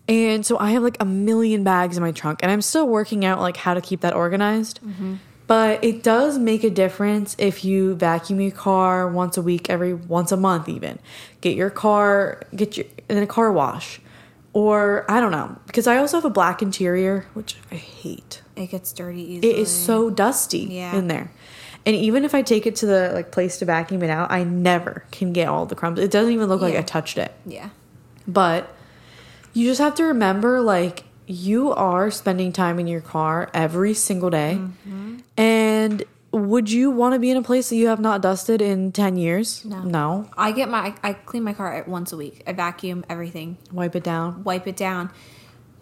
And 0.08 0.44
so 0.44 0.58
I 0.58 0.72
have 0.72 0.82
like 0.82 0.96
a 1.00 1.04
million 1.04 1.64
bags 1.64 1.96
in 1.96 2.02
my 2.02 2.12
trunk, 2.12 2.40
and 2.42 2.50
I'm 2.50 2.62
still 2.62 2.86
working 2.88 3.24
out 3.24 3.40
like 3.40 3.56
how 3.56 3.74
to 3.74 3.80
keep 3.80 4.00
that 4.00 4.14
organized. 4.14 4.80
Mm-hmm. 4.82 5.14
But 5.46 5.84
it 5.84 6.02
does 6.02 6.38
make 6.38 6.64
a 6.64 6.70
difference 6.70 7.36
if 7.38 7.64
you 7.64 7.94
vacuum 7.94 8.40
your 8.40 8.52
car 8.52 9.08
once 9.08 9.36
a 9.36 9.42
week, 9.42 9.68
every 9.68 9.92
once 9.92 10.32
a 10.32 10.36
month, 10.36 10.68
even. 10.68 10.98
Get 11.40 11.56
your 11.56 11.70
car, 11.70 12.42
get 12.54 12.76
your 12.76 12.86
in 13.08 13.18
a 13.18 13.26
car 13.26 13.52
wash, 13.52 14.00
or 14.52 15.04
I 15.10 15.20
don't 15.20 15.32
know, 15.32 15.56
because 15.66 15.86
I 15.86 15.98
also 15.98 16.16
have 16.16 16.24
a 16.24 16.30
black 16.30 16.62
interior, 16.62 17.26
which 17.34 17.56
I 17.70 17.74
hate. 17.76 18.40
It 18.56 18.68
gets 18.70 18.92
dirty 18.92 19.20
easily. 19.20 19.50
It 19.50 19.58
is 19.58 19.70
so 19.70 20.10
dusty 20.10 20.60
Yeah. 20.70 20.96
in 20.96 21.08
there. 21.08 21.30
And 21.84 21.96
even 21.96 22.24
if 22.24 22.34
I 22.34 22.42
take 22.42 22.66
it 22.66 22.76
to 22.76 22.86
the 22.86 23.10
like 23.12 23.32
place 23.32 23.58
to 23.58 23.64
vacuum 23.64 24.02
it 24.02 24.10
out, 24.10 24.30
I 24.30 24.44
never 24.44 25.04
can 25.10 25.32
get 25.32 25.48
all 25.48 25.66
the 25.66 25.74
crumbs. 25.74 25.98
It 25.98 26.10
doesn't 26.10 26.32
even 26.32 26.48
look 26.48 26.60
like 26.60 26.76
I 26.76 26.82
touched 26.82 27.18
it. 27.18 27.32
Yeah. 27.44 27.70
But 28.26 28.74
you 29.52 29.66
just 29.68 29.80
have 29.80 29.94
to 29.96 30.04
remember 30.04 30.60
like 30.60 31.04
you 31.26 31.72
are 31.72 32.10
spending 32.10 32.52
time 32.52 32.78
in 32.78 32.86
your 32.86 33.00
car 33.00 33.50
every 33.52 33.94
single 33.94 34.30
day. 34.30 34.58
Mm-hmm. 34.60 35.18
And 35.36 36.04
would 36.30 36.70
you 36.70 36.90
want 36.90 37.14
to 37.14 37.18
be 37.18 37.30
in 37.30 37.36
a 37.36 37.42
place 37.42 37.68
that 37.68 37.76
you 37.76 37.88
have 37.88 38.00
not 38.00 38.22
dusted 38.22 38.62
in 38.62 38.92
10 38.92 39.16
years? 39.16 39.64
No. 39.64 39.82
No. 39.82 40.30
I 40.36 40.52
get 40.52 40.68
my 40.68 40.94
I 41.02 41.12
clean 41.14 41.42
my 41.42 41.52
car 41.52 41.84
once 41.86 42.12
a 42.12 42.16
week. 42.16 42.42
I 42.46 42.52
vacuum 42.52 43.04
everything, 43.08 43.58
Wipe 43.72 43.96
it 43.96 44.04
down. 44.04 44.44
wipe 44.44 44.66
it 44.66 44.76
down, 44.76 45.10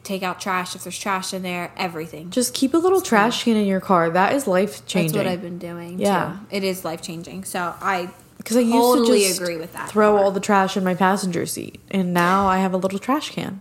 take 0.02 0.22
out 0.22 0.40
trash 0.40 0.74
if 0.74 0.82
there's 0.84 0.98
trash 0.98 1.32
in 1.34 1.42
there, 1.42 1.72
everything. 1.76 2.30
Just 2.30 2.54
keep 2.54 2.74
a 2.74 2.78
little 2.78 3.00
trash 3.00 3.44
can 3.44 3.56
in 3.56 3.66
your 3.66 3.80
car. 3.80 4.10
That 4.10 4.34
is 4.34 4.46
life 4.46 4.84
changing. 4.86 5.12
That's 5.12 5.24
what 5.26 5.30
I've 5.32 5.42
been 5.42 5.58
doing. 5.58 5.98
Yeah. 5.98 6.38
too. 6.50 6.56
it 6.56 6.64
is 6.64 6.84
life 6.84 7.02
changing. 7.02 7.44
So 7.44 7.74
I 7.80 8.10
Because 8.38 8.56
I 8.56 8.60
used 8.60 8.72
totally 8.72 9.20
to 9.20 9.28
just 9.28 9.40
agree 9.40 9.56
with 9.58 9.72
that. 9.74 9.90
throw 9.90 10.16
all 10.16 10.30
the 10.30 10.40
trash 10.40 10.76
in 10.76 10.84
my 10.84 10.94
passenger 10.94 11.44
seat, 11.46 11.80
and 11.90 12.14
now 12.14 12.46
I 12.46 12.58
have 12.58 12.72
a 12.72 12.78
little 12.78 12.98
trash 12.98 13.30
can. 13.30 13.60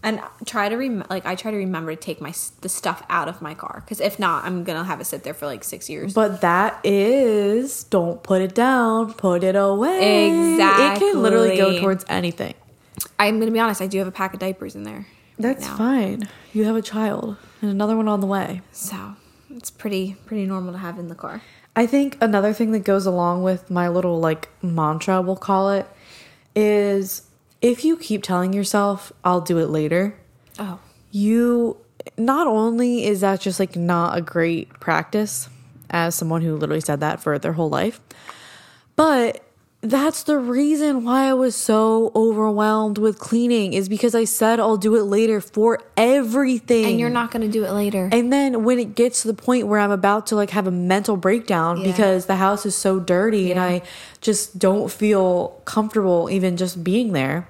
and 0.00 0.20
try 0.46 0.68
to 0.68 0.76
rem- 0.76 1.04
like 1.10 1.26
I 1.26 1.34
try 1.34 1.50
to 1.50 1.56
remember 1.56 1.92
to 1.94 2.00
take 2.00 2.20
my 2.20 2.32
the 2.60 2.68
stuff 2.68 3.02
out 3.10 3.28
of 3.28 3.42
my 3.42 3.54
car 3.54 3.82
because 3.84 4.00
if 4.00 4.18
not, 4.20 4.44
I'm 4.44 4.62
gonna 4.62 4.84
have 4.84 5.00
it 5.00 5.06
sit 5.06 5.24
there 5.24 5.34
for 5.34 5.46
like 5.46 5.64
six 5.64 5.90
years. 5.90 6.14
But 6.14 6.40
that 6.42 6.78
is 6.84 7.82
don't 7.84 8.22
put 8.22 8.40
it 8.40 8.54
down, 8.54 9.12
put 9.14 9.42
it 9.42 9.56
away. 9.56 10.28
Exactly, 10.52 11.08
it 11.08 11.12
can 11.12 11.22
literally 11.22 11.56
go 11.56 11.80
towards 11.80 12.04
anything. 12.08 12.54
I'm 13.18 13.38
gonna 13.38 13.50
be 13.50 13.60
honest, 13.60 13.80
I 13.80 13.86
do 13.86 13.98
have 13.98 14.06
a 14.06 14.12
pack 14.12 14.34
of 14.34 14.40
diapers 14.40 14.74
in 14.74 14.84
there. 14.84 15.06
That's 15.38 15.66
now. 15.66 15.76
fine. 15.76 16.28
You 16.52 16.64
have 16.64 16.76
a 16.76 16.82
child 16.82 17.36
and 17.62 17.70
another 17.70 17.96
one 17.96 18.08
on 18.08 18.20
the 18.20 18.26
way. 18.26 18.62
So 18.72 19.14
it's 19.50 19.70
pretty 19.70 20.16
pretty 20.26 20.46
normal 20.46 20.72
to 20.72 20.78
have 20.78 20.98
in 20.98 21.08
the 21.08 21.14
car. 21.14 21.42
I 21.76 21.86
think 21.86 22.18
another 22.20 22.52
thing 22.52 22.72
that 22.72 22.80
goes 22.80 23.06
along 23.06 23.44
with 23.44 23.70
my 23.70 23.88
little 23.88 24.18
like 24.18 24.48
mantra, 24.62 25.22
we'll 25.22 25.36
call 25.36 25.70
it, 25.70 25.86
is 26.56 27.22
if 27.60 27.84
you 27.84 27.96
keep 27.96 28.22
telling 28.22 28.52
yourself, 28.52 29.12
I'll 29.24 29.40
do 29.40 29.58
it 29.58 29.68
later, 29.68 30.18
Oh, 30.58 30.80
you 31.12 31.76
not 32.16 32.46
only 32.46 33.04
is 33.04 33.20
that 33.20 33.40
just 33.40 33.60
like 33.60 33.76
not 33.76 34.16
a 34.16 34.20
great 34.20 34.70
practice 34.80 35.48
as 35.90 36.14
someone 36.14 36.42
who 36.42 36.56
literally 36.56 36.80
said 36.80 37.00
that 37.00 37.20
for 37.20 37.38
their 37.38 37.52
whole 37.52 37.70
life, 37.70 38.00
but 38.96 39.42
that's 39.80 40.24
the 40.24 40.36
reason 40.38 41.04
why 41.04 41.28
I 41.28 41.34
was 41.34 41.54
so 41.54 42.10
overwhelmed 42.14 42.98
with 42.98 43.20
cleaning 43.20 43.74
is 43.74 43.88
because 43.88 44.12
I 44.12 44.24
said 44.24 44.58
I'll 44.58 44.76
do 44.76 44.96
it 44.96 45.04
later 45.04 45.40
for 45.40 45.80
everything. 45.96 46.84
and 46.84 46.98
you're 47.00 47.08
not 47.10 47.30
gonna 47.30 47.46
do 47.48 47.64
it 47.64 47.70
later. 47.70 48.08
And 48.10 48.32
then 48.32 48.64
when 48.64 48.80
it 48.80 48.96
gets 48.96 49.22
to 49.22 49.28
the 49.28 49.34
point 49.34 49.68
where 49.68 49.78
I'm 49.78 49.92
about 49.92 50.26
to 50.28 50.34
like 50.36 50.50
have 50.50 50.66
a 50.66 50.72
mental 50.72 51.16
breakdown 51.16 51.76
Yeah. 51.80 51.92
because 51.92 52.26
the 52.26 52.36
house 52.36 52.66
is 52.66 52.74
so 52.74 52.98
dirty 52.98 53.52
and 53.52 53.60
I 53.60 53.82
just 54.20 54.58
don't 54.58 54.90
feel 54.90 55.60
comfortable 55.64 56.28
even 56.28 56.56
just 56.56 56.82
being 56.82 57.12
there 57.12 57.46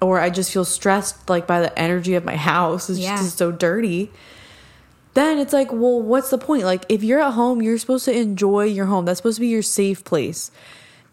or 0.00 0.18
I 0.18 0.28
just 0.30 0.50
feel 0.52 0.64
stressed 0.64 1.28
like 1.30 1.46
by 1.46 1.60
the 1.60 1.78
energy 1.78 2.14
of 2.14 2.24
my 2.24 2.36
house. 2.36 2.90
It's 2.90 2.98
Yeah. 2.98 3.16
just 3.16 3.38
so 3.38 3.52
dirty. 3.52 4.10
Then 5.14 5.38
it's 5.38 5.52
like, 5.52 5.70
well, 5.72 6.00
what's 6.02 6.30
the 6.30 6.38
point? 6.38 6.64
Like 6.64 6.84
if 6.88 7.04
you're 7.04 7.20
at 7.20 7.34
home, 7.34 7.62
you're 7.62 7.78
supposed 7.78 8.06
to 8.06 8.12
enjoy 8.16 8.64
your 8.64 8.86
home. 8.86 9.04
That's 9.04 9.18
supposed 9.18 9.36
to 9.36 9.40
be 9.42 9.48
your 9.48 9.62
safe 9.62 10.02
place. 10.04 10.50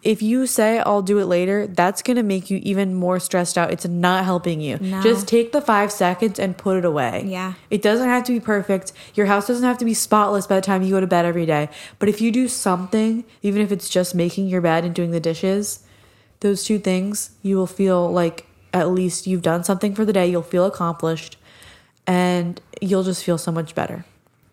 If 0.08 0.22
you 0.22 0.48
say 0.48 0.80
I'll 0.80 1.02
do 1.02 1.20
it 1.20 1.26
later, 1.26 1.68
that's 1.68 2.02
going 2.02 2.16
to 2.16 2.24
make 2.24 2.50
you 2.50 2.62
even 2.64 2.94
more 2.96 3.20
stressed 3.20 3.58
out. 3.58 3.72
It's 3.72 3.86
not 3.86 4.24
helping 4.24 4.62
you. 4.62 4.78
No. 4.78 5.02
Just 5.02 5.28
take 5.28 5.52
the 5.52 5.60
5 5.60 5.92
seconds 5.92 6.40
and 6.40 6.58
put 6.58 6.78
it 6.78 6.86
away. 6.86 7.26
Yeah. 7.26 7.56
It 7.70 7.82
doesn't 7.82 8.08
have 8.08 8.24
to 8.24 8.32
be 8.32 8.40
perfect. 8.40 8.94
Your 9.16 9.26
house 9.26 9.48
doesn't 9.48 9.66
have 9.66 9.78
to 9.80 9.84
be 9.84 9.94
spotless 9.94 10.48
by 10.48 10.56
the 10.56 10.62
time 10.62 10.82
you 10.82 10.92
go 10.92 11.02
to 11.02 11.08
bed 11.08 11.26
every 11.26 11.46
day. 11.46 11.68
But 12.00 12.08
if 12.08 12.22
you 12.22 12.32
do 12.32 12.48
something, 12.48 13.26
even 13.42 13.62
if 13.62 13.70
it's 13.70 13.90
just 13.90 14.16
making 14.16 14.48
your 14.48 14.62
bed 14.62 14.86
and 14.86 14.96
doing 14.96 15.12
the 15.12 15.20
dishes, 15.20 15.84
those 16.40 16.64
two 16.64 16.80
things, 16.80 17.32
you 17.42 17.58
will 17.58 17.68
feel 17.68 18.10
like 18.10 18.46
at 18.74 18.90
least 18.90 19.28
you've 19.28 19.42
done 19.42 19.66
something 19.66 19.94
for 19.94 20.06
the 20.06 20.14
day. 20.14 20.26
You'll 20.26 20.42
feel 20.42 20.66
accomplished 20.66 21.36
and 22.06 22.62
you'll 22.80 23.04
just 23.04 23.26
feel 23.26 23.38
so 23.38 23.52
much 23.52 23.76
better. 23.76 24.06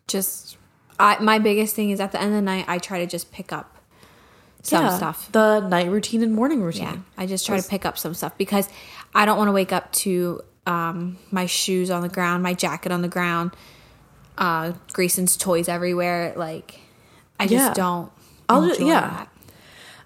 just 0.09 0.57
I 0.99 1.19
my 1.21 1.38
biggest 1.38 1.75
thing 1.75 1.90
is 1.90 2.01
at 2.01 2.12
the 2.12 2.21
end 2.21 2.31
of 2.31 2.37
the 2.37 2.43
night 2.43 2.64
I 2.69 2.79
try 2.79 2.99
to 2.99 3.07
just 3.07 3.33
pick 3.33 3.53
up 3.53 3.74
some 4.64 4.85
Yeah, 4.85 4.96
stuff. 4.96 5.31
The 5.31 5.61
night 5.61 5.88
routine 5.90 6.22
and 6.22 6.35
morning 6.35 6.61
routine. 6.62 6.83
Yeah, 6.83 6.96
I 7.16 7.27
just 7.27 7.46
try 7.46 7.61
to 7.61 7.68
pick 7.68 7.87
up 7.87 7.96
some 7.96 8.12
stuff 8.14 8.37
because 8.37 8.68
I 9.14 9.24
don't 9.24 9.38
want 9.38 9.48
to 9.48 9.53
wake 9.53 9.72
up 9.72 9.92
to 9.92 10.40
um, 10.66 11.16
my 11.31 11.46
shoes 11.46 11.90
on 11.90 12.03
the 12.03 12.09
ground, 12.09 12.42
my 12.42 12.55
jacket 12.55 12.90
on 12.90 13.03
the 13.03 13.09
ground, 13.09 13.53
uh, 14.38 14.72
Grayson's 14.92 15.37
toys 15.37 15.68
everywhere. 15.68 16.33
Like, 16.37 16.81
I 17.38 17.46
just 17.46 17.68
Yeah. 17.68 17.74
don't. 17.74 18.11
I'll 18.48 18.62
ju- 18.66 18.72
enjoy 18.72 18.87
yeah. 18.88 19.00
that. 19.00 19.29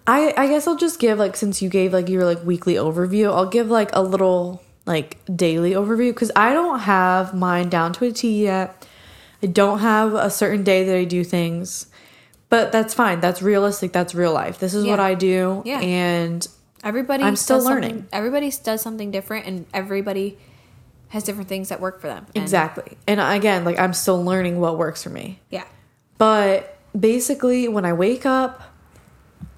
I, 0.06 0.34
I 0.36 0.46
guess 0.48 0.66
I'll 0.66 0.76
just 0.76 0.98
give 1.00 1.18
like 1.18 1.36
since 1.36 1.60
you 1.60 1.68
gave 1.68 1.92
like 1.92 2.08
your 2.08 2.24
like 2.24 2.42
weekly 2.44 2.74
overview, 2.74 3.26
I'll 3.32 3.46
give 3.48 3.68
like 3.70 3.90
a 3.92 4.02
little 4.02 4.62
like 4.86 5.18
daily 5.34 5.72
overview 5.72 6.10
because 6.14 6.32
I 6.34 6.52
don't 6.54 6.80
have 6.80 7.34
mine 7.34 7.68
down 7.68 7.92
to 7.94 8.06
a 8.06 8.12
T 8.12 8.44
yet. 8.44 8.86
I 9.42 9.46
don't 9.46 9.80
have 9.80 10.14
a 10.14 10.30
certain 10.30 10.64
day 10.64 10.82
that 10.84 10.96
I 10.96 11.04
do 11.04 11.22
things, 11.24 11.86
but 12.50 12.72
that's 12.72 12.94
fine. 12.94 13.20
That's 13.20 13.42
realistic. 13.42 13.92
That's 13.92 14.14
real 14.14 14.32
life. 14.32 14.58
This 14.58 14.74
is 14.74 14.84
what 14.86 15.00
I 15.00 15.14
do, 15.14 15.62
Yeah. 15.64 15.80
and 15.80 16.46
Everybody, 16.84 17.24
I'm 17.24 17.34
still 17.36 17.62
learning. 17.62 18.06
Everybody 18.12 18.52
does 18.62 18.80
something 18.82 19.10
different, 19.10 19.46
and 19.46 19.66
everybody 19.74 20.38
has 21.08 21.24
different 21.24 21.48
things 21.48 21.70
that 21.70 21.80
work 21.80 22.00
for 22.00 22.06
them. 22.06 22.26
And- 22.34 22.42
exactly. 22.42 22.96
And 23.06 23.20
again, 23.20 23.64
like 23.64 23.78
I'm 23.78 23.92
still 23.94 24.22
learning 24.22 24.60
what 24.60 24.78
works 24.78 25.02
for 25.02 25.10
me. 25.10 25.40
Yeah. 25.50 25.64
But 26.18 26.76
basically, 26.98 27.66
when 27.68 27.84
I 27.84 27.92
wake 27.94 28.24
up, 28.26 28.62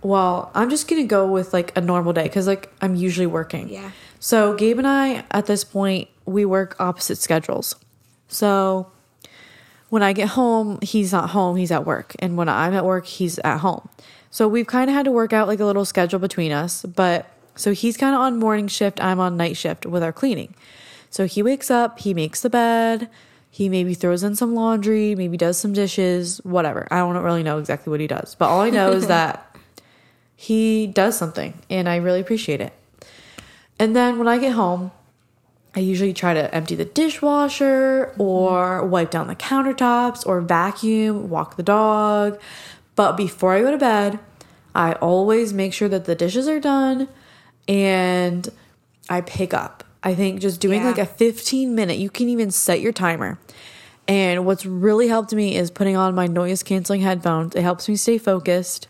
well, 0.02 0.50
I'm 0.54 0.70
just 0.70 0.88
gonna 0.88 1.04
go 1.04 1.26
with 1.26 1.52
like 1.52 1.76
a 1.76 1.80
normal 1.80 2.12
day 2.12 2.22
because 2.22 2.46
like 2.46 2.72
I'm 2.80 2.94
usually 2.94 3.26
working. 3.26 3.68
Yeah. 3.68 3.90
So 4.18 4.54
Gabe 4.54 4.78
and 4.78 4.86
I, 4.86 5.24
at 5.30 5.46
this 5.46 5.64
point, 5.64 6.08
we 6.24 6.44
work 6.44 6.76
opposite 6.78 7.18
schedules. 7.18 7.74
So 8.28 8.86
when 9.90 10.02
I 10.02 10.12
get 10.12 10.28
home, 10.28 10.78
he's 10.82 11.12
not 11.12 11.30
home, 11.30 11.56
he's 11.56 11.70
at 11.70 11.84
work. 11.84 12.14
And 12.20 12.36
when 12.36 12.48
I'm 12.48 12.72
at 12.72 12.84
work, 12.84 13.06
he's 13.06 13.38
at 13.40 13.58
home. 13.58 13.88
So 14.30 14.48
we've 14.48 14.66
kind 14.66 14.88
of 14.88 14.94
had 14.94 15.04
to 15.04 15.10
work 15.10 15.32
out 15.32 15.48
like 15.48 15.60
a 15.60 15.64
little 15.64 15.84
schedule 15.84 16.20
between 16.20 16.52
us. 16.52 16.84
But 16.84 17.28
so 17.56 17.72
he's 17.72 17.96
kind 17.96 18.14
of 18.14 18.20
on 18.20 18.38
morning 18.38 18.68
shift, 18.68 19.02
I'm 19.02 19.20
on 19.20 19.36
night 19.36 19.56
shift 19.56 19.84
with 19.84 20.02
our 20.02 20.12
cleaning. 20.12 20.54
So 21.10 21.26
he 21.26 21.42
wakes 21.42 21.70
up, 21.70 21.98
he 21.98 22.14
makes 22.14 22.40
the 22.40 22.48
bed, 22.48 23.10
he 23.50 23.68
maybe 23.68 23.94
throws 23.94 24.22
in 24.22 24.36
some 24.36 24.54
laundry, 24.54 25.16
maybe 25.16 25.36
does 25.36 25.58
some 25.58 25.72
dishes, 25.72 26.38
whatever. 26.44 26.86
I 26.92 26.98
don't 26.98 27.16
really 27.16 27.42
know 27.42 27.58
exactly 27.58 27.90
what 27.90 27.98
he 27.98 28.06
does. 28.06 28.36
But 28.36 28.48
all 28.48 28.60
I 28.60 28.70
know 28.70 28.92
is 28.92 29.08
that 29.08 29.56
he 30.36 30.86
does 30.86 31.18
something 31.18 31.60
and 31.68 31.88
I 31.88 31.96
really 31.96 32.20
appreciate 32.20 32.60
it. 32.60 32.72
And 33.80 33.96
then 33.96 34.18
when 34.18 34.28
I 34.28 34.38
get 34.38 34.52
home, 34.52 34.92
I 35.74 35.80
usually 35.80 36.12
try 36.12 36.34
to 36.34 36.52
empty 36.54 36.74
the 36.74 36.84
dishwasher 36.84 38.12
or 38.18 38.84
wipe 38.84 39.10
down 39.10 39.28
the 39.28 39.36
countertops 39.36 40.26
or 40.26 40.40
vacuum, 40.40 41.30
walk 41.30 41.56
the 41.56 41.62
dog. 41.62 42.40
But 42.96 43.16
before 43.16 43.52
I 43.54 43.60
go 43.60 43.70
to 43.70 43.78
bed, 43.78 44.18
I 44.74 44.92
always 44.94 45.52
make 45.52 45.72
sure 45.72 45.88
that 45.88 46.06
the 46.06 46.14
dishes 46.14 46.48
are 46.48 46.60
done 46.60 47.08
and 47.68 48.48
I 49.08 49.20
pick 49.20 49.54
up. 49.54 49.84
I 50.02 50.14
think 50.14 50.40
just 50.40 50.60
doing 50.60 50.80
Yeah. 50.80 50.88
like 50.88 50.98
a 50.98 51.06
15 51.06 51.74
minute, 51.74 51.98
you 51.98 52.10
can 52.10 52.28
even 52.28 52.50
set 52.50 52.80
your 52.80 52.92
timer. 52.92 53.38
And 54.08 54.44
what's 54.44 54.66
really 54.66 55.06
helped 55.06 55.32
me 55.32 55.56
is 55.56 55.70
putting 55.70 55.96
on 55.96 56.14
my 56.16 56.26
noise 56.26 56.62
canceling 56.64 57.02
headphones. 57.02 57.54
It 57.54 57.62
helps 57.62 57.88
me 57.88 57.94
stay 57.94 58.18
focused. 58.18 58.88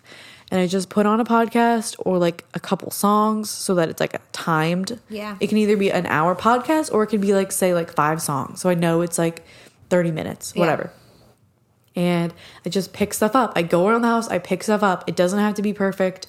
And 0.50 0.60
I 0.60 0.66
just 0.66 0.88
put 0.88 1.06
on 1.06 1.20
a 1.20 1.24
podcast 1.24 1.94
or 2.00 2.18
like 2.18 2.44
a 2.54 2.60
couple 2.60 2.90
songs 2.90 3.48
so 3.48 3.74
that 3.76 3.88
it's 3.88 4.00
like 4.00 4.14
a 4.14 4.20
timed. 4.32 4.98
Yeah. 5.08 5.36
It 5.38 5.46
can 5.46 5.58
either 5.58 5.76
be 5.76 5.90
an 5.92 6.06
hour 6.06 6.34
podcast 6.34 6.92
or 6.92 7.04
it 7.04 7.06
can 7.06 7.20
be 7.20 7.32
like, 7.34 7.52
say, 7.52 7.72
like 7.72 7.92
five 7.94 8.20
songs. 8.20 8.60
So 8.60 8.68
I 8.68 8.74
know 8.74 9.00
it's 9.02 9.16
like 9.18 9.44
30 9.90 10.10
minutes, 10.10 10.52
Yeah. 10.54 10.60
whatever. 10.60 10.90
And 11.96 12.32
I 12.64 12.68
just 12.68 12.92
pick 12.92 13.14
stuff 13.14 13.34
up. 13.36 13.52
I 13.56 13.62
go 13.62 13.86
around 13.88 14.02
the 14.02 14.08
house, 14.08 14.28
I 14.28 14.38
pick 14.38 14.62
stuff 14.62 14.82
up. 14.82 15.04
It 15.08 15.16
doesn't 15.16 15.38
have 15.38 15.54
to 15.54 15.62
be 15.62 15.72
perfect. 15.72 16.26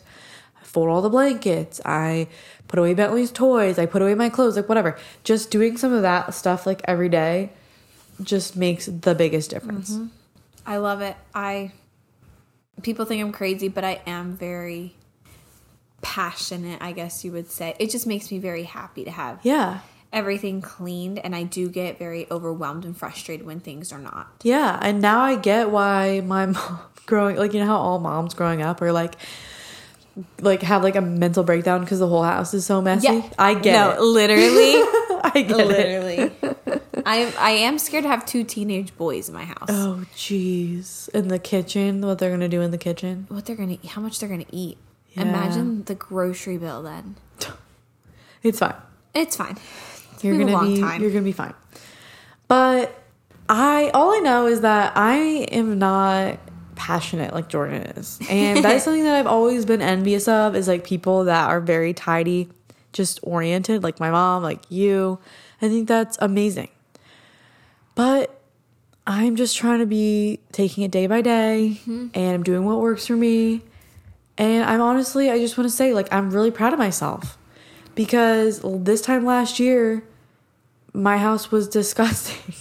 I 0.60 0.66
fold 0.66 0.90
all 0.90 1.02
the 1.02 1.10
blankets. 1.10 1.82
I 1.86 2.28
put 2.68 2.78
away 2.80 2.94
Bentley's 2.94 3.32
toys. 3.32 3.78
I 3.80 3.86
put 3.86 4.02
away 4.02 4.16
my 4.16 4.30
clothes, 4.30 4.56
like 4.56 4.70
whatever. 4.70 4.98
Just 5.24 5.50
doing 5.52 5.78
some 5.78 5.94
of 5.94 6.02
that 6.04 6.34
stuff 6.34 6.66
like 6.66 6.82
every 6.86 7.10
day 7.10 7.52
just 8.24 8.56
makes 8.56 8.86
the 8.86 9.16
biggest 9.16 9.50
difference. 9.50 9.92
Mm-hmm. 9.94 10.08
I 10.66 10.78
love 10.78 11.02
it. 11.02 11.16
I 11.34 11.72
people 12.82 13.06
think 13.06 13.22
I'm 13.24 13.32
crazy, 13.32 13.68
but 13.68 13.84
I 13.84 14.02
am 14.08 14.36
very 14.36 14.96
passionate, 16.02 16.82
I 16.82 16.92
guess 16.94 17.24
you 17.24 17.32
would 17.32 17.50
say. 17.52 17.76
It 17.80 17.90
just 17.92 18.08
makes 18.08 18.32
me 18.32 18.40
very 18.40 18.64
happy 18.64 19.04
to 19.04 19.12
have 19.12 19.40
Yeah. 19.44 19.80
everything 20.12 20.62
cleaned 20.62 21.20
and 21.20 21.36
I 21.36 21.44
do 21.44 21.70
get 21.70 22.00
very 22.00 22.28
overwhelmed 22.32 22.86
and 22.86 22.98
frustrated 22.98 23.46
when 23.46 23.60
things 23.60 23.94
are 23.94 24.00
not. 24.00 24.28
Yeah. 24.44 24.80
And 24.82 25.00
now 25.02 25.22
I 25.22 25.36
get 25.36 25.70
why 25.70 26.22
my 26.22 26.46
mom 26.48 26.80
growing 27.06 27.36
like 27.36 27.54
you 27.54 27.60
know 27.60 27.66
how 27.66 27.78
all 27.78 28.00
moms 28.00 28.34
growing 28.34 28.62
up 28.62 28.82
are 28.82 28.92
like 28.92 29.16
like 30.42 30.62
have 30.62 30.84
like 30.84 30.96
a 30.96 31.02
mental 31.02 31.44
breakdown 31.44 31.82
because 31.82 32.00
the 32.00 32.08
whole 32.08 32.24
house 32.24 32.54
is 32.54 32.66
so 32.66 32.82
messy. 32.82 33.08
Yeah. 33.08 33.30
I 33.40 33.54
get 33.54 33.74
no, 33.74 33.92
it. 33.92 34.02
literally. 34.02 34.74
I 35.24 35.42
get 35.48 35.60
it. 35.72 36.34
I 37.06 37.34
I 37.38 37.52
am 37.52 37.78
scared 37.80 38.04
to 38.04 38.10
have 38.10 38.26
two 38.26 38.44
teenage 38.44 38.96
boys 38.98 39.28
in 39.30 39.36
my 39.36 39.46
house. 39.46 39.70
Oh 39.70 40.06
jeez. 40.16 41.10
In 41.10 41.28
the 41.28 41.40
kitchen, 41.40 42.02
what 42.02 42.20
they're 42.20 42.32
gonna 42.32 42.50
do 42.50 42.62
in 42.62 42.72
the 42.72 42.78
kitchen. 42.78 43.26
What 43.30 43.46
they're 43.46 43.56
gonna 43.56 43.78
how 43.88 44.02
much 44.02 44.20
they're 44.20 44.30
gonna 44.30 44.46
eat. 44.52 44.78
Yeah. 45.14 45.24
Imagine 45.24 45.84
the 45.84 45.96
grocery 45.96 46.58
bill 46.58 46.84
then. 46.84 47.16
It's 48.44 48.58
fine. 48.58 48.74
It's 49.14 49.36
fine. 49.36 49.56
You're 50.22 50.36
gonna 50.38 50.66
be 50.66 50.82
time. 50.82 51.00
you're 51.00 51.12
gonna 51.12 51.22
be 51.24 51.32
fine. 51.32 51.54
But 52.48 53.00
I 53.48 53.92
all 53.94 54.16
I 54.16 54.20
know 54.20 54.48
is 54.48 54.62
that 54.62 54.94
I 54.96 55.16
am 55.52 55.78
not 55.78 56.40
passionate 56.76 57.34
like 57.34 57.50
Jordan 57.50 57.84
is. 57.84 58.20
And 58.30 58.64
that's 58.64 58.84
something 58.86 59.04
that 59.04 59.16
I've 59.16 59.28
always 59.28 59.66
been 59.66 59.82
envious 59.82 60.28
of 60.28 60.56
is 60.56 60.68
like 60.68 60.84
people 60.84 61.26
that 61.26 61.50
are 61.50 61.60
very 61.60 61.94
tidy, 61.94 62.50
just 62.94 63.20
oriented, 63.22 63.84
like 63.84 64.00
my 64.00 64.10
mom, 64.10 64.42
like 64.42 64.62
you. 64.70 65.20
I 65.62 65.70
think 65.70 65.88
that's 65.88 66.18
amazing. 66.20 66.70
But 67.96 68.40
I'm 69.08 69.36
just 69.36 69.58
trying 69.58 69.80
to 69.80 69.86
be 69.86 70.40
taking 70.52 70.84
it 70.84 70.92
day 70.92 71.08
by 71.08 71.22
day 71.22 71.78
Mm-hmm. 71.82 72.08
and 72.14 72.34
I'm 72.36 72.44
doing 72.44 72.66
what 72.66 72.80
works 72.80 73.08
for 73.08 73.16
me. 73.16 73.62
And 74.38 74.64
I'm 74.64 74.82
honestly, 74.82 75.30
I 75.30 75.38
just 75.38 75.58
want 75.58 75.70
to 75.70 75.76
say, 75.76 75.94
like, 75.94 76.12
I'm 76.12 76.32
really 76.32 76.52
proud 76.52 76.74
of 76.74 76.80
myself 76.80 77.38
because 77.96 78.62
this 78.84 79.02
time 79.02 79.26
last 79.26 79.60
year, 79.60 80.04
my 80.94 81.18
house 81.18 81.52
was 81.52 81.68
disgusting. 81.80 82.54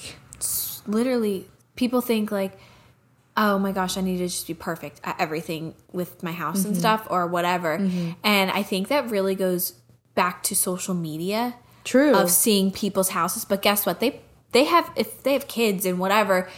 literally 0.87 1.49
people 1.77 2.01
think 2.01 2.31
like 2.33 2.59
oh 3.37 3.59
my 3.59 3.71
gosh 3.73 3.97
i 3.97 4.01
need 4.01 4.19
to 4.19 4.27
just 4.27 4.47
be 4.47 4.55
perfect 4.55 5.01
at 5.05 5.15
everything 5.21 5.75
with 5.93 6.23
my 6.23 6.33
house 6.33 6.61
Mm-hmm. 6.61 6.69
and 6.69 6.77
stuff 6.77 7.07
or 7.11 7.27
whatever 7.27 7.75
and 8.25 8.51
i 8.51 8.63
think 8.63 8.89
that 8.89 9.09
really 9.11 9.35
goes 9.35 9.75
back 10.15 10.43
to 10.45 10.57
social 10.57 10.95
media 10.95 11.55
True. 11.85 12.15
of 12.15 12.31
seeing 12.31 12.71
people's 12.73 13.11
houses 13.11 13.45
but 13.45 13.63
guess 13.63 13.87
what 13.87 14.01
they 14.01 14.21
they 14.53 14.65
have 14.65 14.91
if 14.97 15.23
they 15.23 15.33
have 15.33 15.49
kids 15.49 15.87
and 15.87 15.99
whatever 15.99 16.49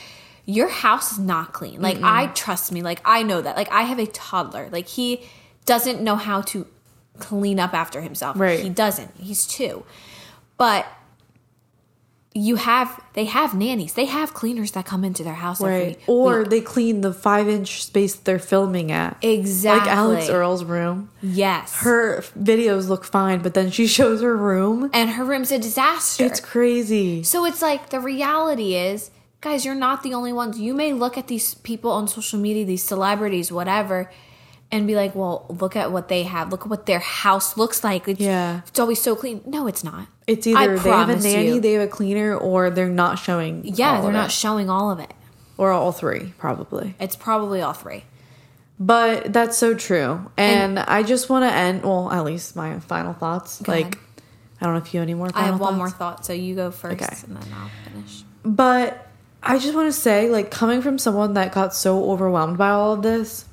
your 0.45 0.68
house 0.68 1.12
is 1.12 1.18
not 1.18 1.53
clean. 1.53 1.80
Like 1.80 2.03
i 2.03 2.26
trust 2.28 2.72
me 2.72 2.82
like 2.82 3.01
i 3.05 3.22
know 3.22 3.40
that. 3.40 3.57
Like 3.57 3.70
i 3.70 3.82
have 3.82 3.99
a 3.99 4.07
toddler. 4.07 4.68
Like 4.70 4.88
he 4.88 5.22
doesn't 5.64 6.01
know 6.01 6.16
how 6.16 6.40
to 6.43 6.66
clean 7.18 7.61
up 7.61 7.74
after 7.74 8.01
himself. 8.01 8.38
Right. 8.38 8.61
he 8.61 8.68
doesn't. 8.68 9.16
He's 9.16 9.47
two. 9.47 9.84
But 10.57 10.86
you 12.35 12.57
have 12.57 12.99
they 13.12 13.26
have 13.26 13.55
nannies 13.55 13.93
they 13.95 14.07
have 14.07 14.33
cleaners 14.33 14.70
that 14.72 14.87
come 14.87 15.05
into 15.05 15.22
their 15.22 15.35
house 15.35 15.61
right. 15.61 15.99
Or 16.07 16.41
week. 16.41 16.49
they 16.49 16.61
clean 16.62 17.03
the 17.03 17.12
five 17.12 17.47
inch 17.49 17.85
space 17.85 18.14
they're 18.14 18.39
filming 18.39 18.91
at. 18.91 19.18
exactly 19.22 19.89
Like 19.91 19.97
Alix 19.99 20.28
Earle's 20.30 20.64
room. 20.64 21.11
yes 21.22 21.74
Her 21.83 22.22
videos 22.39 22.89
look 22.89 23.05
fine, 23.05 23.43
but 23.43 23.53
then 23.55 23.70
she 23.70 23.87
shows 23.99 24.22
her 24.22 24.35
room. 24.37 24.89
and 24.95 25.11
her 25.11 25.24
room's 25.24 25.53
a 25.53 25.59
disaster 25.59 26.24
It's 26.24 26.41
crazy. 26.41 27.22
so 27.22 27.45
it's 27.45 27.61
like 27.61 27.91
the 27.91 28.01
reality 28.01 28.74
is 28.76 29.11
guys 29.43 29.64
you're 29.66 29.74
not 29.74 30.03
the 30.03 30.14
only 30.14 30.33
ones 30.33 30.59
you 30.59 30.72
may 30.72 30.93
look 30.93 31.18
at 31.18 31.26
these 31.26 31.55
people 31.55 31.91
on 31.91 32.09
social 32.09 32.39
media 32.39 32.64
these 32.64 32.83
celebrities 32.83 33.53
whatever 33.53 34.11
and 34.72 34.86
be 34.86 34.96
like 34.96 35.14
well 35.14 35.46
look 35.48 35.76
at 35.76 35.92
what 35.92 36.08
they 36.08 36.22
have 36.24 36.50
look 36.50 36.62
at 36.62 36.68
what 36.68 36.86
their 36.86 36.98
house 36.98 37.56
looks 37.56 37.84
like 37.84 38.08
it's, 38.08 38.18
Yeah. 38.20 38.62
it's 38.66 38.80
always 38.80 39.00
so 39.00 39.14
clean 39.14 39.40
no 39.46 39.66
it's 39.66 39.84
not 39.84 40.06
It's 40.26 40.46
I 40.46 40.50
either 40.64 40.78
they 40.78 40.90
have 40.90 41.08
a 41.10 41.16
nanny, 41.16 41.46
you. 41.54 41.60
they 41.60 41.72
have 41.74 41.82
a 41.82 41.86
cleaner, 41.98 42.34
or 42.36 42.70
they're 42.70 42.88
not 42.88 43.18
showing. 43.18 43.62
yeah 43.64 44.00
they're 44.00 44.10
not 44.12 44.30
it. 44.30 44.32
showing 44.32 44.68
all 44.70 44.90
of 44.90 44.98
it 44.98 45.12
or 45.58 45.70
all 45.70 45.92
three, 45.92 46.32
probably. 46.38 46.94
it's 46.98 47.14
probably 47.14 47.60
all 47.60 47.74
three 47.74 48.04
But 48.80 49.32
that's 49.32 49.56
so 49.56 49.74
true. 49.74 50.30
And, 50.36 50.78
I 50.78 51.02
just 51.04 51.28
want 51.28 51.44
to 51.48 51.54
end, 51.54 51.82
well, 51.84 52.10
at 52.10 52.24
least 52.24 52.56
my 52.56 52.80
final 52.80 53.12
thoughts. 53.12 53.60
Like, 53.68 53.94
ahead. 53.94 53.98
I 54.60 54.64
don't 54.64 54.74
know 54.74 54.80
if 54.80 54.92
you 54.92 54.98
have 55.00 55.06
any 55.06 55.14
more 55.14 55.28
thoughts. 55.28 55.38
i 55.42 55.46
have 55.46 55.60
one 55.60 55.74
thoughts. 55.74 55.78
more 55.78 55.90
thought 55.90 56.26
so 56.26 56.32
you 56.32 56.54
go 56.56 56.70
first 56.70 57.02
Okay. 57.02 57.14
and 57.26 57.36
then 57.36 57.46
i'll 57.54 57.70
finish 57.84 58.24
But 58.44 59.06
I 59.42 59.58
just 59.58 59.74
want 59.74 59.92
to 59.92 59.98
say, 60.00 60.30
like, 60.30 60.50
coming 60.50 60.82
from 60.82 60.98
someone 60.98 61.34
that 61.34 61.52
got 61.52 61.74
so 61.74 62.10
overwhelmed 62.12 62.58
by 62.58 62.70
all 62.70 62.92
of 62.94 63.02
this, 63.02 63.44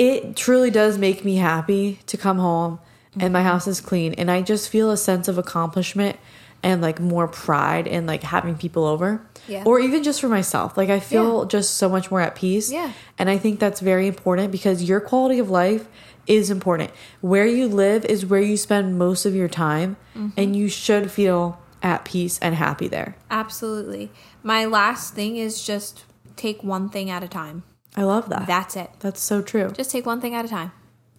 it 0.00 0.34
truly 0.34 0.70
does 0.70 0.96
make 0.96 1.24
me 1.24 1.36
happy 1.36 1.98
to 2.06 2.16
come 2.16 2.38
home 2.38 2.78
and 3.18 3.32
my 3.32 3.42
house 3.42 3.66
is 3.66 3.80
clean. 3.80 4.14
And 4.14 4.30
I 4.30 4.40
just 4.40 4.70
feel 4.70 4.90
a 4.90 4.96
sense 4.96 5.28
of 5.28 5.36
accomplishment 5.36 6.16
and, 6.62 6.80
like, 6.80 6.98
more 7.00 7.26
pride 7.28 7.86
in, 7.86 8.06
like, 8.06 8.22
having 8.22 8.54
people 8.56 8.84
over. 8.84 9.20
Yeah. 9.48 9.64
Or 9.66 9.78
even 9.80 10.02
just 10.02 10.20
for 10.20 10.28
myself. 10.28 10.76
Like, 10.76 10.88
I 10.90 11.00
feel 11.00 11.40
Yeah. 11.40 11.48
just 11.48 11.74
so 11.76 11.88
much 11.88 12.10
more 12.10 12.20
at 12.20 12.34
peace. 12.34 12.70
Yeah. 12.70 12.92
And 13.18 13.28
I 13.28 13.36
think 13.36 13.58
that's 13.60 13.80
very 13.80 14.06
important 14.06 14.52
because 14.52 14.84
your 14.84 15.00
quality 15.00 15.38
of 15.38 15.50
life 15.50 15.86
is 16.26 16.50
important. 16.50 16.90
Where 17.20 17.46
you 17.46 17.66
live 17.68 18.04
is 18.06 18.24
where 18.24 18.40
you 18.42 18.56
spend 18.56 18.98
most 18.98 19.26
of 19.26 19.34
your 19.34 19.48
time, 19.48 19.96
Mm-hmm. 20.16 20.40
and 20.40 20.56
you 20.56 20.68
should 20.68 21.10
feel 21.10 21.58
at 21.82 22.04
peace 22.04 22.38
and 22.40 22.54
happy 22.54 22.88
there. 22.88 23.16
Absolutely. 23.30 24.10
My 24.42 24.64
last 24.66 25.14
thing 25.14 25.36
is 25.36 25.62
just 25.62 26.04
take 26.36 26.62
one 26.62 26.88
thing 26.88 27.10
at 27.10 27.22
a 27.22 27.28
time. 27.28 27.64
I 27.96 28.02
love 28.04 28.28
that. 28.28 28.46
That's 28.46 28.76
it. 28.76 28.90
That's 29.00 29.20
so 29.20 29.42
true. 29.42 29.70
Just 29.72 29.90
take 29.90 30.06
one 30.06 30.20
thing 30.20 30.34
at 30.34 30.44
a 30.44 30.48
time 30.48 30.72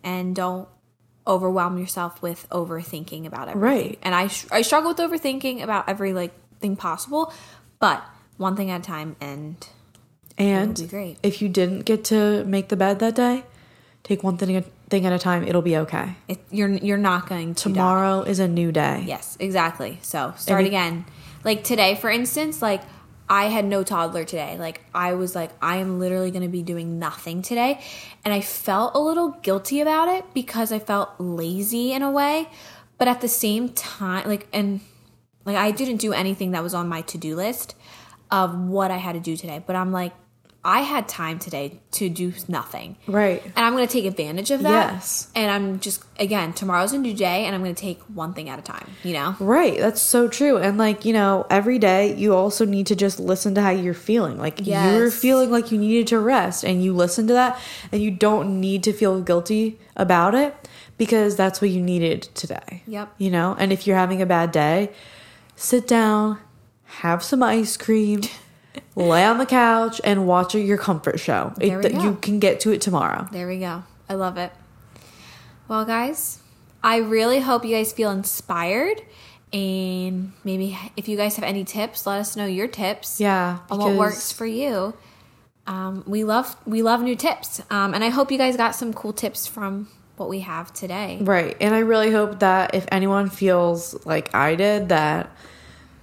and 0.04 0.36
don't 0.36 0.68
overwhelm 1.28 1.78
yourself 1.78 2.22
with 2.22 2.48
overthinking 2.50 3.26
about 3.26 3.48
everything. 3.50 3.62
Right. 3.62 4.00
And 4.02 4.16
I 4.16 4.28
sh- 4.28 4.48
I 4.52 4.62
struggle 4.62 4.90
with 4.92 4.98
overthinking 4.98 5.62
about 5.62 5.88
every 5.90 6.14
like 6.14 6.34
thing 6.60 6.76
possible, 6.76 7.34
but 7.80 8.04
one 8.38 8.56
thing 8.56 8.72
at 8.72 8.82
a 8.82 8.84
time 8.84 9.16
and 9.22 9.56
And 10.38 10.76
be 10.76 10.88
great. 10.88 11.18
if 11.24 11.42
you 11.42 11.50
didn't 11.50 11.82
get 11.86 12.06
to 12.06 12.44
make 12.46 12.70
the 12.70 12.76
bed 12.78 13.00
that 13.00 13.16
day, 13.16 13.44
take 14.04 14.24
one 14.24 14.38
thing 14.38 14.64
thing 14.90 15.06
at 15.06 15.14
a 15.14 15.20
time. 15.20 15.44
It'll 15.44 15.62
be 15.62 15.78
okay. 15.78 16.16
it, 16.28 16.40
you're 16.52 16.70
you're 16.70 16.98
not 16.98 17.28
going 17.30 17.54
to 17.56 17.70
die. 17.70 17.74
Tomorrow 17.74 18.22
is 18.24 18.40
a 18.40 18.48
new 18.48 18.72
day. 18.72 19.04
Yes, 19.06 19.38
exactly. 19.40 20.00
So 20.02 20.34
start 20.38 20.64
it- 20.64 20.68
again. 20.68 21.06
Like 21.44 21.64
today, 21.64 21.96
for 21.96 22.10
instance, 22.10 22.62
like 22.62 22.82
I 23.32 23.46
had 23.46 23.64
no 23.64 23.82
toddler 23.82 24.26
today. 24.26 24.58
Like 24.58 24.82
I 24.94 25.14
was 25.14 25.36
like, 25.36 25.52
I 25.62 25.78
am 25.78 26.00
literally 26.00 26.32
going 26.32 26.44
to 26.44 26.50
be 26.50 26.64
doing 26.64 27.00
nothing 27.00 27.42
today. 27.42 27.80
And 28.26 28.34
I 28.34 28.42
felt 28.42 28.94
a 28.94 29.00
little 29.00 29.30
guilty 29.42 29.80
about 29.80 30.10
it 30.10 30.26
because 30.34 30.74
I 30.74 30.80
felt 30.80 31.12
lazy 31.18 31.94
in 31.94 32.02
a 32.02 32.12
way. 32.12 32.50
But 32.98 33.08
at 33.08 33.22
the 33.22 33.30
same 33.30 33.70
time, 33.70 34.28
like, 34.28 34.48
and 34.52 34.82
like 35.46 35.56
I 35.56 35.72
didn't 35.72 35.98
do 35.98 36.12
anything 36.12 36.52
that 36.52 36.62
was 36.62 36.74
on 36.74 36.90
my 36.90 37.04
to 37.04 37.18
do 37.18 37.38
list 37.38 37.74
of 38.30 38.54
what 38.54 38.92
I 38.92 38.98
had 38.98 39.14
to 39.14 39.22
do 39.22 39.38
today. 39.38 39.64
But 39.66 39.78
I'm 39.78 39.94
like, 39.94 40.12
I 40.64 40.82
had 40.82 41.08
time 41.08 41.40
today 41.40 41.80
to 41.94 42.08
do 42.08 42.34
nothing. 42.48 42.98
Right. 43.08 43.44
And 43.44 43.66
I'm 43.66 43.74
going 43.74 43.88
to 43.88 43.92
take 43.92 44.06
advantage 44.06 44.52
of 44.52 44.62
that. 44.62 44.94
Yes. 44.94 45.28
And 45.34 45.50
I'm 45.50 45.80
just, 45.80 46.04
again, 46.20 46.54
tomorrow's 46.54 46.94
a 46.94 47.00
new 47.00 47.16
day 47.16 47.46
and 47.46 47.56
I'm 47.56 47.64
going 47.64 47.74
to 47.74 47.82
take 47.82 48.00
one 48.04 48.36
thing 48.36 48.48
at 48.48 48.60
a 48.60 48.62
time, 48.62 48.88
you 49.04 49.14
know? 49.14 49.36
Right. 49.40 49.80
That's 49.80 50.02
so 50.02 50.28
true. 50.28 50.58
And 50.58 50.78
like, 50.78 51.04
you 51.04 51.14
know, 51.14 51.48
every 51.50 51.80
day 51.80 52.16
you 52.16 52.36
also 52.36 52.64
need 52.66 52.86
to 52.88 52.96
just 52.96 53.20
listen 53.20 53.56
to 53.56 53.62
how 53.62 53.72
you're 53.72 53.96
feeling. 53.96 54.38
Like 54.38 54.66
you're 54.66 55.10
feeling 55.10 55.50
like 55.50 55.72
you 55.72 55.80
needed 55.80 56.08
to 56.08 56.20
rest 56.20 56.64
and 56.64 56.84
you 56.84 56.94
listen 56.94 57.26
to 57.28 57.34
that 57.34 57.60
and 57.92 58.02
you 58.02 58.12
don't 58.12 58.60
need 58.62 58.84
to 58.84 58.94
feel 58.94 59.20
guilty 59.22 59.80
about 59.96 60.36
it 60.36 60.70
because 60.98 61.36
that's 61.36 61.60
what 61.60 61.72
you 61.72 61.82
needed 61.82 62.22
today. 62.36 62.84
Yep. 62.86 63.16
You 63.18 63.32
know, 63.32 63.56
and 63.58 63.74
if 63.74 63.88
you're 63.88 63.98
having 63.98 64.22
a 64.22 64.28
bad 64.28 64.52
day, 64.52 64.92
sit 65.56 65.88
down, 65.88 66.38
have 66.86 67.24
some 67.24 67.42
ice 67.42 67.78
cream, 67.78 68.22
lay 68.96 69.26
on 69.26 69.38
the 69.38 69.46
couch 69.46 70.00
and 70.04 70.28
watch 70.28 70.56
your 70.56 70.78
comfort 70.78 71.20
show. 71.20 71.54
There 71.58 71.80
we 71.80 71.90
go. 71.90 72.02
You 72.02 72.16
can 72.16 72.40
get 72.40 72.60
to 72.62 72.72
it 72.72 72.82
tomorrow. 72.82 73.28
There 73.32 73.48
we 73.48 73.60
go. 73.60 73.84
I 74.10 74.16
love 74.16 74.38
it. 74.38 74.52
Well, 75.68 75.86
guys, 75.86 76.40
I 76.84 76.98
really 76.98 77.40
hope 77.40 77.64
you 77.64 77.76
guys 77.76 77.94
feel 77.94 78.12
inspired. 78.12 79.02
And 79.54 80.34
maybe 80.44 80.78
if 80.96 81.08
you 81.08 81.18
guys 81.18 81.36
have 81.36 81.44
any 81.44 81.64
tips, 81.64 82.06
let 82.06 82.20
us 82.20 82.36
know 82.36 82.46
your 82.46 82.68
tips. 82.68 83.20
Yeah, 83.20 83.60
On 83.70 83.80
what 83.80 83.96
works 83.96 84.32
for 84.32 84.46
you. 84.46 84.94
Um, 85.68 86.04
we 86.08 86.24
love 86.24 86.56
we 86.66 86.82
love 86.82 87.02
new 87.02 87.16
tips. 87.16 87.62
Um, 87.70 87.94
and 87.94 88.04
I 88.04 88.10
hope 88.10 88.32
you 88.32 88.38
guys 88.38 88.58
got 88.58 88.76
some 88.76 88.94
cool 88.94 89.14
tips 89.14 89.48
from 89.48 89.90
what 90.18 90.30
we 90.30 90.42
have 90.42 90.74
today. 90.74 91.20
Right. 91.22 91.56
And 91.60 91.74
I 91.76 91.80
really 91.80 92.12
hope 92.12 92.40
that 92.40 92.76
if 92.76 92.86
anyone 92.92 93.30
feels 93.30 94.06
like 94.06 94.34
I 94.34 94.56
did 94.56 94.90
that 94.90 95.30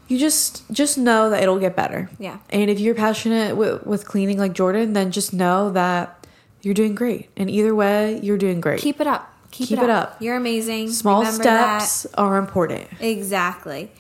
you 0.09 0.18
just 0.18 0.64
just 0.72 0.98
know 0.98 1.30
that 1.30 1.42
it'll 1.42 1.59
get 1.59 1.76
better. 1.76 2.11
Yeah. 2.18 2.38
And 2.50 2.70
if 2.70 2.80
you're 2.80 2.94
passionate 2.94 3.56
with, 3.56 3.86
with 3.86 4.06
cleaning 4.06 4.38
like 4.38 4.54
Jordan, 4.54 4.94
then 4.94 5.11
just 5.12 5.32
know 5.32 5.70
that 5.70 6.26
you're 6.62 6.74
doing 6.74 6.94
great. 6.94 7.30
And 7.36 7.48
either 7.50 7.74
way, 7.74 8.18
you're 8.20 8.38
doing 8.38 8.61
great. 8.61 8.80
Keep 8.80 9.00
it 9.00 9.06
up. 9.06 9.32
Keep, 9.50 9.68
Keep 9.68 9.78
it, 9.80 9.90
up. 9.90 10.11
up. 10.11 10.22
You're 10.22 10.36
amazing. 10.36 10.90
Small 10.90 11.20
Remember 11.20 11.44
that. 11.44 11.78
steps 11.82 12.12
are 12.14 12.36
important. 12.36 12.86
Exactly. 13.00 13.90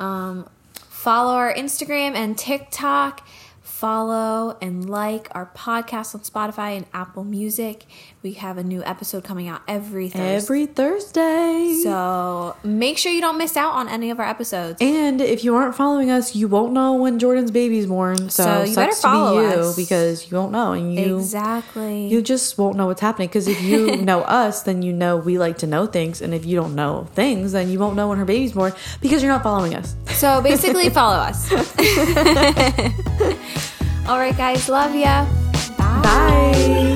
Um, 0.00 0.48
follow 0.74 1.34
our 1.34 1.52
Instagram 1.54 2.14
and 2.14 2.36
TikTok. 2.36 3.26
Follow 3.80 4.56
and 4.62 4.88
like 4.88 5.28
our 5.32 5.50
podcast 5.54 6.14
on 6.14 6.22
Spotify 6.22 6.78
and 6.78 6.86
Apple 6.94 7.24
Music. 7.24 7.84
We 8.22 8.32
have 8.32 8.56
a 8.56 8.64
new 8.64 8.82
episode 8.82 9.22
coming 9.22 9.48
out 9.48 9.60
every 9.68 10.08
Thursday. 10.08 10.34
Every 10.34 10.64
Thursday. 10.64 11.80
so 11.82 12.56
make 12.64 12.96
sure 12.96 13.12
you 13.12 13.20
don't 13.20 13.36
miss 13.36 13.54
out 13.54 13.74
on 13.74 13.86
any 13.90 14.08
of 14.08 14.18
our 14.18 14.26
episodes. 14.26 14.78
and 14.80 15.20
if 15.20 15.44
you 15.44 15.54
aren't 15.54 15.74
following 15.74 16.10
us, 16.10 16.34
you 16.34 16.48
won't 16.48 16.72
know 16.72 16.94
when 16.94 17.18
Jordan's 17.18 17.50
baby's 17.50 17.84
born. 17.84 18.30
So, 18.30 18.44
So 18.44 18.62
you 18.62 18.74
better 18.74 18.92
to 18.92 18.96
be 18.96 19.02
follow 19.02 19.40
you 19.42 19.46
us. 19.46 19.76
because 19.76 20.30
you 20.30 20.38
won't 20.38 20.52
know 20.52 20.72
and 20.72 20.94
you 20.94 21.18
exactly. 21.18 22.08
you 22.08 22.22
just 22.22 22.56
won't 22.56 22.78
know 22.78 22.86
what's 22.86 23.02
happening 23.02 23.28
because 23.28 23.46
if 23.46 23.60
you 23.60 23.94
know 24.10 24.22
us 24.22 24.62
then 24.62 24.80
you 24.80 24.94
know 24.94 25.18
we 25.18 25.36
like 25.38 25.58
to 25.58 25.66
know 25.66 25.84
things 25.86 26.22
and 26.22 26.32
if 26.32 26.46
you 26.46 26.56
don't 26.56 26.74
know 26.74 27.06
things 27.12 27.52
then 27.52 27.68
you 27.68 27.78
won't 27.78 27.94
know 27.94 28.08
when 28.08 28.16
her 28.16 28.24
baby's 28.24 28.54
born 28.54 28.72
because 29.02 29.22
you're 29.22 29.30
not 29.32 29.42
following 29.42 29.74
us 29.74 29.94
so 30.16 30.40
basically, 30.40 30.88
follow 31.00 31.16
us. 31.16 31.52
All 34.08 34.18
right, 34.18 34.36
guys. 34.36 34.68
Love 34.68 34.94
ya. 34.94 35.26
Bye. 35.76 36.02
Bye. 36.02 36.95